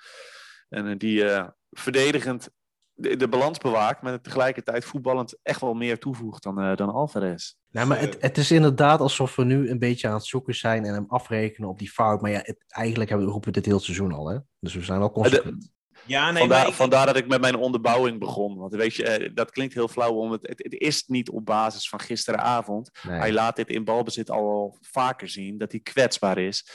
En 0.69 0.99
die 0.99 1.25
verdedigend 1.71 2.49
de, 2.97 3.17
de 3.17 3.29
balans 3.29 3.59
bewaakt, 3.59 4.03
maar 4.03 4.21
tegelijkertijd 4.21 4.85
voetballend 4.85 5.39
echt 5.43 5.61
wel 5.61 5.75
meer 5.75 5.99
toevoegt 5.99 6.43
dan, 6.43 6.61
eh, 6.61 6.77
dan 6.77 6.91
Alvarez. 6.93 7.53
Nou, 7.71 7.87
maar 7.87 8.01
het, 8.01 8.17
het 8.21 8.39
is 8.39 8.51
inderdaad 8.51 9.01
alsof 9.01 9.37
we 9.37 9.45
nu 9.45 9.71
een 9.71 9.79
beetje 9.79 10.09
aan 10.09 10.15
het 10.15 10.25
zoeken 10.25 10.55
zijn 10.55 10.85
en 10.85 10.95
hem 10.95 11.05
afrekenen 11.09 11.69
op 11.69 11.79
die 11.79 11.91
fout. 11.91 12.21
Maar 12.21 12.31
ja, 12.31 12.41
het, 12.43 12.65
eigenlijk 12.69 13.09
hebben 13.11 13.27
we 13.27 13.33
roepen 13.33 13.53
dit 13.53 13.67
heel 13.67 13.81
seizoen 13.81 14.13
al, 14.13 14.29
hè? 14.29 14.39
Dus 14.61 14.75
we 14.75 14.83
zijn 14.85 14.99
wel 14.99 15.13
consequent. 15.13 15.75
Ja, 16.07 16.31
nee, 16.31 16.39
vandaar, 16.41 16.67
ik- 16.69 16.75
vandaar 16.75 17.07
dat 17.07 17.17
ik 17.17 17.29
met 17.29 17.41
mijn 17.41 17.55
onderbouwing 17.57 18.19
begon. 18.19 18.57
Want 18.57 18.75
weet 18.75 18.95
je, 18.95 19.05
eh, 19.05 19.31
dat 19.35 19.51
klinkt 19.51 19.75
heel 19.75 19.89
flauw, 19.89 20.13
om 20.13 20.31
het, 20.33 20.47
het, 20.47 20.63
het 20.63 20.73
is 20.73 21.05
niet 21.07 21.31
op 21.31 21.45
basis 21.47 21.89
van 21.89 22.01
gisteravond. 22.01 22.91
Nee. 23.09 23.19
Hij 23.19 23.33
laat 23.33 23.57
dit 23.57 23.69
in 23.69 23.85
balbezit 23.85 24.31
al 24.31 24.45
wel 24.47 24.77
vaker 24.81 25.29
zien, 25.29 25.59
dat 25.59 25.71
hij 25.73 25.81
kwetsbaar 25.81 26.39
is. 26.39 26.69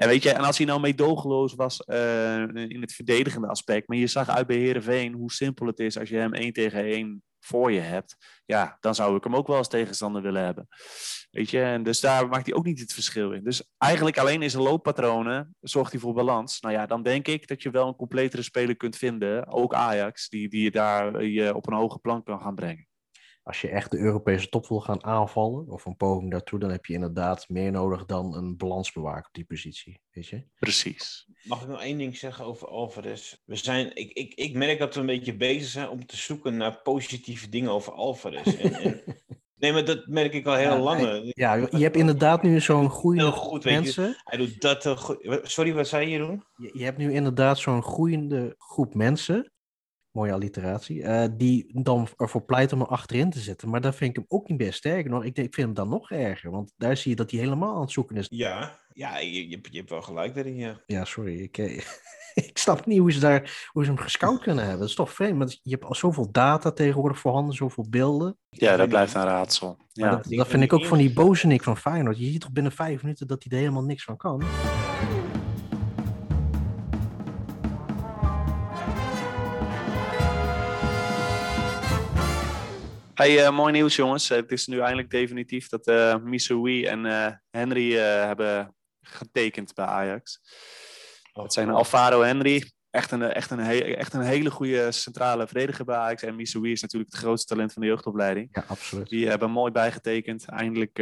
En 0.00 0.08
weet 0.08 0.22
je, 0.22 0.30
en 0.30 0.44
als 0.44 0.56
hij 0.56 0.66
nou 0.66 0.80
meedogenloos 0.80 1.54
was 1.54 1.80
eh, 1.80 2.38
in 2.48 2.80
het 2.80 2.92
verdedigende 2.92 3.46
aspect, 3.46 3.88
maar 3.88 3.96
je 3.96 4.06
zag 4.06 4.28
uit 4.28 4.46
bij 4.46 4.56
Heerenveen 4.56 5.12
hoe 5.12 5.32
simpel 5.32 5.66
het 5.66 5.78
is 5.78 5.98
als 5.98 6.08
je 6.08 6.16
hem 6.16 6.34
één 6.34 6.52
tegen 6.52 6.84
één 6.84 7.22
voor 7.38 7.72
je 7.72 7.80
hebt, 7.80 8.16
ja, 8.44 8.76
dan 8.80 8.94
zou 8.94 9.16
ik 9.16 9.24
hem 9.24 9.36
ook 9.36 9.46
wel 9.46 9.56
als 9.56 9.68
tegenstander 9.68 10.22
willen 10.22 10.44
hebben. 10.44 10.68
Weet 11.30 11.50
je, 11.50 11.62
en 11.62 11.82
dus 11.82 12.00
daar 12.00 12.28
maakt 12.28 12.46
hij 12.46 12.54
ook 12.54 12.64
niet 12.64 12.80
het 12.80 12.92
verschil 12.92 13.32
in. 13.32 13.44
Dus 13.44 13.70
eigenlijk 13.78 14.18
alleen 14.18 14.42
in 14.42 14.50
zijn 14.50 14.62
looppatronen 14.62 15.56
zorgt 15.60 15.92
hij 15.92 16.00
voor 16.00 16.14
balans. 16.14 16.60
Nou 16.60 16.74
ja, 16.74 16.86
dan 16.86 17.02
denk 17.02 17.28
ik 17.28 17.46
dat 17.46 17.62
je 17.62 17.70
wel 17.70 17.88
een 17.88 17.96
completere 17.96 18.42
speler 18.42 18.76
kunt 18.76 18.96
vinden, 18.96 19.46
ook 19.46 19.74
Ajax, 19.74 20.28
die, 20.28 20.48
die 20.48 20.62
je 20.62 20.70
daar 20.70 21.24
je 21.24 21.54
op 21.54 21.66
een 21.66 21.76
hoge 21.76 21.98
plan 21.98 22.22
kan 22.22 22.40
gaan 22.40 22.54
brengen. 22.54 22.89
Als 23.50 23.60
je 23.60 23.68
echt 23.68 23.90
de 23.90 23.98
Europese 23.98 24.48
top 24.48 24.66
wil 24.68 24.80
gaan 24.80 25.04
aanvallen, 25.04 25.68
of 25.68 25.84
een 25.86 25.96
poging 25.96 26.30
daartoe, 26.30 26.58
dan 26.58 26.70
heb 26.70 26.86
je 26.86 26.92
inderdaad 26.92 27.48
meer 27.48 27.70
nodig 27.70 28.06
dan 28.06 28.36
een 28.36 28.56
balansbewaker 28.56 29.26
op 29.26 29.34
die 29.34 29.44
positie. 29.44 30.00
Weet 30.10 30.26
je? 30.26 30.44
Precies. 30.58 31.26
Mag 31.42 31.62
ik 31.62 31.68
nog 31.68 31.82
één 31.82 31.98
ding 31.98 32.16
zeggen 32.16 32.44
over 32.44 32.68
Alvarez? 32.68 33.36
We 33.44 33.56
zijn, 33.56 33.96
ik, 33.96 34.12
ik, 34.12 34.34
ik 34.34 34.54
merk 34.54 34.78
dat 34.78 34.94
we 34.94 35.00
een 35.00 35.06
beetje 35.06 35.36
bezig 35.36 35.68
zijn 35.68 35.88
om 35.88 36.06
te 36.06 36.16
zoeken 36.16 36.56
naar 36.56 36.80
positieve 36.82 37.48
dingen 37.48 37.70
over 37.70 37.92
Alvarez. 37.92 38.54
En, 38.56 38.72
en- 38.72 39.02
nee, 39.60 39.72
maar 39.72 39.84
dat 39.84 40.06
merk 40.06 40.32
ik 40.32 40.46
al 40.46 40.54
heel 40.54 40.70
Ja, 40.70 40.78
lang. 40.78 41.30
Ja, 41.34 41.54
je 41.54 41.82
hebt 41.82 41.96
inderdaad 41.96 42.42
nu 42.42 42.60
zo'n 42.60 42.90
groeiende 42.90 43.24
Heel 43.24 43.32
groep 43.36 43.50
goed, 43.50 43.64
weet 43.64 43.72
je. 43.74 43.80
mensen. 43.80 44.16
Hij 44.24 44.38
doet 44.38 44.60
dat 44.60 44.84
heel 44.84 44.96
goed. 44.96 45.40
Sorry, 45.42 45.74
wat 45.74 45.88
zei 45.88 46.04
je, 46.04 46.10
Jeroen? 46.10 46.44
Je, 46.56 46.70
je 46.78 46.84
hebt 46.84 46.98
nu 46.98 47.12
inderdaad 47.12 47.58
zo'n 47.58 47.82
groeiende 47.82 48.54
groep 48.58 48.94
mensen. 48.94 49.52
Mooie 50.12 50.32
alliteratie. 50.32 51.02
eh, 51.02 51.28
die 51.36 51.82
dan 51.82 52.08
ervoor 52.16 52.42
pleiten 52.44 52.76
om 52.76 52.82
hem 52.82 52.92
achterin 52.92 53.30
te 53.30 53.38
zetten. 53.40 53.68
Maar 53.68 53.80
daar 53.80 53.94
vind 53.94 54.10
ik 54.10 54.16
hem 54.16 54.24
ook 54.28 54.48
niet 54.48 54.58
best 54.58 54.78
sterker 54.78 55.10
nog. 55.10 55.24
Ik, 55.24 55.34
denk, 55.34 55.48
ik 55.48 55.54
vind 55.54 55.66
hem 55.66 55.76
dan 55.76 55.88
nog 55.88 56.10
erger. 56.10 56.50
Want 56.50 56.72
daar 56.76 56.96
zie 56.96 57.10
je 57.10 57.16
dat 57.16 57.30
hij 57.30 57.40
helemaal 57.40 57.74
aan 57.74 57.80
het 57.80 57.90
zoeken 57.90 58.16
is. 58.16 58.26
Ja, 58.30 58.78
ja 58.92 59.18
je, 59.18 59.48
je, 59.48 59.54
hebt- 59.54 59.68
je 59.70 59.78
hebt 59.78 59.90
wel 59.90 60.02
gelijk 60.02 60.34
daarin, 60.34 60.56
ja. 60.56 60.80
Ja, 60.86 61.04
sorry. 61.04 61.40
Ik, 61.40 61.58
eh, 61.58 61.76
ik 62.48 62.58
snap 62.58 62.86
niet 62.86 62.98
hoe 62.98 63.12
ze, 63.12 63.20
daar, 63.20 63.68
hoe 63.72 63.84
ze 63.84 63.90
hem 63.90 63.98
gescout 63.98 64.40
kunnen 64.44 64.62
hebben. 64.62 64.80
Dat 64.80 64.88
is 64.88 64.94
toch 64.94 65.12
vreemd. 65.12 65.38
Maar 65.38 65.56
je 65.62 65.70
hebt 65.70 65.84
al 65.84 65.94
zoveel 65.94 66.30
data 66.32 66.70
tegenwoordig 66.72 67.18
voorhanden, 67.18 67.54
zoveel 67.54 67.86
beelden. 67.90 68.38
Ja, 68.50 68.76
dat 68.76 68.88
blijft 68.88 69.14
een 69.14 69.24
raadsel. 69.24 69.76
Ja. 69.92 70.10
dat, 70.10 70.24
dat 70.28 70.48
vind 70.48 70.62
ik 70.62 70.72
ook 70.72 70.84
van 70.86 70.98
die 70.98 71.12
bozenik 71.12 71.62
van 71.62 71.76
Feyenoord. 71.76 72.18
Je 72.18 72.24
ziet 72.30 72.40
toch 72.40 72.52
binnen 72.52 72.72
vijf 72.72 73.02
minuten 73.02 73.26
dat 73.26 73.42
hij 73.42 73.52
er 73.52 73.58
helemaal 73.58 73.84
niks 73.84 74.04
van 74.04 74.16
kan. 74.16 74.42
Hey, 83.20 83.44
eh, 83.44 83.52
mooi 83.52 83.72
nieuws 83.72 83.96
jongens. 83.96 84.30
Eh, 84.30 84.36
Het 84.36 84.52
is 84.52 84.66
nu 84.66 84.78
eindelijk 84.78 85.10
definitief 85.10 85.68
dat 85.68 85.86
eh 85.86 86.16
Missouri 86.16 86.86
en 86.86 87.04
Henry 87.50 87.92
hebben 87.98 88.74
getekend 89.00 89.74
bij 89.74 89.84
Ajax. 89.84 90.40
Het 91.32 91.52
zijn 91.52 91.70
Alvaro 91.70 92.22
Henry, 92.22 92.70
echt 92.90 93.10
een, 93.10 93.22
echt, 93.22 93.50
een 93.50 93.58
he- 93.58 93.78
echt 93.78 94.12
een 94.12 94.20
hele 94.20 94.50
goede 94.50 94.92
centrale 94.92 95.46
verdediger 95.46 95.84
bij 95.84 95.96
Ajax. 95.96 96.22
En 96.22 96.36
Missouri 96.36 96.72
is 96.72 96.82
natuurlijk 96.82 97.12
het 97.12 97.20
grootste 97.20 97.54
talent 97.54 97.72
van 97.72 97.82
de 97.82 97.88
jeugdopleiding. 97.88 98.48
Ja, 98.52 98.64
absoluut. 98.66 99.08
Die 99.08 99.28
hebben 99.28 99.50
mooi 99.50 99.72
bijgetekend. 99.72 100.44
Eindelijk, 100.48 100.98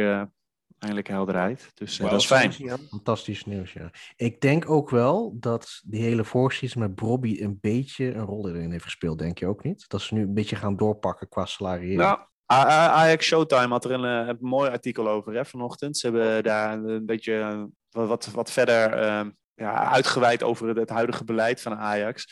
eindelijk 0.79 1.07
helderheid. 1.07 1.71
Dus 1.73 1.99
eh, 1.99 2.09
dat 2.09 2.19
is 2.19 2.25
fijn. 2.25 2.53
Fantastisch 2.89 3.45
nieuws, 3.45 3.73
ja. 3.73 3.91
Ik 4.15 4.41
denk 4.41 4.69
ook 4.69 4.89
wel 4.89 5.37
dat 5.39 5.81
die 5.85 6.01
hele 6.01 6.23
voorseason 6.23 6.81
met 6.81 6.95
Bobby 6.95 7.37
een 7.41 7.57
beetje 7.61 8.13
een 8.13 8.25
rol 8.25 8.49
erin 8.49 8.71
heeft 8.71 8.83
gespeeld, 8.83 9.19
denk 9.19 9.39
je 9.39 9.47
ook 9.47 9.63
niet? 9.63 9.85
Dat 9.87 10.01
ze 10.01 10.13
nu 10.13 10.21
een 10.21 10.33
beetje 10.33 10.55
gaan 10.55 10.77
doorpakken 10.77 11.29
qua 11.29 11.45
salariëring. 11.45 11.99
Nou, 11.99 12.19
Ajax 12.49 13.25
Showtime 13.25 13.67
had 13.67 13.85
er 13.85 13.91
een, 13.91 14.21
eh, 14.21 14.27
een 14.27 14.37
mooi 14.39 14.69
artikel 14.69 15.09
over 15.09 15.33
hè, 15.33 15.45
vanochtend. 15.45 15.97
Ze 15.97 16.07
hebben 16.07 16.43
daar 16.43 16.73
een 16.73 17.05
beetje 17.05 17.39
eh, 17.39 17.63
wat, 17.89 18.07
wat, 18.07 18.25
wat 18.25 18.51
verder 18.51 18.93
eh, 18.93 19.25
ja, 19.53 19.91
uitgeweid 19.91 20.43
over 20.43 20.67
het, 20.67 20.77
het 20.77 20.89
huidige 20.89 21.23
beleid 21.23 21.61
van 21.61 21.75
Ajax. 21.75 22.27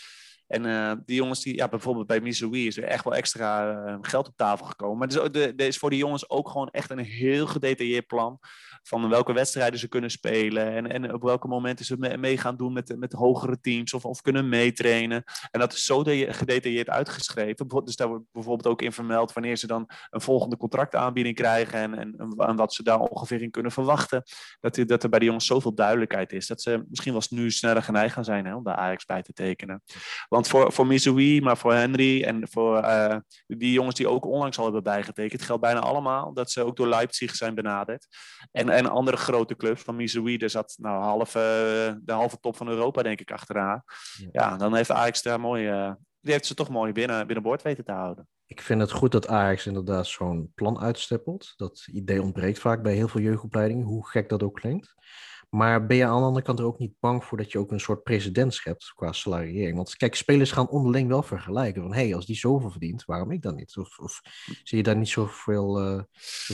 En 0.47 0.65
eh, 0.65 0.91
die 1.05 1.15
jongens, 1.15 1.41
die, 1.43 1.55
ja, 1.55 1.67
bijvoorbeeld 1.67 2.07
bij 2.07 2.19
Missouri 2.21 2.67
is 2.67 2.77
er 2.77 2.83
echt 2.83 3.03
wel 3.03 3.15
extra 3.15 3.71
eh, 3.86 3.97
geld 4.01 4.27
op 4.27 4.36
tafel 4.36 4.65
gekomen. 4.65 4.97
Maar 4.97 5.07
er 5.07 5.36
is, 5.36 5.41
er- 5.41 5.60
is 5.67 5.77
voor 5.77 5.89
die 5.89 5.99
jongens 5.99 6.29
ook 6.29 6.49
gewoon 6.49 6.69
echt 6.69 6.89
een 6.89 6.99
heel 6.99 7.47
gedetailleerd 7.47 8.07
plan 8.07 8.39
van 8.83 9.10
welke 9.10 9.33
wedstrijden 9.33 9.79
ze 9.79 9.88
kunnen 9.88 10.12
spelen 10.12 10.71
en, 10.73 10.91
en 10.91 11.13
op 11.13 11.21
welke 11.21 11.47
momenten 11.47 11.86
ze 11.86 11.97
me- 11.97 12.17
mee 12.17 12.38
gaan 12.38 12.57
doen 12.57 12.73
met, 12.73 12.95
met 12.99 13.13
hogere 13.13 13.60
teams 13.60 13.93
of, 13.93 14.05
of 14.05 14.21
kunnen 14.21 14.49
meetrainen. 14.49 15.23
En 15.51 15.60
dat 15.60 15.73
is 15.73 15.86
zo 15.86 16.03
de- 16.03 16.33
gedetailleerd 16.33 16.89
uitgeschreven. 16.89 17.67
Dus 17.83 17.95
daar 17.95 18.07
wordt 18.07 18.23
bijvoorbeeld 18.31 18.67
ook 18.67 18.81
in 18.81 18.91
vermeld 18.91 19.33
wanneer 19.33 19.55
ze 19.55 19.67
dan 19.67 19.89
een 20.10 20.21
volgende 20.21 20.57
contractaanbieding 20.57 21.36
krijgen 21.36 21.79
en, 21.79 21.97
en, 22.17 22.33
en 22.38 22.55
wat 22.55 22.73
ze 22.73 22.83
daar 22.83 22.99
ongeveer 22.99 23.41
in 23.41 23.51
kunnen 23.51 23.71
verwachten. 23.71 24.23
Dat, 24.60 24.77
er- 24.77 24.88
dat 24.88 25.03
er 25.03 25.10
bij 25.10 25.19
de 25.19 25.25
jongens 25.25 25.45
zoveel 25.45 25.73
duidelijkheid 25.75 26.31
is. 26.33 26.47
Dat 26.47 26.62
ze 26.62 26.83
misschien 26.89 27.13
wel 27.13 27.21
nu 27.29 27.51
sneller 27.51 27.83
geneigd 27.83 28.13
gaan 28.13 28.23
zijn 28.25 28.45
hè, 28.45 28.55
om 28.55 28.63
bij 28.63 28.73
Ajax 28.75 29.05
bij 29.05 29.21
te 29.21 29.33
tekenen. 29.33 29.83
Want 30.38 30.50
voor, 30.50 30.73
voor 30.73 30.88
Missouri, 30.88 31.41
maar 31.41 31.58
voor 31.58 31.73
Henry 31.73 32.23
en 32.23 32.47
voor 32.50 32.78
eh, 32.78 33.17
die 33.47 33.71
jongens 33.71 33.95
die 33.95 34.08
ook 34.08 34.26
onlangs 34.26 34.58
al 34.58 34.63
hebben 34.63 34.84
bijgetekend, 34.84 35.41
geldt 35.41 35.62
bijna 35.62 35.80
allemaal 35.80 36.34
dat 36.34 36.52
ze 36.52 36.63
ook 36.63 36.76
door 36.76 36.88
Leipzig 36.88 37.36
zijn 37.36 37.56
benaderd. 37.56 38.08
En, 38.52 38.69
en 38.69 38.89
andere 38.89 39.17
grote 39.17 39.56
clubs 39.56 39.82
van 39.82 39.95
Missouri, 39.95 40.38
er 40.38 40.50
zat 40.50 40.76
nou 40.78 41.04
half, 41.04 41.36
eh, 41.36 41.41
de 42.02 42.12
halve 42.12 42.39
top 42.39 42.56
van 42.56 42.67
Europa 42.67 43.04
denk 43.04 43.19
ik 43.19 43.32
achteraan. 43.32 43.84
Ja. 44.17 44.28
Ja, 44.32 44.58
dan 44.58 44.76
heeft 44.76 44.91
Ajax 44.91 45.21
daar 45.21 45.39
mooi, 45.39 45.67
eh, 45.67 45.91
die 46.19 46.32
heeft 46.32 46.45
ze 46.45 46.54
toch 46.54 46.69
mooi 46.69 46.91
binnen, 46.91 47.28
binnenboord 47.28 47.62
weten 47.62 47.86
te 47.86 47.91
houden. 47.91 48.28
Ik 48.45 48.62
vind 48.62 48.82
het 48.82 48.91
goed 48.91 49.12
dat 49.12 49.28
Ajax 49.28 49.65
inderdaad 49.65 50.08
zo'n 50.08 50.52
plan 50.56 50.80
uitstippelt. 50.80 51.54
Dat 51.56 51.88
idee 51.91 52.21
ontbreekt 52.21 52.60
vaak 52.60 52.82
bij 52.84 52.93
heel 52.93 53.08
veel 53.08 53.21
jeugdopleidingen, 53.21 53.86
hoe 53.86 54.08
gek 54.08 54.30
dat 54.30 54.43
ook 54.43 54.56
klinkt. 54.56 54.95
Maar 55.49 55.86
ben 55.86 55.97
je 55.97 56.05
aan 56.05 56.19
de 56.19 56.25
andere 56.25 56.45
kant 56.45 56.60
er 56.60 56.65
ook 56.65 56.79
niet 56.79 56.93
bang 56.99 57.23
voor 57.23 57.38
dat 57.38 57.51
je 57.51 57.60
ook 57.60 57.71
een 57.71 57.79
soort 57.79 58.03
precedent 58.03 58.53
schept 58.53 58.91
qua 58.95 59.12
salariering? 59.12 59.75
Want 59.75 59.95
kijk, 59.95 60.15
spelers 60.15 60.51
gaan 60.51 60.69
onderling 60.69 61.07
wel 61.07 61.23
vergelijken. 61.23 61.81
Van 61.81 61.93
hé, 61.93 62.01
hey, 62.01 62.15
als 62.15 62.25
die 62.25 62.36
zoveel 62.36 62.69
verdient, 62.69 63.05
waarom 63.05 63.31
ik 63.31 63.41
dan 63.41 63.55
niet? 63.55 63.77
Of, 63.77 64.21
zie 64.63 64.77
je 64.77 64.83
daar 64.83 64.97
niet 64.97 65.10
zoveel, 65.10 65.79
eh 65.79 66.03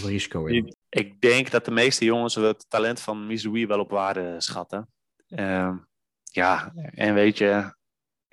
risico 0.03 0.45
in? 0.45 0.75
Ik 0.89 1.21
denk 1.21 1.51
dat 1.51 1.65
de 1.65 1.71
meeste 1.71 2.05
jongens 2.05 2.35
het 2.35 2.65
talent 2.69 2.99
van 2.99 3.27
Missouri 3.27 3.67
wel 3.67 3.79
op 3.79 3.89
waarde 3.89 4.35
schatten. 4.37 4.89
Ehm, 5.27 5.77
ja, 6.23 6.73
en 6.75 7.13
weet 7.13 7.37
je, 7.37 7.75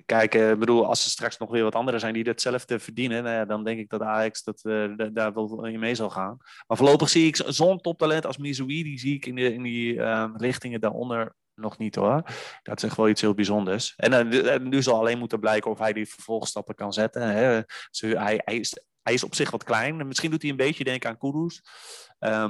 kijk, 0.05 0.59
bedoel, 0.59 0.87
als 0.87 1.03
er 1.05 1.11
straks 1.11 1.37
nog 1.37 1.49
weer 1.49 1.63
wat 1.63 1.75
anderen 1.75 1.99
zijn 1.99 2.13
die 2.13 2.23
datzelfde 2.23 2.79
verdienen, 2.79 3.23
nou 3.23 3.35
ja, 3.35 3.45
dan 3.45 3.63
denk 3.63 3.79
ik 3.79 3.89
dat 3.89 4.01
Ajax 4.01 4.43
dat, 4.43 4.61
uh, 4.63 5.07
daar 5.13 5.33
wel 5.33 5.65
in 5.65 5.79
mee 5.79 5.95
zal 5.95 6.09
gaan. 6.09 6.37
Maar 6.67 6.77
voorlopig 6.77 7.09
zie 7.09 7.27
ik 7.27 7.43
zo'n 7.45 7.81
toptalent 7.81 8.25
als 8.25 8.37
Mizoui, 8.37 8.83
die 8.83 8.99
zie 8.99 9.15
ik 9.15 9.25
in, 9.25 9.37
in 9.37 9.63
die 9.63 9.93
uh, 9.93 10.29
richtingen 10.33 10.81
daaronder 10.81 11.35
nog 11.55 11.77
niet 11.77 11.95
hoor. 11.95 12.23
Dat 12.63 12.77
is 12.77 12.83
echt 12.83 12.97
wel 12.97 13.09
iets 13.09 13.21
heel 13.21 13.33
bijzonders. 13.33 13.93
En 13.97 14.33
uh, 14.33 14.57
nu 14.57 14.81
zal 14.81 14.99
alleen 14.99 15.19
moeten 15.19 15.39
blijken 15.39 15.71
of 15.71 15.79
hij 15.79 15.93
die 15.93 16.09
vervolgstappen 16.09 16.75
kan 16.75 16.93
zetten. 16.93 17.21
Hè. 17.21 17.61
Hij, 17.99 18.59
is, 19.03 19.23
op 19.23 19.35
zich 19.35 19.51
wat 19.51 19.63
klein. 19.63 20.07
Misschien 20.07 20.31
doet 20.31 20.41
hij 20.41 20.51
een 20.51 20.57
beetje 20.57 20.83
denken 20.83 21.09
aan 21.09 21.17
Kudus. 21.17 21.61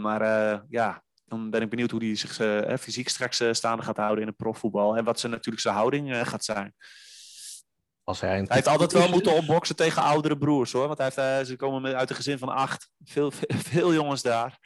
maar 0.02 0.24
ja, 0.70 1.04
dan 1.26 1.50
ben 1.50 1.62
ik 1.62 1.70
benieuwd 1.70 1.92
hoe 1.92 2.04
hij 2.04 2.16
zich 2.16 2.34
fysiek 2.80 3.10
straks 3.10 3.44
staande 3.52 3.84
gaat 3.84 3.98
houden 3.98 4.22
in 4.22 4.28
het 4.28 4.38
profvoetbal. 4.38 4.98
En 4.98 5.04
wat 5.04 5.20
zijn 5.20 5.32
natuurlijk 5.32 5.62
zijn 5.62 5.76
houding 5.76 6.28
gaat 6.28 6.44
zijn. 6.44 6.74
Als 8.04 8.22
hij, 8.22 8.30
hij 8.30 8.46
heeft 8.48 8.68
altijd 8.68 8.92
wel 8.92 9.10
moeten 9.10 9.34
opboksen 9.34 9.76
tegen 9.76 10.02
oudere 10.02 10.38
broers 10.38 10.72
hoor. 10.72 10.88
Want 10.88 10.98
hij 10.98 11.12
heeft, 11.14 11.48
ze 11.48 11.56
komen 11.56 11.96
uit 11.96 12.10
een 12.10 12.16
gezin 12.16 12.38
van 12.38 12.50
acht. 12.50 12.90
Veel, 13.04 13.32
veel, 13.32 13.58
veel 13.72 13.94
jongens 13.94 14.22
daar. 14.22 14.60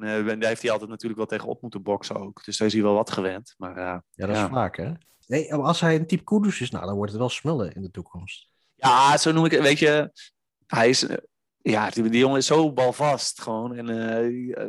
En 0.00 0.40
daar 0.40 0.48
heeft 0.48 0.62
hij 0.62 0.70
altijd 0.70 0.90
natuurlijk 0.90 1.18
wel 1.18 1.28
tegen 1.28 1.48
op 1.48 1.62
moeten 1.62 1.82
boksen 1.82 2.16
ook. 2.16 2.44
Dus 2.44 2.56
daar 2.56 2.66
is 2.66 2.72
hij 2.72 2.82
wel 2.82 2.94
wat 2.94 3.10
gewend. 3.10 3.54
Maar, 3.56 3.78
ja, 3.78 4.04
dat 4.14 4.28
is 4.28 4.38
vaak 4.38 4.76
hè. 4.76 4.92
Nee, 5.26 5.54
als 5.54 5.80
hij 5.80 5.94
een 5.94 6.06
type 6.06 6.24
Kudus 6.24 6.60
is, 6.60 6.70
nou, 6.70 6.86
dan 6.86 6.94
wordt 6.94 7.10
het 7.10 7.20
wel 7.20 7.28
smullen 7.28 7.72
in 7.72 7.82
de 7.82 7.90
toekomst. 7.90 8.48
Ja, 8.74 9.16
zo 9.16 9.32
noem 9.32 9.44
ik 9.44 9.50
het. 9.50 9.62
Weet 9.62 9.78
je, 9.78 10.12
hij 10.66 10.88
is 10.88 11.06
ja, 11.70 11.90
die, 11.90 12.18
jongen 12.18 12.36
is 12.36 12.46
zo 12.46 12.72
balvast 12.72 13.40
gewoon. 13.40 13.76
En 13.76 13.90
uh, 13.90 14.64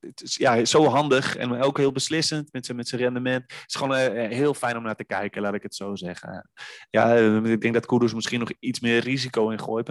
het 0.00 0.22
is 0.22 0.36
ja, 0.36 0.64
zo 0.64 0.84
handig 0.84 1.36
en 1.36 1.62
ook 1.62 1.78
heel 1.78 1.92
beslissend 1.92 2.52
met 2.52 2.64
zijn, 2.64 2.76
met 2.76 2.88
zijn 2.88 3.00
rendement. 3.00 3.42
Het 3.42 3.64
is 3.66 3.74
gewoon 3.74 3.98
uh, 3.98 4.28
heel 4.28 4.54
fijn 4.54 4.76
om 4.76 4.82
naar 4.82 4.96
te 4.96 5.04
kijken, 5.04 5.42
laat 5.42 5.54
ik 5.54 5.62
het 5.62 5.74
zo 5.74 5.94
zeggen. 5.94 6.50
Ja, 6.90 7.14
ik 7.14 7.60
denk 7.60 7.74
dat 7.74 7.86
Kudus 7.86 8.14
misschien 8.14 8.38
nog 8.38 8.52
iets 8.58 8.80
meer 8.80 9.00
risico 9.00 9.50
in 9.50 9.60
gooit. 9.60 9.88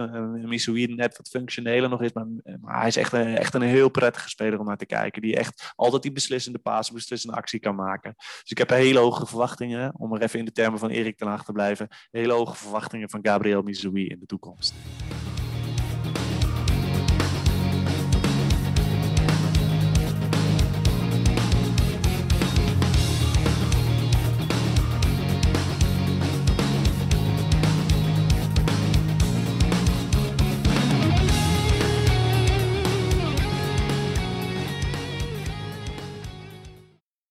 Net 0.96 1.16
wat 1.16 1.28
functioneler 1.28 1.88
nog 1.88 2.02
is. 2.02 2.12
Maar, 2.12 2.26
maar, 2.60 2.78
hij 2.78 2.88
is 2.88 2.96
echt 2.96 3.12
een, 3.12 3.36
echt 3.36 3.54
een 3.54 3.62
heel 3.62 3.88
prettige 3.88 4.28
speler 4.28 4.58
om 4.58 4.66
naar 4.66 4.76
te 4.76 4.86
kijken. 4.86 5.22
Die 5.22 5.36
echt 5.36 5.72
altijd 5.76 6.02
die 6.02 6.12
beslissende 6.12 6.58
paas, 6.58 6.90
beslissende 6.90 7.36
actie 7.36 7.60
kan 7.60 7.74
maken. 7.74 8.14
Dus 8.16 8.50
ik 8.50 8.58
heb 8.58 8.70
hele 8.70 8.98
hoge 8.98 9.26
verwachtingen, 9.26 9.92
om 9.96 10.14
er 10.14 10.22
even 10.22 10.38
in 10.38 10.44
de 10.44 10.52
termen 10.52 10.78
van 10.78 10.90
Erik 10.90 11.16
ten 11.16 11.26
Laag 11.26 11.44
te 11.44 11.52
blijven. 11.52 11.88
Hele 12.10 12.32
hoge 12.32 12.56
verwachtingen 12.56 13.10
van 13.10 13.20
Gabriel 13.22 13.62
Missouri 13.62 14.06
in 14.06 14.18
de 14.18 14.26
toekomst. 14.26 14.74